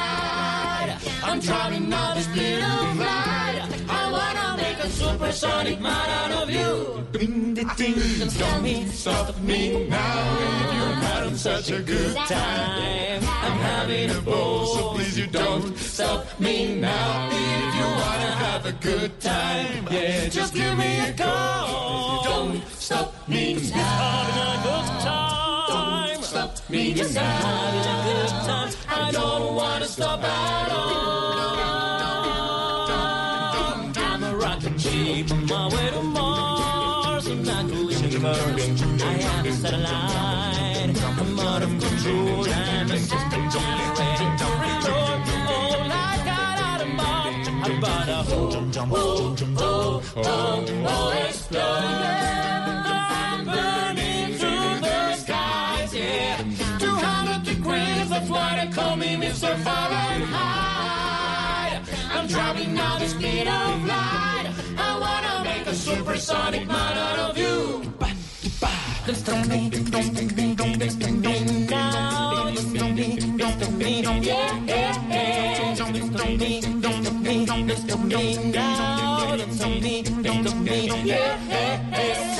I'm 1.36 1.42
driving 1.42 1.92
all 1.92 2.14
the 2.14 2.22
speed 2.22 2.62
of 2.62 2.98
light. 2.98 3.60
I 3.90 4.10
wanna 4.10 4.56
make 4.56 4.78
a 4.78 4.88
super 4.88 5.30
supersonic 5.30 5.80
man 5.82 6.08
out 6.08 6.30
of 6.42 6.48
you. 6.48 7.06
Don't 7.12 8.90
stop 8.90 9.38
me 9.42 9.86
now. 9.86 10.38
If 10.40 10.74
you're 10.74 10.94
having 10.94 11.36
such 11.36 11.70
a 11.72 11.82
good 11.82 12.16
time, 12.16 13.22
I'm 13.22 13.58
having 13.58 14.12
a 14.12 14.22
ball. 14.22 14.64
So 14.64 14.94
please 14.94 15.18
you 15.18 15.26
don't 15.26 15.76
stop 15.76 16.24
me 16.40 16.80
now. 16.80 17.28
If 17.30 17.74
you 17.80 17.84
wanna 17.84 18.32
have 18.46 18.64
a 18.64 18.72
good 18.72 19.20
time, 19.20 19.88
yeah, 19.90 20.30
just 20.30 20.54
give 20.54 20.78
me 20.78 21.00
a 21.00 21.12
call. 21.12 22.24
Don't 22.24 22.66
stop 22.68 23.12
me 23.28 23.60
now. 23.74 23.76
Having 23.76 24.40
a 24.40 24.62
good 24.64 25.00
time. 25.02 25.35
Stop 26.36 26.68
me 26.68 26.92
now. 26.92 27.00
Having 27.00 27.80
a 27.80 27.96
good 28.04 28.28
time. 28.44 28.70
I 28.88 29.10
don't 29.10 29.54
wanna 29.54 29.86
stop 29.86 30.22
at 30.22 30.70
all. 30.70 31.56
I'm 33.96 34.22
a 34.22 34.36
rocket 34.36 34.78
ship 34.78 35.30
on 35.32 35.46
my 35.46 35.68
way 35.74 35.90
to 35.92 36.02
Mars. 36.02 37.26
I'm 37.26 37.42
not 37.42 37.64
losing 37.64 38.20
current. 38.20 39.02
I 39.02 39.14
am 39.14 39.46
a 39.46 39.52
satellite. 39.52 41.00
I'm 41.20 41.40
out 41.40 41.62
of 41.62 41.70
control. 41.70 42.46
I'm 42.50 42.90
a 42.90 42.98
system 42.98 43.42
generating 43.54 44.36
to 44.40 44.46
reload. 44.60 45.20
All 45.54 45.90
I 45.90 46.14
got 46.30 46.56
out 46.68 46.80
of 46.82 46.90
bomb. 46.98 47.64
I'm 47.64 47.78
about 47.78 48.04
to 48.04 48.18
oh, 48.28 48.54
oh, 48.90 49.36
oh, 49.56 50.02
oh, 50.16 50.64
oh, 50.84 51.26
explode. 51.26 52.05
high. 60.32 61.80
I'm 62.12 62.26
driving 62.26 62.78
on 62.78 63.00
the 63.00 63.08
speed 63.08 63.48
of 63.48 63.84
light. 63.84 64.52
I 64.78 64.98
wanna 65.00 65.44
make 65.44 65.66
a 65.66 65.74
supersonic 65.74 66.66
model 66.66 67.30
of 67.30 67.38
you. 67.38 67.92
Don't 69.24 69.48
mean, 69.48 69.70
don't 69.70 70.12
mean, 70.14 70.54
don't 70.54 70.78
don't 70.78 71.02
mean, 71.02 71.22
don't 71.22 71.70
now. 71.70 72.50
Don't 72.52 72.94
mean, 72.94 73.36
don't 73.36 73.60
don't 73.60 73.78
mean, 73.78 74.22
yeah. 74.22 75.74
Don't 75.74 75.98
mean, 76.38 76.80
don't 76.80 77.02
don't 77.02 77.22
mean, 77.22 77.66
this 77.66 77.82
don't 77.84 78.08
mean, 78.08 78.50
now. 78.50 79.36
Don't 79.36 79.58
don't 79.58 80.66
yeah, 81.04 81.04
yeah, 81.04 81.90
yeah. 81.90 82.35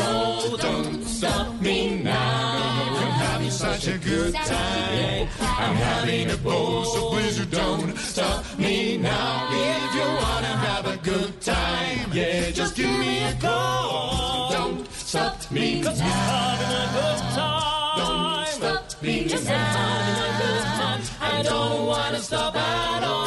Such 3.86 3.94
a 3.94 3.98
good 3.98 4.34
time. 4.34 5.28
I'm 5.40 5.76
having 5.76 6.30
a 6.30 6.36
ball, 6.38 6.84
so 6.84 7.10
please 7.10 7.38
you 7.38 7.46
don't 7.46 7.96
stop 7.96 8.44
me 8.58 8.96
now. 8.96 9.48
If 9.50 9.94
you 9.94 10.00
wanna 10.22 10.54
have 10.66 10.86
a 10.86 10.96
good 10.96 11.40
time, 11.40 12.10
yeah, 12.12 12.50
just 12.50 12.74
give 12.74 12.90
me 12.90 13.22
a 13.22 13.32
call. 13.34 14.50
Don't 14.50 14.90
stop 14.90 15.50
me 15.52 15.82
now. 15.82 15.92
Having 15.92 16.74
a 16.82 16.88
good 16.96 17.20
time. 17.38 17.98
Don't 17.98 18.46
stop 18.48 19.02
me 19.02 19.28
Just 19.28 19.48
I'm 19.48 19.56
having 19.56 20.18
a 20.26 20.30
good 20.42 20.64
time. 20.80 21.02
I 21.20 21.42
don't 21.42 21.86
wanna 21.86 22.18
stop 22.18 22.56
at 22.56 23.02
all. 23.04 23.26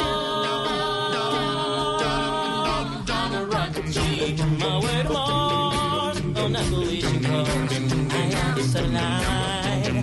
I'm 3.18 3.32
a 3.34 3.44
rocket 3.46 3.94
ship 3.94 4.40
on 4.40 4.58
my 4.58 4.78
way 4.84 5.02
to 5.04 5.12
Mars. 5.12 6.18
On 6.36 6.52
that 6.52 6.66
collision 6.68 7.24
course, 7.24 8.76
I 8.76 9.49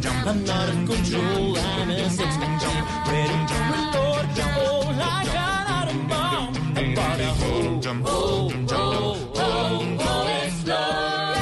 a 0.08 0.14
satellite. 0.14 0.28
I'm 0.28 0.44
not 0.46 0.70
in 0.70 0.88
control. 0.88 1.58
I'm 1.58 1.90
a 1.90 2.10
six-man 2.10 2.60
jump, 2.60 3.08
ready 3.08 3.46
to 3.48 3.56
reload. 3.72 4.26
Oh, 4.40 4.96
like 4.98 5.30
an 5.30 5.68
atom 5.80 6.08
bomb. 6.08 6.56
I'm 6.78 6.94
about 6.94 7.18
to 7.18 7.24
oh, 7.40 7.82
oh, 8.06 8.52
oh, 8.72 9.32
oh, 9.36 9.98
oh, 10.00 10.28
explode. 10.44 11.38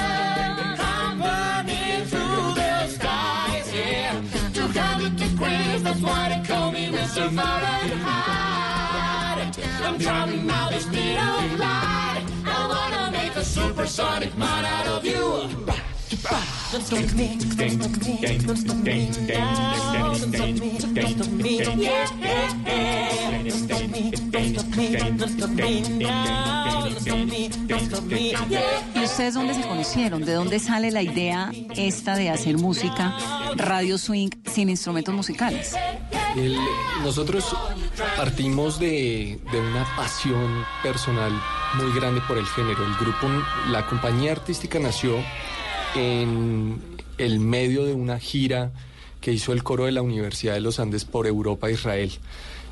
I'm 0.79 1.19
burning 1.19 2.05
through 2.05 2.53
the 2.55 2.87
skies, 2.87 3.73
yeah. 3.73 4.21
200 4.53 5.15
degrees, 5.15 5.83
that's 5.83 6.01
why 6.01 6.29
they 6.29 6.41
call 6.47 6.71
me 6.71 6.87
Mr. 6.87 7.29
Fahrenheit. 7.29 8.25
I'm 9.83 9.99
traveling 9.99 10.45
now 10.47 10.69
the 10.69 10.79
speed 10.79 11.17
of 11.17 11.59
light. 11.59 12.25
I 12.45 12.67
wanna 12.67 13.11
make 13.11 13.35
a 13.35 13.43
supersonic 13.43 14.37
mind 14.37 14.65
out 14.65 14.87
of 14.87 15.05
you. 15.05 15.49
¿Y 28.93 29.03
ustedes 29.03 29.33
dónde 29.33 29.53
se 29.53 29.61
conocieron? 29.61 30.25
¿De 30.25 30.33
dónde 30.33 30.59
sale 30.59 30.91
la 30.91 31.01
idea 31.01 31.51
esta 31.75 32.15
de 32.15 32.29
hacer 32.29 32.57
música, 32.57 33.15
radio 33.55 33.97
swing, 33.97 34.29
sin 34.45 34.69
instrumentos 34.69 35.13
musicales? 35.13 35.75
Nosotros 37.03 37.55
partimos 38.17 38.79
de, 38.79 39.39
de 39.51 39.59
una 39.59 39.85
pasión 39.95 40.65
personal 40.83 41.31
muy 41.75 41.93
grande 41.93 42.21
por 42.27 42.37
el 42.37 42.45
género. 42.47 42.85
El 42.85 42.95
grupo, 42.95 43.27
la 43.69 43.85
compañía 43.85 44.31
artística 44.33 44.79
nació 44.79 45.17
en 45.95 46.81
el 47.17 47.39
medio 47.39 47.85
de 47.85 47.93
una 47.93 48.19
gira 48.19 48.71
que 49.21 49.31
hizo 49.31 49.53
el 49.53 49.63
coro 49.63 49.85
de 49.85 49.91
la 49.91 50.01
Universidad 50.01 50.53
de 50.53 50.61
los 50.61 50.79
Andes 50.79 51.05
por 51.05 51.27
Europa 51.27 51.69
e 51.69 51.73
Israel. 51.73 52.11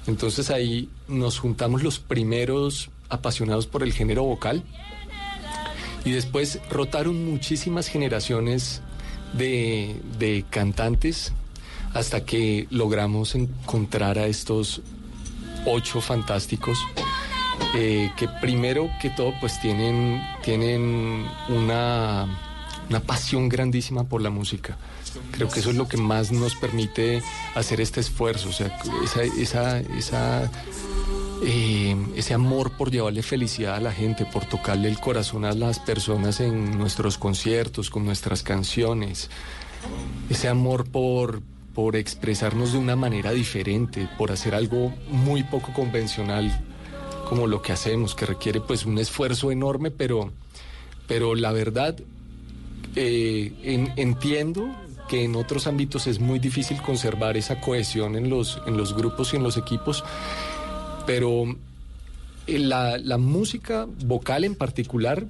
Entonces 0.08 0.50
ahí 0.50 0.90
nos 1.08 1.40
juntamos 1.40 1.84
los 1.84 2.00
primeros 2.00 2.90
apasionados 3.10 3.68
por 3.68 3.84
el 3.84 3.94
género 3.94 4.24
vocal 4.24 4.64
y 6.06 6.12
después 6.12 6.60
rotaron 6.70 7.26
muchísimas 7.26 7.88
generaciones 7.88 8.82
de, 9.34 9.96
de 10.20 10.46
cantantes 10.50 11.32
hasta 11.94 12.26
que 12.26 12.68
logramos 12.70 13.36
encontrar 13.36 14.18
a 14.18 14.28
estos 14.28 14.82
ocho 15.66 16.02
fantásticos 16.02 16.80
eh, 17.76 18.12
que 18.18 18.28
primero 18.42 18.90
que 19.02 19.10
todo 19.10 19.34
pues 19.40 19.60
tienen, 19.62 20.22
tienen 20.44 21.26
una, 21.50 22.28
una 22.90 23.00
pasión 23.00 23.50
grandísima 23.50 24.04
por 24.04 24.22
la 24.22 24.30
música. 24.30 24.78
Creo 25.32 25.50
que 25.50 25.60
eso 25.60 25.70
es 25.70 25.76
lo 25.76 25.88
que 25.88 25.98
más 25.98 26.32
nos 26.32 26.56
permite 26.56 27.22
hacer 27.56 27.82
este 27.82 28.00
esfuerzo, 28.00 28.50
o 28.50 28.52
sea, 28.52 28.78
esa, 29.38 29.78
esa, 29.78 30.52
eh, 31.44 31.96
ese 32.16 32.34
amor 32.34 32.72
por 32.72 32.92
llevarle 32.92 33.22
felicidad 33.24 33.76
a 33.76 33.80
la 33.80 33.92
gente, 33.92 34.26
por 34.26 34.46
tocarle 34.46 34.90
el 34.90 35.00
corazón 35.00 35.46
a 35.46 35.54
las 35.54 35.80
personas 35.80 36.40
en 36.40 36.78
nuestros 36.78 37.18
conciertos, 37.18 37.90
con 37.90 38.06
nuestras 38.06 38.44
canciones, 38.44 39.30
ese 40.30 40.48
amor 40.48 40.90
por, 40.90 41.42
por 41.74 41.96
expresarnos 41.96 42.74
de 42.74 42.80
una 42.80 42.96
manera 42.96 43.32
diferente, 43.32 44.08
por 44.18 44.32
hacer 44.32 44.56
algo 44.56 44.94
muy 45.10 45.44
poco 45.44 45.74
convencional 45.74 46.64
como 47.28 47.48
lo 47.48 47.62
que 47.62 47.72
hacemos, 47.72 48.16
que 48.16 48.26
requiere 48.26 48.62
pues 48.62 48.86
un 48.86 48.98
esfuerzo 48.98 49.52
enorme, 49.52 49.92
pero, 49.92 50.32
pero 51.08 51.36
la 51.36 51.52
verdad 51.52 51.96
eh, 52.96 53.54
en- 53.64 53.94
entiendo 53.98 54.68
que 55.10 55.24
en 55.24 55.36
otros 55.36 55.68
ámbitos 55.68 56.08
es 56.08 56.20
muy 56.20 56.40
difícil 56.40 56.82
conservar 56.82 57.36
esa 57.38 57.60
cohesión 57.60 58.16
en 58.16 58.30
los, 58.30 58.62
en 58.66 58.78
los 58.78 58.96
grupos 58.96 59.34
y 59.34 59.38
en 59.38 59.44
los 59.44 59.58
equipos, 59.58 60.04
pero 61.06 61.44
eh, 62.48 62.60
la, 62.60 62.98
la 62.98 63.18
música 63.18 63.86
vocal 64.06 64.44
en 64.44 64.56
particular 64.56 65.26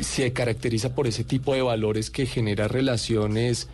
se 0.00 0.32
caracteriza 0.32 0.94
por 0.94 1.06
ese 1.06 1.22
tipo 1.24 1.54
de 1.54 1.62
valores 1.62 2.10
que 2.10 2.26
genera 2.26 2.66
relaciones 2.68 3.68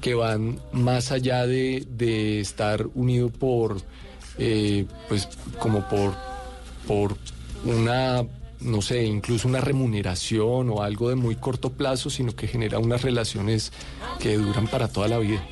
que 0.00 0.14
van 0.14 0.60
más 0.72 1.10
allá 1.10 1.46
de, 1.46 1.86
de 1.96 2.38
estar 2.40 2.86
unido 2.94 3.30
por, 3.30 3.78
eh, 4.38 4.84
pues 5.08 5.26
como 5.58 5.88
por, 5.88 6.14
por 6.86 7.16
una, 7.64 8.24
no 8.60 8.82
sé, 8.82 9.04
incluso 9.04 9.48
una 9.48 9.60
remuneración 9.60 10.70
o 10.70 10.82
algo 10.82 11.08
de 11.08 11.14
muy 11.16 11.36
corto 11.36 11.72
plazo, 11.72 12.10
sino 12.10 12.34
que 12.34 12.46
genera 12.48 12.78
unas 12.78 13.02
relaciones 13.02 13.72
que 14.20 14.36
duran 14.36 14.66
para 14.66 14.88
toda 14.88 15.08
la 15.08 15.18
vida. 15.18 15.42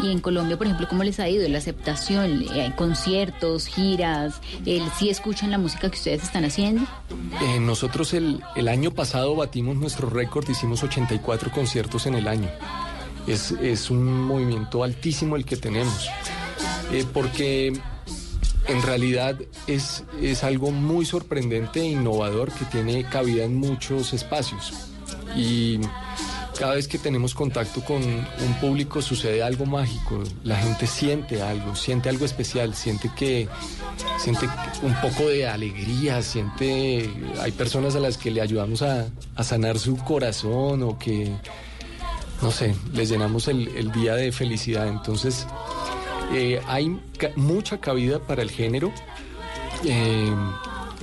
Y 0.00 0.12
en 0.12 0.20
Colombia, 0.20 0.56
por 0.56 0.66
ejemplo, 0.66 0.86
¿cómo 0.88 1.02
les 1.02 1.18
ha 1.18 1.28
ido 1.28 1.48
la 1.48 1.58
aceptación? 1.58 2.44
Eh, 2.54 2.72
conciertos, 2.76 3.66
giras, 3.66 4.40
el 4.64 4.82
sí 4.96 5.10
escuchan 5.10 5.50
la 5.50 5.58
música 5.58 5.90
que 5.90 5.96
ustedes 5.96 6.22
están 6.22 6.44
haciendo. 6.44 6.82
Eh, 7.42 7.58
nosotros 7.60 8.14
el, 8.14 8.40
el 8.54 8.68
año 8.68 8.92
pasado 8.92 9.34
batimos 9.34 9.76
nuestro 9.76 10.08
récord, 10.08 10.48
hicimos 10.48 10.82
84 10.84 11.50
conciertos 11.50 12.06
en 12.06 12.14
el 12.14 12.28
año. 12.28 12.48
Es, 13.26 13.50
es 13.52 13.90
un 13.90 14.22
movimiento 14.22 14.84
altísimo 14.84 15.36
el 15.36 15.44
que 15.44 15.56
tenemos, 15.56 16.08
Eh, 16.90 17.04
porque 17.12 17.78
en 18.68 18.82
realidad 18.82 19.36
es, 19.66 20.04
es 20.20 20.44
algo 20.44 20.70
muy 20.70 21.04
sorprendente 21.04 21.80
e 21.80 21.86
innovador 21.86 22.52
que 22.52 22.64
tiene 22.66 23.04
cabida 23.04 23.44
en 23.44 23.56
muchos 23.56 24.12
espacios. 24.12 24.72
Y, 25.36 25.80
cada 26.58 26.74
vez 26.74 26.88
que 26.88 26.98
tenemos 26.98 27.34
contacto 27.34 27.84
con 27.84 28.02
un 28.02 28.54
público 28.60 29.00
sucede 29.00 29.44
algo 29.44 29.64
mágico, 29.64 30.24
la 30.42 30.56
gente 30.56 30.88
siente 30.88 31.40
algo, 31.40 31.76
siente 31.76 32.08
algo 32.08 32.24
especial, 32.24 32.74
siente 32.74 33.10
que 33.14 33.48
siente 34.18 34.48
un 34.82 34.92
poco 35.00 35.28
de 35.28 35.46
alegría, 35.46 36.20
siente 36.20 37.08
hay 37.40 37.52
personas 37.52 37.94
a 37.94 38.00
las 38.00 38.18
que 38.18 38.32
le 38.32 38.40
ayudamos 38.40 38.82
a, 38.82 39.06
a 39.36 39.44
sanar 39.44 39.78
su 39.78 39.96
corazón 39.98 40.82
o 40.82 40.98
que 40.98 41.32
no 42.42 42.50
sé, 42.50 42.74
les 42.92 43.08
llenamos 43.08 43.46
el, 43.46 43.68
el 43.68 43.92
día 43.92 44.14
de 44.14 44.32
felicidad. 44.32 44.88
Entonces, 44.88 45.46
eh, 46.32 46.60
hay 46.66 46.98
ca- 47.18 47.30
mucha 47.36 47.78
cabida 47.80 48.18
para 48.20 48.42
el 48.42 48.50
género. 48.50 48.92
Eh, 49.84 50.32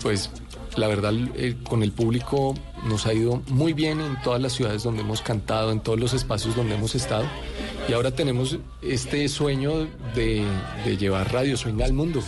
pues 0.01 0.29
la 0.75 0.87
verdad, 0.87 1.13
eh, 1.35 1.55
con 1.63 1.83
el 1.83 1.91
público 1.91 2.53
nos 2.85 3.05
ha 3.05 3.13
ido 3.13 3.41
muy 3.47 3.73
bien 3.73 4.01
en 4.01 4.21
todas 4.21 4.41
las 4.41 4.53
ciudades 4.53 4.83
donde 4.83 5.01
hemos 5.01 5.21
cantado, 5.21 5.71
en 5.71 5.79
todos 5.79 5.99
los 5.99 6.13
espacios 6.13 6.55
donde 6.55 6.75
hemos 6.75 6.95
estado. 6.95 7.25
Y 7.87 7.93
ahora 7.93 8.11
tenemos 8.11 8.57
este 8.81 9.27
sueño 9.29 9.87
de, 10.13 10.43
de 10.83 10.97
llevar 10.97 11.31
Radio 11.31 11.55
Swing 11.55 11.81
al 11.81 11.93
mundo. 11.93 12.21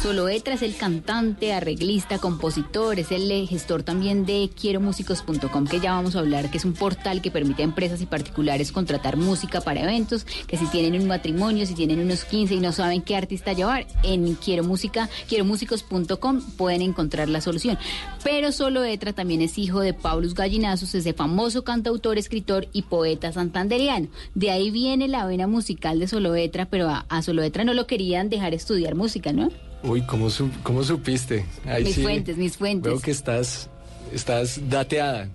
Soloetra 0.00 0.54
es 0.54 0.62
el 0.62 0.76
cantante, 0.76 1.52
arreglista, 1.52 2.18
compositor, 2.18 2.98
es 2.98 3.12
el 3.12 3.46
gestor 3.46 3.84
también 3.84 4.26
de 4.26 4.50
quieromúsicos.com 4.52 5.66
que 5.66 5.78
ya 5.78 5.92
vamos 5.92 6.16
a 6.16 6.18
hablar, 6.18 6.50
que 6.50 6.58
es 6.58 6.64
un 6.64 6.72
portal 6.72 7.22
que 7.22 7.30
permite 7.30 7.62
a 7.62 7.64
empresas 7.64 8.00
y 8.00 8.06
particulares 8.06 8.72
contratar 8.72 9.16
música 9.16 9.60
para 9.60 9.82
eventos, 9.82 10.24
que 10.46 10.56
si 10.56 10.66
tienen 10.66 11.00
un 11.00 11.06
matrimonio, 11.06 11.66
si 11.66 11.74
tienen 11.74 12.00
unos 12.00 12.24
15 12.24 12.54
y 12.54 12.60
no 12.60 12.72
saben 12.72 13.02
qué 13.02 13.14
artista 13.14 13.52
llevar, 13.52 13.86
en 14.02 14.34
quiero 14.34 14.64
música, 14.64 15.08
quieromúsicos.com 15.28 16.42
pueden 16.56 16.82
encontrar 16.82 17.28
la 17.28 17.40
solución. 17.40 17.78
Pero 18.24 18.50
Soloetra 18.50 19.12
también 19.12 19.40
es 19.40 19.56
hijo 19.56 19.80
de 19.80 19.94
Paulus 19.94 20.34
Gallinazos, 20.34 20.94
ese 20.94 21.12
famoso 21.12 21.62
cantautor, 21.62 22.18
escritor 22.18 22.66
y 22.72 22.82
poeta 22.82 23.32
santanderiano. 23.32 24.08
De 24.34 24.50
ahí 24.50 24.70
viene 24.70 25.06
la 25.06 25.26
vena 25.26 25.46
musical 25.46 26.00
de 26.00 26.08
Soloetra, 26.08 26.66
pero 26.66 26.88
a, 26.88 27.06
a 27.08 27.22
Soloetra 27.22 27.64
no 27.64 27.72
lo 27.72 27.86
querían 27.86 28.28
dejar 28.28 28.52
estudiar 28.52 28.94
música, 28.94 29.32
¿no? 29.32 29.50
Uy, 29.82 30.02
¿cómo, 30.02 30.30
su- 30.30 30.50
cómo 30.62 30.84
supiste? 30.84 31.44
Ahí 31.66 31.84
Mis 31.84 31.94
sí 31.96 32.02
fuentes, 32.02 32.36
mis 32.36 32.56
fuentes. 32.56 32.90
Veo 32.92 33.00
que 33.00 33.10
estás, 33.10 33.68
estás 34.12 34.60
dateada. 34.68 35.28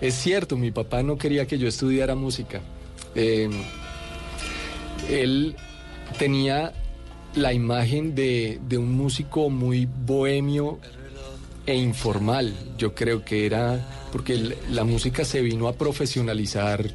Es 0.00 0.14
cierto, 0.14 0.56
mi 0.56 0.70
papá 0.70 1.02
no 1.02 1.16
quería 1.18 1.46
que 1.46 1.58
yo 1.58 1.68
estudiara 1.68 2.14
música. 2.14 2.60
Eh, 3.14 3.48
él 5.08 5.56
tenía 6.18 6.72
la 7.34 7.52
imagen 7.52 8.14
de, 8.14 8.60
de 8.68 8.78
un 8.78 8.92
músico 8.92 9.50
muy 9.50 9.86
bohemio 9.86 10.78
e 11.66 11.76
informal. 11.76 12.54
Yo 12.78 12.94
creo 12.94 13.24
que 13.24 13.46
era 13.46 14.06
porque 14.12 14.56
la 14.70 14.84
música 14.84 15.24
se 15.24 15.40
vino 15.40 15.68
a 15.68 15.72
profesionalizar 15.74 16.90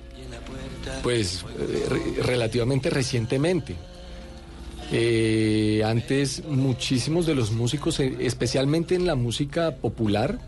pues 1.03 1.43
eh, 1.59 1.85
re- 1.89 2.23
relativamente 2.23 2.89
recientemente. 2.89 3.75
Eh, 4.91 5.81
antes 5.85 6.43
muchísimos 6.45 7.25
de 7.25 7.35
los 7.35 7.51
músicos, 7.51 7.99
eh, 7.99 8.15
especialmente 8.21 8.95
en 8.95 9.05
la 9.05 9.15
música 9.15 9.75
popular, 9.75 10.39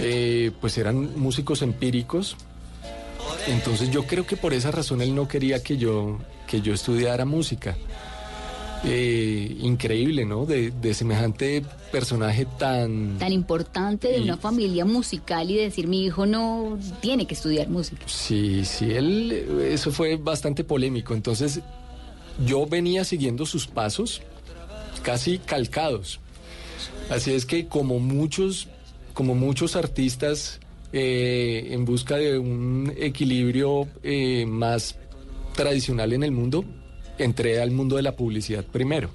eh, 0.00 0.50
pues 0.60 0.76
eran 0.78 1.18
músicos 1.20 1.62
empíricos. 1.62 2.36
Entonces 3.48 3.90
yo 3.90 4.04
creo 4.06 4.26
que 4.26 4.36
por 4.36 4.52
esa 4.54 4.70
razón 4.70 5.00
él 5.02 5.14
no 5.14 5.28
quería 5.28 5.62
que 5.62 5.76
yo, 5.76 6.18
que 6.46 6.60
yo 6.60 6.74
estudiara 6.74 7.24
música. 7.24 7.76
Eh, 8.84 9.56
increíble, 9.60 10.24
¿no? 10.24 10.44
De, 10.44 10.72
de 10.72 10.92
semejante 10.92 11.62
personaje 11.92 12.46
tan... 12.58 13.16
tan 13.18 13.30
importante 13.32 14.08
de 14.08 14.18
Y- 14.18 14.22
una 14.24 14.36
familia 14.36 14.84
musical 14.84 15.48
y 15.52 15.56
decir 15.56 15.86
mi 15.86 16.04
hijo 16.04 16.26
no 16.26 16.76
tiene 17.00 17.24
que 17.28 17.34
estudiar 17.34 17.68
música. 17.68 18.02
Sí, 18.06 18.64
sí, 18.64 18.90
él, 18.90 19.30
eso 19.70 19.92
fue 19.92 20.16
bastante 20.16 20.64
polémico. 20.64 21.14
Entonces, 21.14 21.60
yo 22.46 22.66
venía 22.66 23.04
siguiendo 23.04 23.46
sus 23.46 23.66
pasos, 23.66 24.22
casi 25.02 25.38
calcados. 25.38 26.20
Así 27.10 27.32
es 27.32 27.46
que 27.46 27.66
como 27.66 27.98
muchos, 27.98 28.68
como 29.14 29.34
muchos 29.34 29.76
artistas 29.76 30.60
eh, 30.92 31.68
en 31.70 31.84
busca 31.84 32.16
de 32.16 32.38
un 32.38 32.92
equilibrio 32.96 33.88
eh, 34.02 34.46
más 34.46 34.96
tradicional 35.54 36.12
en 36.12 36.22
el 36.22 36.32
mundo, 36.32 36.64
entré 37.18 37.60
al 37.60 37.70
mundo 37.70 37.96
de 37.96 38.02
la 38.02 38.16
publicidad 38.16 38.64
primero. 38.64 39.10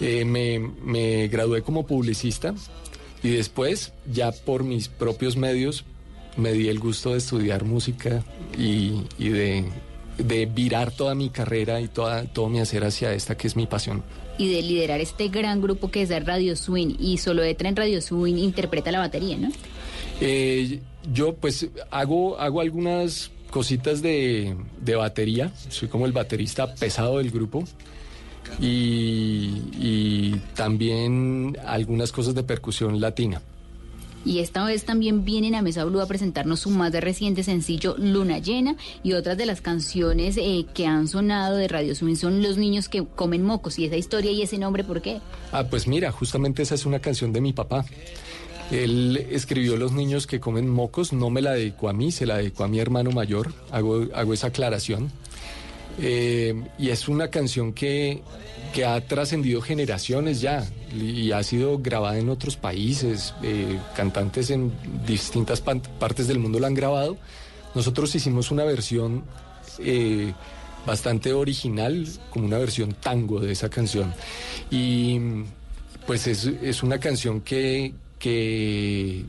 Eh, 0.00 0.24
me, 0.24 0.58
me 0.58 1.26
gradué 1.28 1.62
como 1.62 1.86
publicista 1.86 2.54
y 3.22 3.30
después, 3.30 3.92
ya 4.10 4.30
por 4.30 4.62
mis 4.62 4.88
propios 4.88 5.36
medios, 5.36 5.84
me 6.36 6.52
di 6.52 6.68
el 6.68 6.78
gusto 6.78 7.12
de 7.12 7.18
estudiar 7.18 7.64
música 7.64 8.24
y, 8.56 9.02
y 9.18 9.28
de, 9.30 9.64
de 10.18 10.46
virar 10.46 10.90
toda 10.90 11.14
mi 11.14 11.30
carrera 11.30 11.80
y 11.80 11.88
toda, 11.88 12.24
todo 12.24 12.48
mi 12.48 12.60
hacer 12.60 12.84
hacia 12.84 13.12
esta 13.14 13.36
que 13.36 13.46
es 13.46 13.56
mi 13.56 13.66
pasión. 13.66 14.02
Y 14.36 14.52
de 14.52 14.62
liderar 14.62 15.00
este 15.00 15.28
gran 15.28 15.60
grupo 15.60 15.90
que 15.90 16.02
es 16.02 16.24
Radio 16.24 16.54
Swing 16.56 16.94
y 16.98 17.18
solo 17.18 17.42
Etra 17.42 17.68
en 17.68 17.76
Radio 17.76 18.00
Swing 18.00 18.36
interpreta 18.36 18.92
la 18.92 18.98
batería, 19.00 19.36
¿no? 19.36 19.48
Eh, 20.20 20.80
yo 21.12 21.34
pues 21.34 21.68
hago, 21.90 22.38
hago 22.38 22.60
algunas 22.60 23.30
cositas 23.50 24.02
de, 24.02 24.56
de 24.80 24.94
batería, 24.96 25.52
soy 25.68 25.88
como 25.88 26.06
el 26.06 26.12
baterista 26.12 26.74
pesado 26.74 27.18
del 27.18 27.30
grupo 27.30 27.64
y, 28.60 29.62
y 29.78 30.40
también 30.54 31.56
algunas 31.64 32.12
cosas 32.12 32.34
de 32.34 32.42
percusión 32.42 33.00
latina. 33.00 33.40
Y 34.24 34.40
esta 34.40 34.64
vez 34.64 34.84
también 34.84 35.24
vienen 35.24 35.54
a 35.54 35.62
Mesa 35.62 35.84
Blue 35.84 36.00
a 36.00 36.06
presentarnos 36.06 36.60
su 36.60 36.70
más 36.70 36.92
reciente 36.92 37.42
sencillo 37.42 37.94
Luna 37.98 38.38
Llena 38.38 38.76
y 39.02 39.12
otras 39.12 39.38
de 39.38 39.46
las 39.46 39.60
canciones 39.60 40.36
eh, 40.36 40.66
que 40.74 40.86
han 40.86 41.08
sonado 41.08 41.56
de 41.56 41.68
Radio 41.68 41.94
Swing 41.94 42.16
son 42.16 42.42
Los 42.42 42.58
niños 42.58 42.88
que 42.88 43.04
comen 43.04 43.42
mocos 43.42 43.78
y 43.78 43.84
esa 43.84 43.96
historia 43.96 44.30
y 44.30 44.42
ese 44.42 44.58
nombre, 44.58 44.84
¿por 44.84 45.00
qué? 45.00 45.20
Ah, 45.52 45.64
pues 45.64 45.86
mira, 45.86 46.10
justamente 46.12 46.62
esa 46.62 46.74
es 46.74 46.84
una 46.84 46.98
canción 46.98 47.32
de 47.32 47.40
mi 47.40 47.52
papá. 47.52 47.84
Él 48.70 49.26
escribió 49.30 49.76
Los 49.76 49.92
niños 49.92 50.26
que 50.26 50.40
comen 50.40 50.68
mocos, 50.68 51.12
no 51.12 51.30
me 51.30 51.40
la 51.40 51.52
dedicó 51.52 51.88
a 51.88 51.92
mí, 51.92 52.12
se 52.12 52.26
la 52.26 52.36
dedicó 52.36 52.64
a 52.64 52.68
mi 52.68 52.80
hermano 52.80 53.10
mayor, 53.12 53.54
hago, 53.70 54.06
hago 54.14 54.34
esa 54.34 54.48
aclaración. 54.48 55.10
Eh, 56.00 56.54
y 56.78 56.90
es 56.90 57.08
una 57.08 57.28
canción 57.28 57.72
que, 57.72 58.22
que 58.72 58.84
ha 58.84 59.00
trascendido 59.00 59.60
generaciones 59.60 60.40
ya 60.40 60.64
y 60.94 61.32
ha 61.32 61.42
sido 61.42 61.78
grabada 61.78 62.18
en 62.18 62.28
otros 62.28 62.56
países, 62.56 63.34
eh, 63.42 63.78
cantantes 63.96 64.50
en 64.50 64.72
distintas 65.06 65.60
partes 65.60 66.28
del 66.28 66.38
mundo 66.38 66.60
la 66.60 66.68
han 66.68 66.74
grabado. 66.74 67.16
Nosotros 67.74 68.14
hicimos 68.14 68.50
una 68.50 68.64
versión 68.64 69.24
eh, 69.78 70.32
bastante 70.86 71.32
original, 71.32 72.06
como 72.30 72.46
una 72.46 72.58
versión 72.58 72.92
tango 72.94 73.40
de 73.40 73.52
esa 73.52 73.68
canción. 73.68 74.14
Y 74.70 75.18
pues 76.06 76.26
es, 76.26 76.46
es 76.46 76.82
una 76.82 76.98
canción 76.98 77.40
que, 77.42 77.92
que 78.18 79.24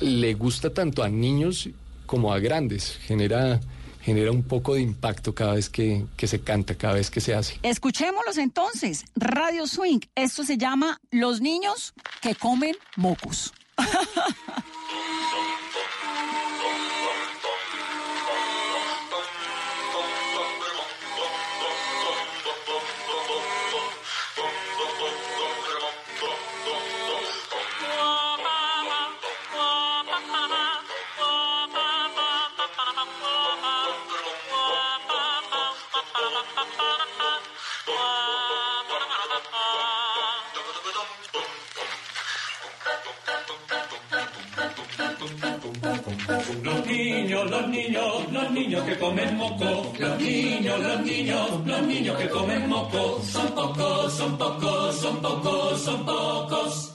le 0.00 0.34
gusta 0.34 0.70
tanto 0.70 1.02
a 1.02 1.08
niños 1.08 1.68
como 2.06 2.32
a 2.32 2.38
grandes, 2.38 2.98
genera, 3.06 3.60
genera 4.00 4.30
un 4.30 4.42
poco 4.42 4.74
de 4.74 4.80
impacto 4.80 5.34
cada 5.34 5.54
vez 5.54 5.68
que, 5.68 6.06
que 6.16 6.26
se 6.26 6.40
canta, 6.40 6.74
cada 6.74 6.94
vez 6.94 7.10
que 7.10 7.20
se 7.20 7.34
hace. 7.34 7.58
Escuchémoslos 7.62 8.38
entonces. 8.38 9.04
Radio 9.16 9.66
Swing. 9.66 10.00
Esto 10.14 10.44
se 10.44 10.56
llama 10.56 11.00
Los 11.10 11.40
niños 11.40 11.94
que 12.20 12.34
comen 12.34 12.76
mocos. 12.96 13.52
los 48.50 48.58
niños 48.58 48.82
que 48.84 48.98
comen 48.98 49.36
moco. 49.36 49.92
Los 49.98 50.18
niños, 50.18 50.80
los 50.80 51.00
niños, 51.02 51.50
los 51.64 51.82
niños 51.82 52.18
que 52.18 52.28
comen 52.28 52.68
moco. 52.68 53.22
Son 53.22 53.46
pocos, 53.54 54.12
son 54.12 54.36
pocos, 54.36 54.96
son 54.96 55.20
pocos, 55.20 55.80
son 55.80 56.04
pocos. 56.04 56.92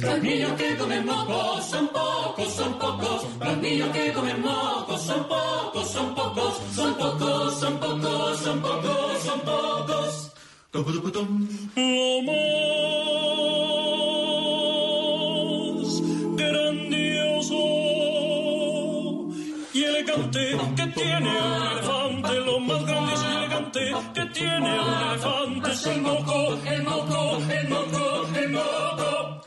Los 0.00 0.22
niños 0.22 0.52
que 0.52 0.76
comen 0.76 1.06
moco 1.06 1.60
son 1.60 1.88
pocos, 1.88 2.52
son 2.54 2.78
pocos. 2.78 3.26
Los 3.40 3.58
niños 3.58 3.88
que 3.90 4.12
comen 4.12 4.40
moco 4.40 4.96
son 4.98 5.24
pocos, 5.24 5.90
son 5.90 6.14
pocos, 6.14 6.54
son 6.74 6.94
pocos, 6.94 7.58
son 7.58 7.80
pocos, 7.80 8.38
son 8.38 8.60
pocos, 8.62 9.22
son 9.24 9.40
pocos. 9.40 10.30
Tiene 21.02 21.30
un 21.30 21.62
elefante, 21.62 22.34
lo 22.40 22.60
más 22.60 22.84
grande 22.86 23.12
y 23.12 23.36
elegante 23.36 23.80
que 24.14 24.26
tiene 24.26 24.80
un 24.80 24.92
elefante 25.08 25.72
es 25.72 25.86
el 25.86 26.02
moco, 26.02 26.58
el 26.66 26.82
moco, 26.82 27.38
el 27.50 27.68
moco, 27.68 28.28
el 28.34 28.50
moco. 28.50 29.40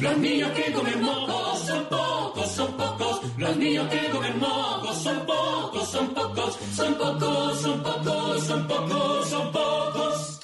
Los 0.00 0.18
niños 0.18 0.50
que 0.52 0.72
comen 0.72 1.02
mocos 1.02 1.58
son 1.66 1.84
pocos, 1.84 2.50
son 2.50 2.72
pocos. 2.76 3.20
Los 3.36 3.56
niños 3.56 3.88
que 3.88 4.10
comen 4.10 4.38
mocos 4.38 4.96
son 5.02 5.26
pocos, 5.26 5.88
son 5.88 6.08
pocos, 6.14 6.58
son 6.74 6.94
pocos, 6.94 7.60
son 7.60 7.82
pocos, 7.82 8.44
son 8.44 8.66
pocos, 8.66 9.28
son 9.28 9.52
pocos. 9.52 10.43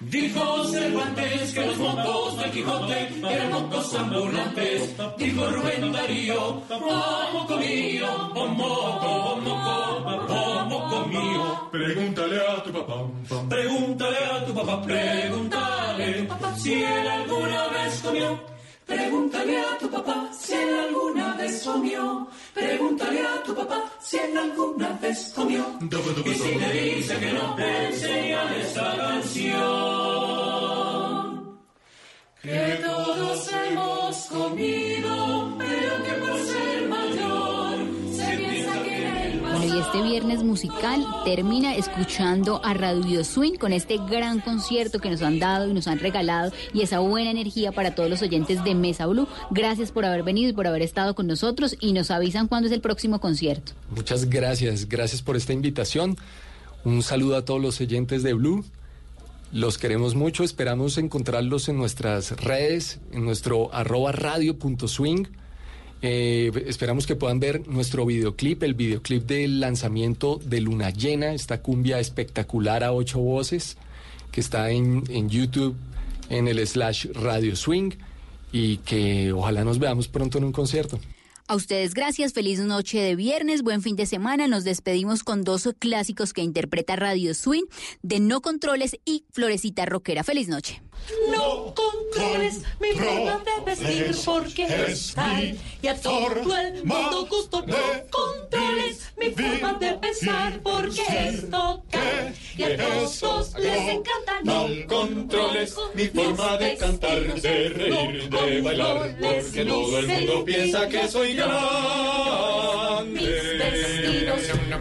Dijo 0.00 0.64
Cervantes 0.64 1.54
que 1.54 1.66
los 1.66 1.78
mocos 1.78 2.38
del 2.38 2.50
Quijote 2.50 3.08
eran 3.30 3.52
mocos 3.52 3.94
ambulantes. 3.94 4.94
Dijo 5.18 5.46
Rubén 5.50 5.92
Darío, 5.92 6.62
oh 6.68 7.30
moco 7.32 7.56
mío, 7.56 8.06
oh 8.34 8.46
moco, 8.48 9.08
oh 9.08 9.36
moco, 9.36 10.26
oh 10.28 10.64
moco 10.68 11.06
mío. 11.06 11.68
Pregúntale 11.72 12.36
a 12.40 12.62
tu 12.62 12.72
papá. 12.72 12.94
Pregúntale 13.48 14.16
a 14.26 14.44
tu 14.44 14.54
papá, 14.54 14.82
pregúntale 14.82 16.28
si 16.58 16.74
él 16.74 17.08
alguna 17.08 17.68
vez 17.68 18.00
comió. 18.02 18.51
Pregúntale 18.86 19.58
a 19.58 19.78
tu 19.78 19.90
papá 19.90 20.30
si 20.32 20.52
él 20.54 20.78
alguna 20.78 21.34
vez 21.34 21.62
comió. 21.62 22.26
Pregúntale 22.54 23.20
a 23.26 23.42
tu 23.42 23.54
papá 23.54 23.84
si 24.00 24.16
él 24.18 24.36
alguna 24.36 24.98
vez 25.00 25.32
comió. 25.34 25.64
Y 26.24 26.34
si 26.34 26.58
te 26.58 26.72
dice 26.72 27.18
que 27.18 27.32
no, 27.32 27.58
enseñale 27.58 28.60
esta 28.60 28.96
canción. 28.96 29.72
Que 32.42 32.80
todos 32.84 33.50
hemos 33.52 34.16
comido, 34.26 35.54
pero 35.58 36.02
que 36.04 36.12
este 39.82 40.00
viernes 40.00 40.44
musical 40.44 41.04
termina 41.24 41.74
escuchando 41.74 42.64
a 42.64 42.72
Radio 42.72 43.24
Swing 43.24 43.54
con 43.54 43.72
este 43.72 43.96
gran 43.98 44.40
concierto 44.40 45.00
que 45.00 45.10
nos 45.10 45.22
han 45.22 45.40
dado 45.40 45.68
y 45.68 45.74
nos 45.74 45.88
han 45.88 45.98
regalado 45.98 46.52
y 46.72 46.82
esa 46.82 47.00
buena 47.00 47.32
energía 47.32 47.72
para 47.72 47.92
todos 47.92 48.08
los 48.08 48.22
oyentes 48.22 48.62
de 48.62 48.76
Mesa 48.76 49.06
Blue. 49.06 49.26
Gracias 49.50 49.90
por 49.90 50.04
haber 50.04 50.22
venido 50.22 50.50
y 50.50 50.52
por 50.52 50.68
haber 50.68 50.82
estado 50.82 51.16
con 51.16 51.26
nosotros 51.26 51.76
y 51.80 51.92
nos 51.94 52.12
avisan 52.12 52.46
cuándo 52.46 52.68
es 52.68 52.72
el 52.72 52.80
próximo 52.80 53.20
concierto. 53.20 53.72
Muchas 53.90 54.30
gracias, 54.30 54.88
gracias 54.88 55.20
por 55.20 55.36
esta 55.36 55.52
invitación. 55.52 56.16
Un 56.84 57.02
saludo 57.02 57.36
a 57.36 57.44
todos 57.44 57.60
los 57.60 57.80
oyentes 57.80 58.22
de 58.22 58.34
Blue. 58.34 58.64
Los 59.50 59.78
queremos 59.78 60.14
mucho, 60.14 60.44
esperamos 60.44 60.96
encontrarlos 60.96 61.68
en 61.68 61.76
nuestras 61.76 62.30
redes, 62.40 63.00
en 63.10 63.24
nuestro 63.24 63.74
arroba 63.74 64.12
radio.swing. 64.12 65.26
Eh, 66.02 66.50
esperamos 66.66 67.06
que 67.06 67.14
puedan 67.14 67.38
ver 67.38 67.68
nuestro 67.68 68.04
videoclip, 68.04 68.64
el 68.64 68.74
videoclip 68.74 69.24
del 69.24 69.60
lanzamiento 69.60 70.40
de 70.44 70.60
Luna 70.60 70.90
Llena, 70.90 71.32
esta 71.32 71.62
cumbia 71.62 72.00
espectacular 72.00 72.82
a 72.82 72.92
ocho 72.92 73.20
voces, 73.20 73.76
que 74.32 74.40
está 74.40 74.70
en, 74.70 75.04
en 75.08 75.28
YouTube, 75.28 75.76
en 76.28 76.48
el 76.48 76.66
slash 76.66 77.06
Radio 77.14 77.54
Swing, 77.54 77.92
y 78.50 78.78
que 78.78 79.32
ojalá 79.32 79.62
nos 79.62 79.78
veamos 79.78 80.08
pronto 80.08 80.38
en 80.38 80.44
un 80.44 80.52
concierto. 80.52 80.98
A 81.46 81.54
ustedes 81.54 81.94
gracias, 81.94 82.32
feliz 82.32 82.60
noche 82.60 82.98
de 82.98 83.14
viernes, 83.14 83.62
buen 83.62 83.82
fin 83.82 83.94
de 83.94 84.06
semana. 84.06 84.48
Nos 84.48 84.64
despedimos 84.64 85.22
con 85.22 85.44
dos 85.44 85.68
clásicos 85.78 86.32
que 86.32 86.42
interpreta 86.42 86.96
Radio 86.96 87.34
Swing, 87.34 87.64
de 88.02 88.20
No 88.20 88.40
Controles 88.40 88.96
y 89.04 89.24
Florecita 89.32 89.84
Rockera. 89.84 90.24
Feliz 90.24 90.48
noche. 90.48 90.82
No 91.30 91.74
controles 91.74 92.62
mi 92.80 92.92
forma 92.92 93.42
de 93.44 93.64
vestir 93.64 94.16
porque 94.24 94.64
es 94.64 95.14
tal 95.14 95.58
y 95.82 95.88
a 95.88 96.00
todo 96.00 96.56
el 96.56 96.84
mundo 96.84 97.26
gusto. 97.26 97.64
No 97.66 97.76
controles 98.10 99.12
mi 99.16 99.30
forma 99.30 99.74
de 99.74 99.92
pensar 99.94 100.60
porque 100.62 101.02
es 101.08 101.50
total 101.50 102.34
y 102.56 102.62
a 102.62 102.76
todos 102.76 103.54
les 103.58 103.88
encanta. 103.88 104.40
No 104.44 104.68
controles 104.86 105.76
mi 105.94 106.06
forma 106.06 106.56
de 106.56 106.76
cantar, 106.76 107.34
de 107.40 107.68
reír, 107.68 108.30
de 108.30 108.60
bailar, 108.62 109.16
porque 109.20 109.64
todo 109.64 109.98
el 109.98 110.06
mundo 110.06 110.44
piensa 110.44 110.88
que 110.88 111.08
soy 111.08 111.34
grande. 111.34 111.62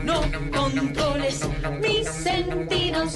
No 0.03 0.22
controles 0.51 1.41
mis 1.82 2.07
sentidos. 2.07 3.16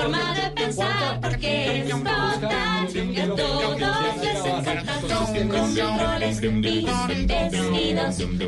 Forma 0.00 0.34
de 0.34 0.50
pensar 0.50 1.20
porque 1.20 1.80
es 1.80 1.90
total 1.90 2.88
y 2.94 3.20
a 3.20 3.26
todos 3.26 3.80
les 3.80 4.46
encanta. 4.66 4.90
No 5.10 5.26
controles 5.26 6.40
vestidos, 6.40 6.98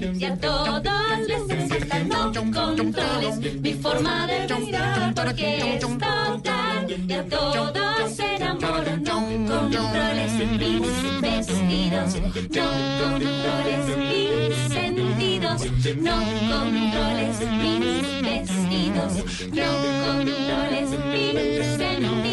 y 0.00 0.24
a 0.24 0.36
todos 0.36 0.82
les 1.26 1.50
encanta. 1.50 1.98
No 2.04 2.32
controles 2.32 3.38
mi 3.60 3.72
forma 3.74 4.26
de 4.26 4.54
mirar 4.56 5.14
porque 5.14 5.74
es 5.74 5.80
total 5.80 6.86
y 6.88 7.12
a 7.12 7.24
todos 7.26 8.12
se 8.14 8.36
enamoran. 8.36 9.02
No 9.02 9.14
controles 9.46 10.32
mis 10.58 11.20
vestidos, 11.20 12.14
no 12.50 12.68
controles 13.00 13.86
mis 13.98 14.54
sentidos, 14.72 15.62
no 15.96 16.16
controles 16.50 17.40
mis 17.62 18.22
vestidos, 18.22 19.12
no 19.52 19.68
controles 20.06 20.88
mis 21.12 21.66
sentidos. 21.76 22.28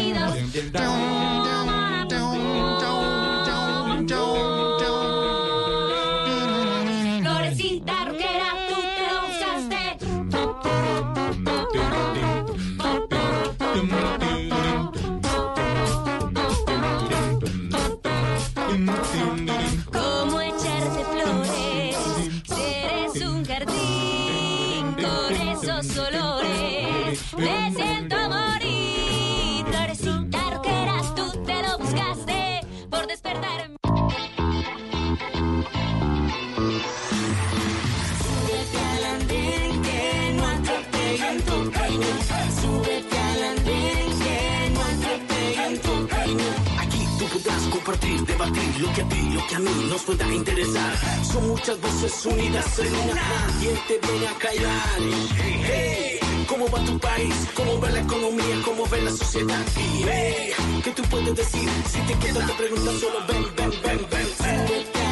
Compartir, 47.86 48.26
debatir 48.26 48.80
lo 48.80 48.92
que 48.92 49.00
a 49.00 49.08
ti, 49.08 49.30
lo 49.30 49.46
que 49.46 49.54
a 49.54 49.58
mí 49.60 49.86
nos 49.88 50.02
pueda 50.02 50.34
interesar. 50.34 50.92
Son 51.24 51.48
muchas 51.48 51.80
voces 51.80 52.26
unidas 52.26 52.78
en 52.80 52.94
una. 53.10 53.22
¿Quién 53.60 53.76
te 53.86 54.08
viene 54.08 54.26
a 54.26 54.34
callar? 54.38 54.98
Hey, 55.36 55.62
hey, 55.64 56.18
¿cómo 56.48 56.68
va 56.68 56.84
tu 56.84 56.98
país? 56.98 57.34
¿Cómo 57.54 57.80
va 57.80 57.90
la 57.90 58.00
economía? 58.00 58.56
¿Cómo 58.64 58.88
ve 58.88 59.02
la 59.02 59.10
sociedad? 59.12 59.64
Y 59.76 60.02
hey, 60.02 60.52
¿qué 60.82 60.90
tú 60.90 61.02
puedes 61.04 61.36
decir? 61.36 61.68
Si 61.88 62.00
te 62.00 62.14
quedas 62.18 62.46
te 62.48 62.52
preguntas 62.54 62.94
solo 62.98 63.18
ven, 63.28 63.44
ven, 63.56 63.70
ven, 63.84 64.06
ven. 64.10 64.26
Súbete 64.36 65.06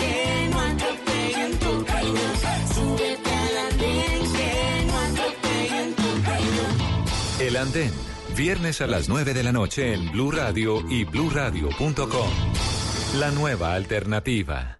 que 0.00 0.48
no 0.52 0.60
atropellen 0.60 1.58
tu 1.60 1.84
reino. 1.92 2.20
Súbete 2.74 3.36
andén 3.68 4.32
que 4.36 4.86
no 4.86 4.98
atropellen 4.98 5.94
tu 5.94 6.08
reino. 6.28 6.62
El 7.40 7.56
Andén, 7.56 7.92
viernes 8.34 8.80
a 8.80 8.86
las 8.86 9.08
9 9.08 9.34
de 9.34 9.42
la 9.42 9.52
noche 9.52 9.94
en 9.94 10.10
Blue 10.10 10.30
Radio 10.30 10.82
y 10.88 11.04
bluradio.com. 11.04 12.30
La 13.18 13.30
nueva 13.30 13.74
alternativa. 13.74 14.79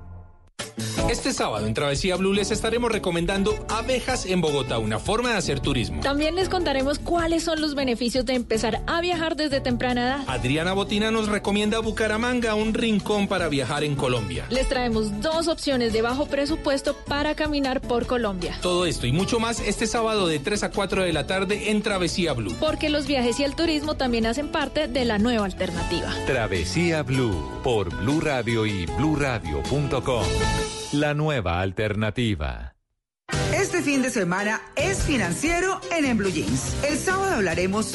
Este 1.09 1.33
sábado 1.33 1.67
en 1.67 1.73
Travesía 1.73 2.15
Blue 2.15 2.31
les 2.31 2.51
estaremos 2.51 2.91
recomendando 2.91 3.53
Abejas 3.67 4.25
en 4.25 4.39
Bogotá, 4.39 4.77
una 4.79 4.97
forma 4.97 5.31
de 5.31 5.35
hacer 5.35 5.59
turismo. 5.59 6.01
También 6.01 6.35
les 6.35 6.47
contaremos 6.47 6.99
cuáles 6.99 7.43
son 7.43 7.59
los 7.59 7.75
beneficios 7.75 8.25
de 8.25 8.33
empezar 8.33 8.81
a 8.87 9.01
viajar 9.01 9.35
desde 9.35 9.59
temprana 9.59 10.03
edad. 10.03 10.23
Adriana 10.27 10.73
Botina 10.73 11.11
nos 11.11 11.27
recomienda 11.27 11.79
Bucaramanga, 11.79 12.55
un 12.55 12.73
rincón 12.73 13.27
para 13.27 13.49
viajar 13.49 13.83
en 13.83 13.95
Colombia. 13.95 14.45
Les 14.49 14.69
traemos 14.69 15.21
dos 15.21 15.47
opciones 15.47 15.91
de 15.91 16.01
bajo 16.01 16.27
presupuesto 16.27 16.95
para 16.95 17.35
caminar 17.35 17.81
por 17.81 18.05
Colombia. 18.05 18.57
Todo 18.61 18.85
esto 18.85 19.05
y 19.05 19.11
mucho 19.11 19.39
más 19.39 19.59
este 19.59 19.87
sábado 19.87 20.27
de 20.27 20.39
3 20.39 20.63
a 20.63 20.71
4 20.71 21.03
de 21.03 21.13
la 21.13 21.27
tarde 21.27 21.71
en 21.71 21.81
Travesía 21.81 22.33
Blue. 22.33 22.55
Porque 22.59 22.89
los 22.89 23.05
viajes 23.05 23.39
y 23.39 23.43
el 23.43 23.55
turismo 23.55 23.95
también 23.95 24.25
hacen 24.27 24.47
parte 24.49 24.87
de 24.87 25.05
la 25.05 25.17
nueva 25.17 25.45
alternativa. 25.45 26.13
Travesía 26.25 27.03
Blue 27.03 27.49
por 27.63 27.93
Blue 27.97 28.21
Radio 28.21 28.65
y 28.65 28.85
bluradio.com. 28.85 30.23
La 30.93 31.13
nueva 31.13 31.61
alternativa. 31.61 32.75
Este 33.53 33.81
fin 33.81 34.01
de 34.01 34.09
semana 34.09 34.61
es 34.75 35.03
financiero 35.03 35.79
en 35.95 36.05
En 36.05 36.17
Blue 36.17 36.31
Jeans. 36.31 36.75
El 36.83 36.97
sábado 36.97 37.35
hablaremos 37.35 37.85
sobre 37.85 37.91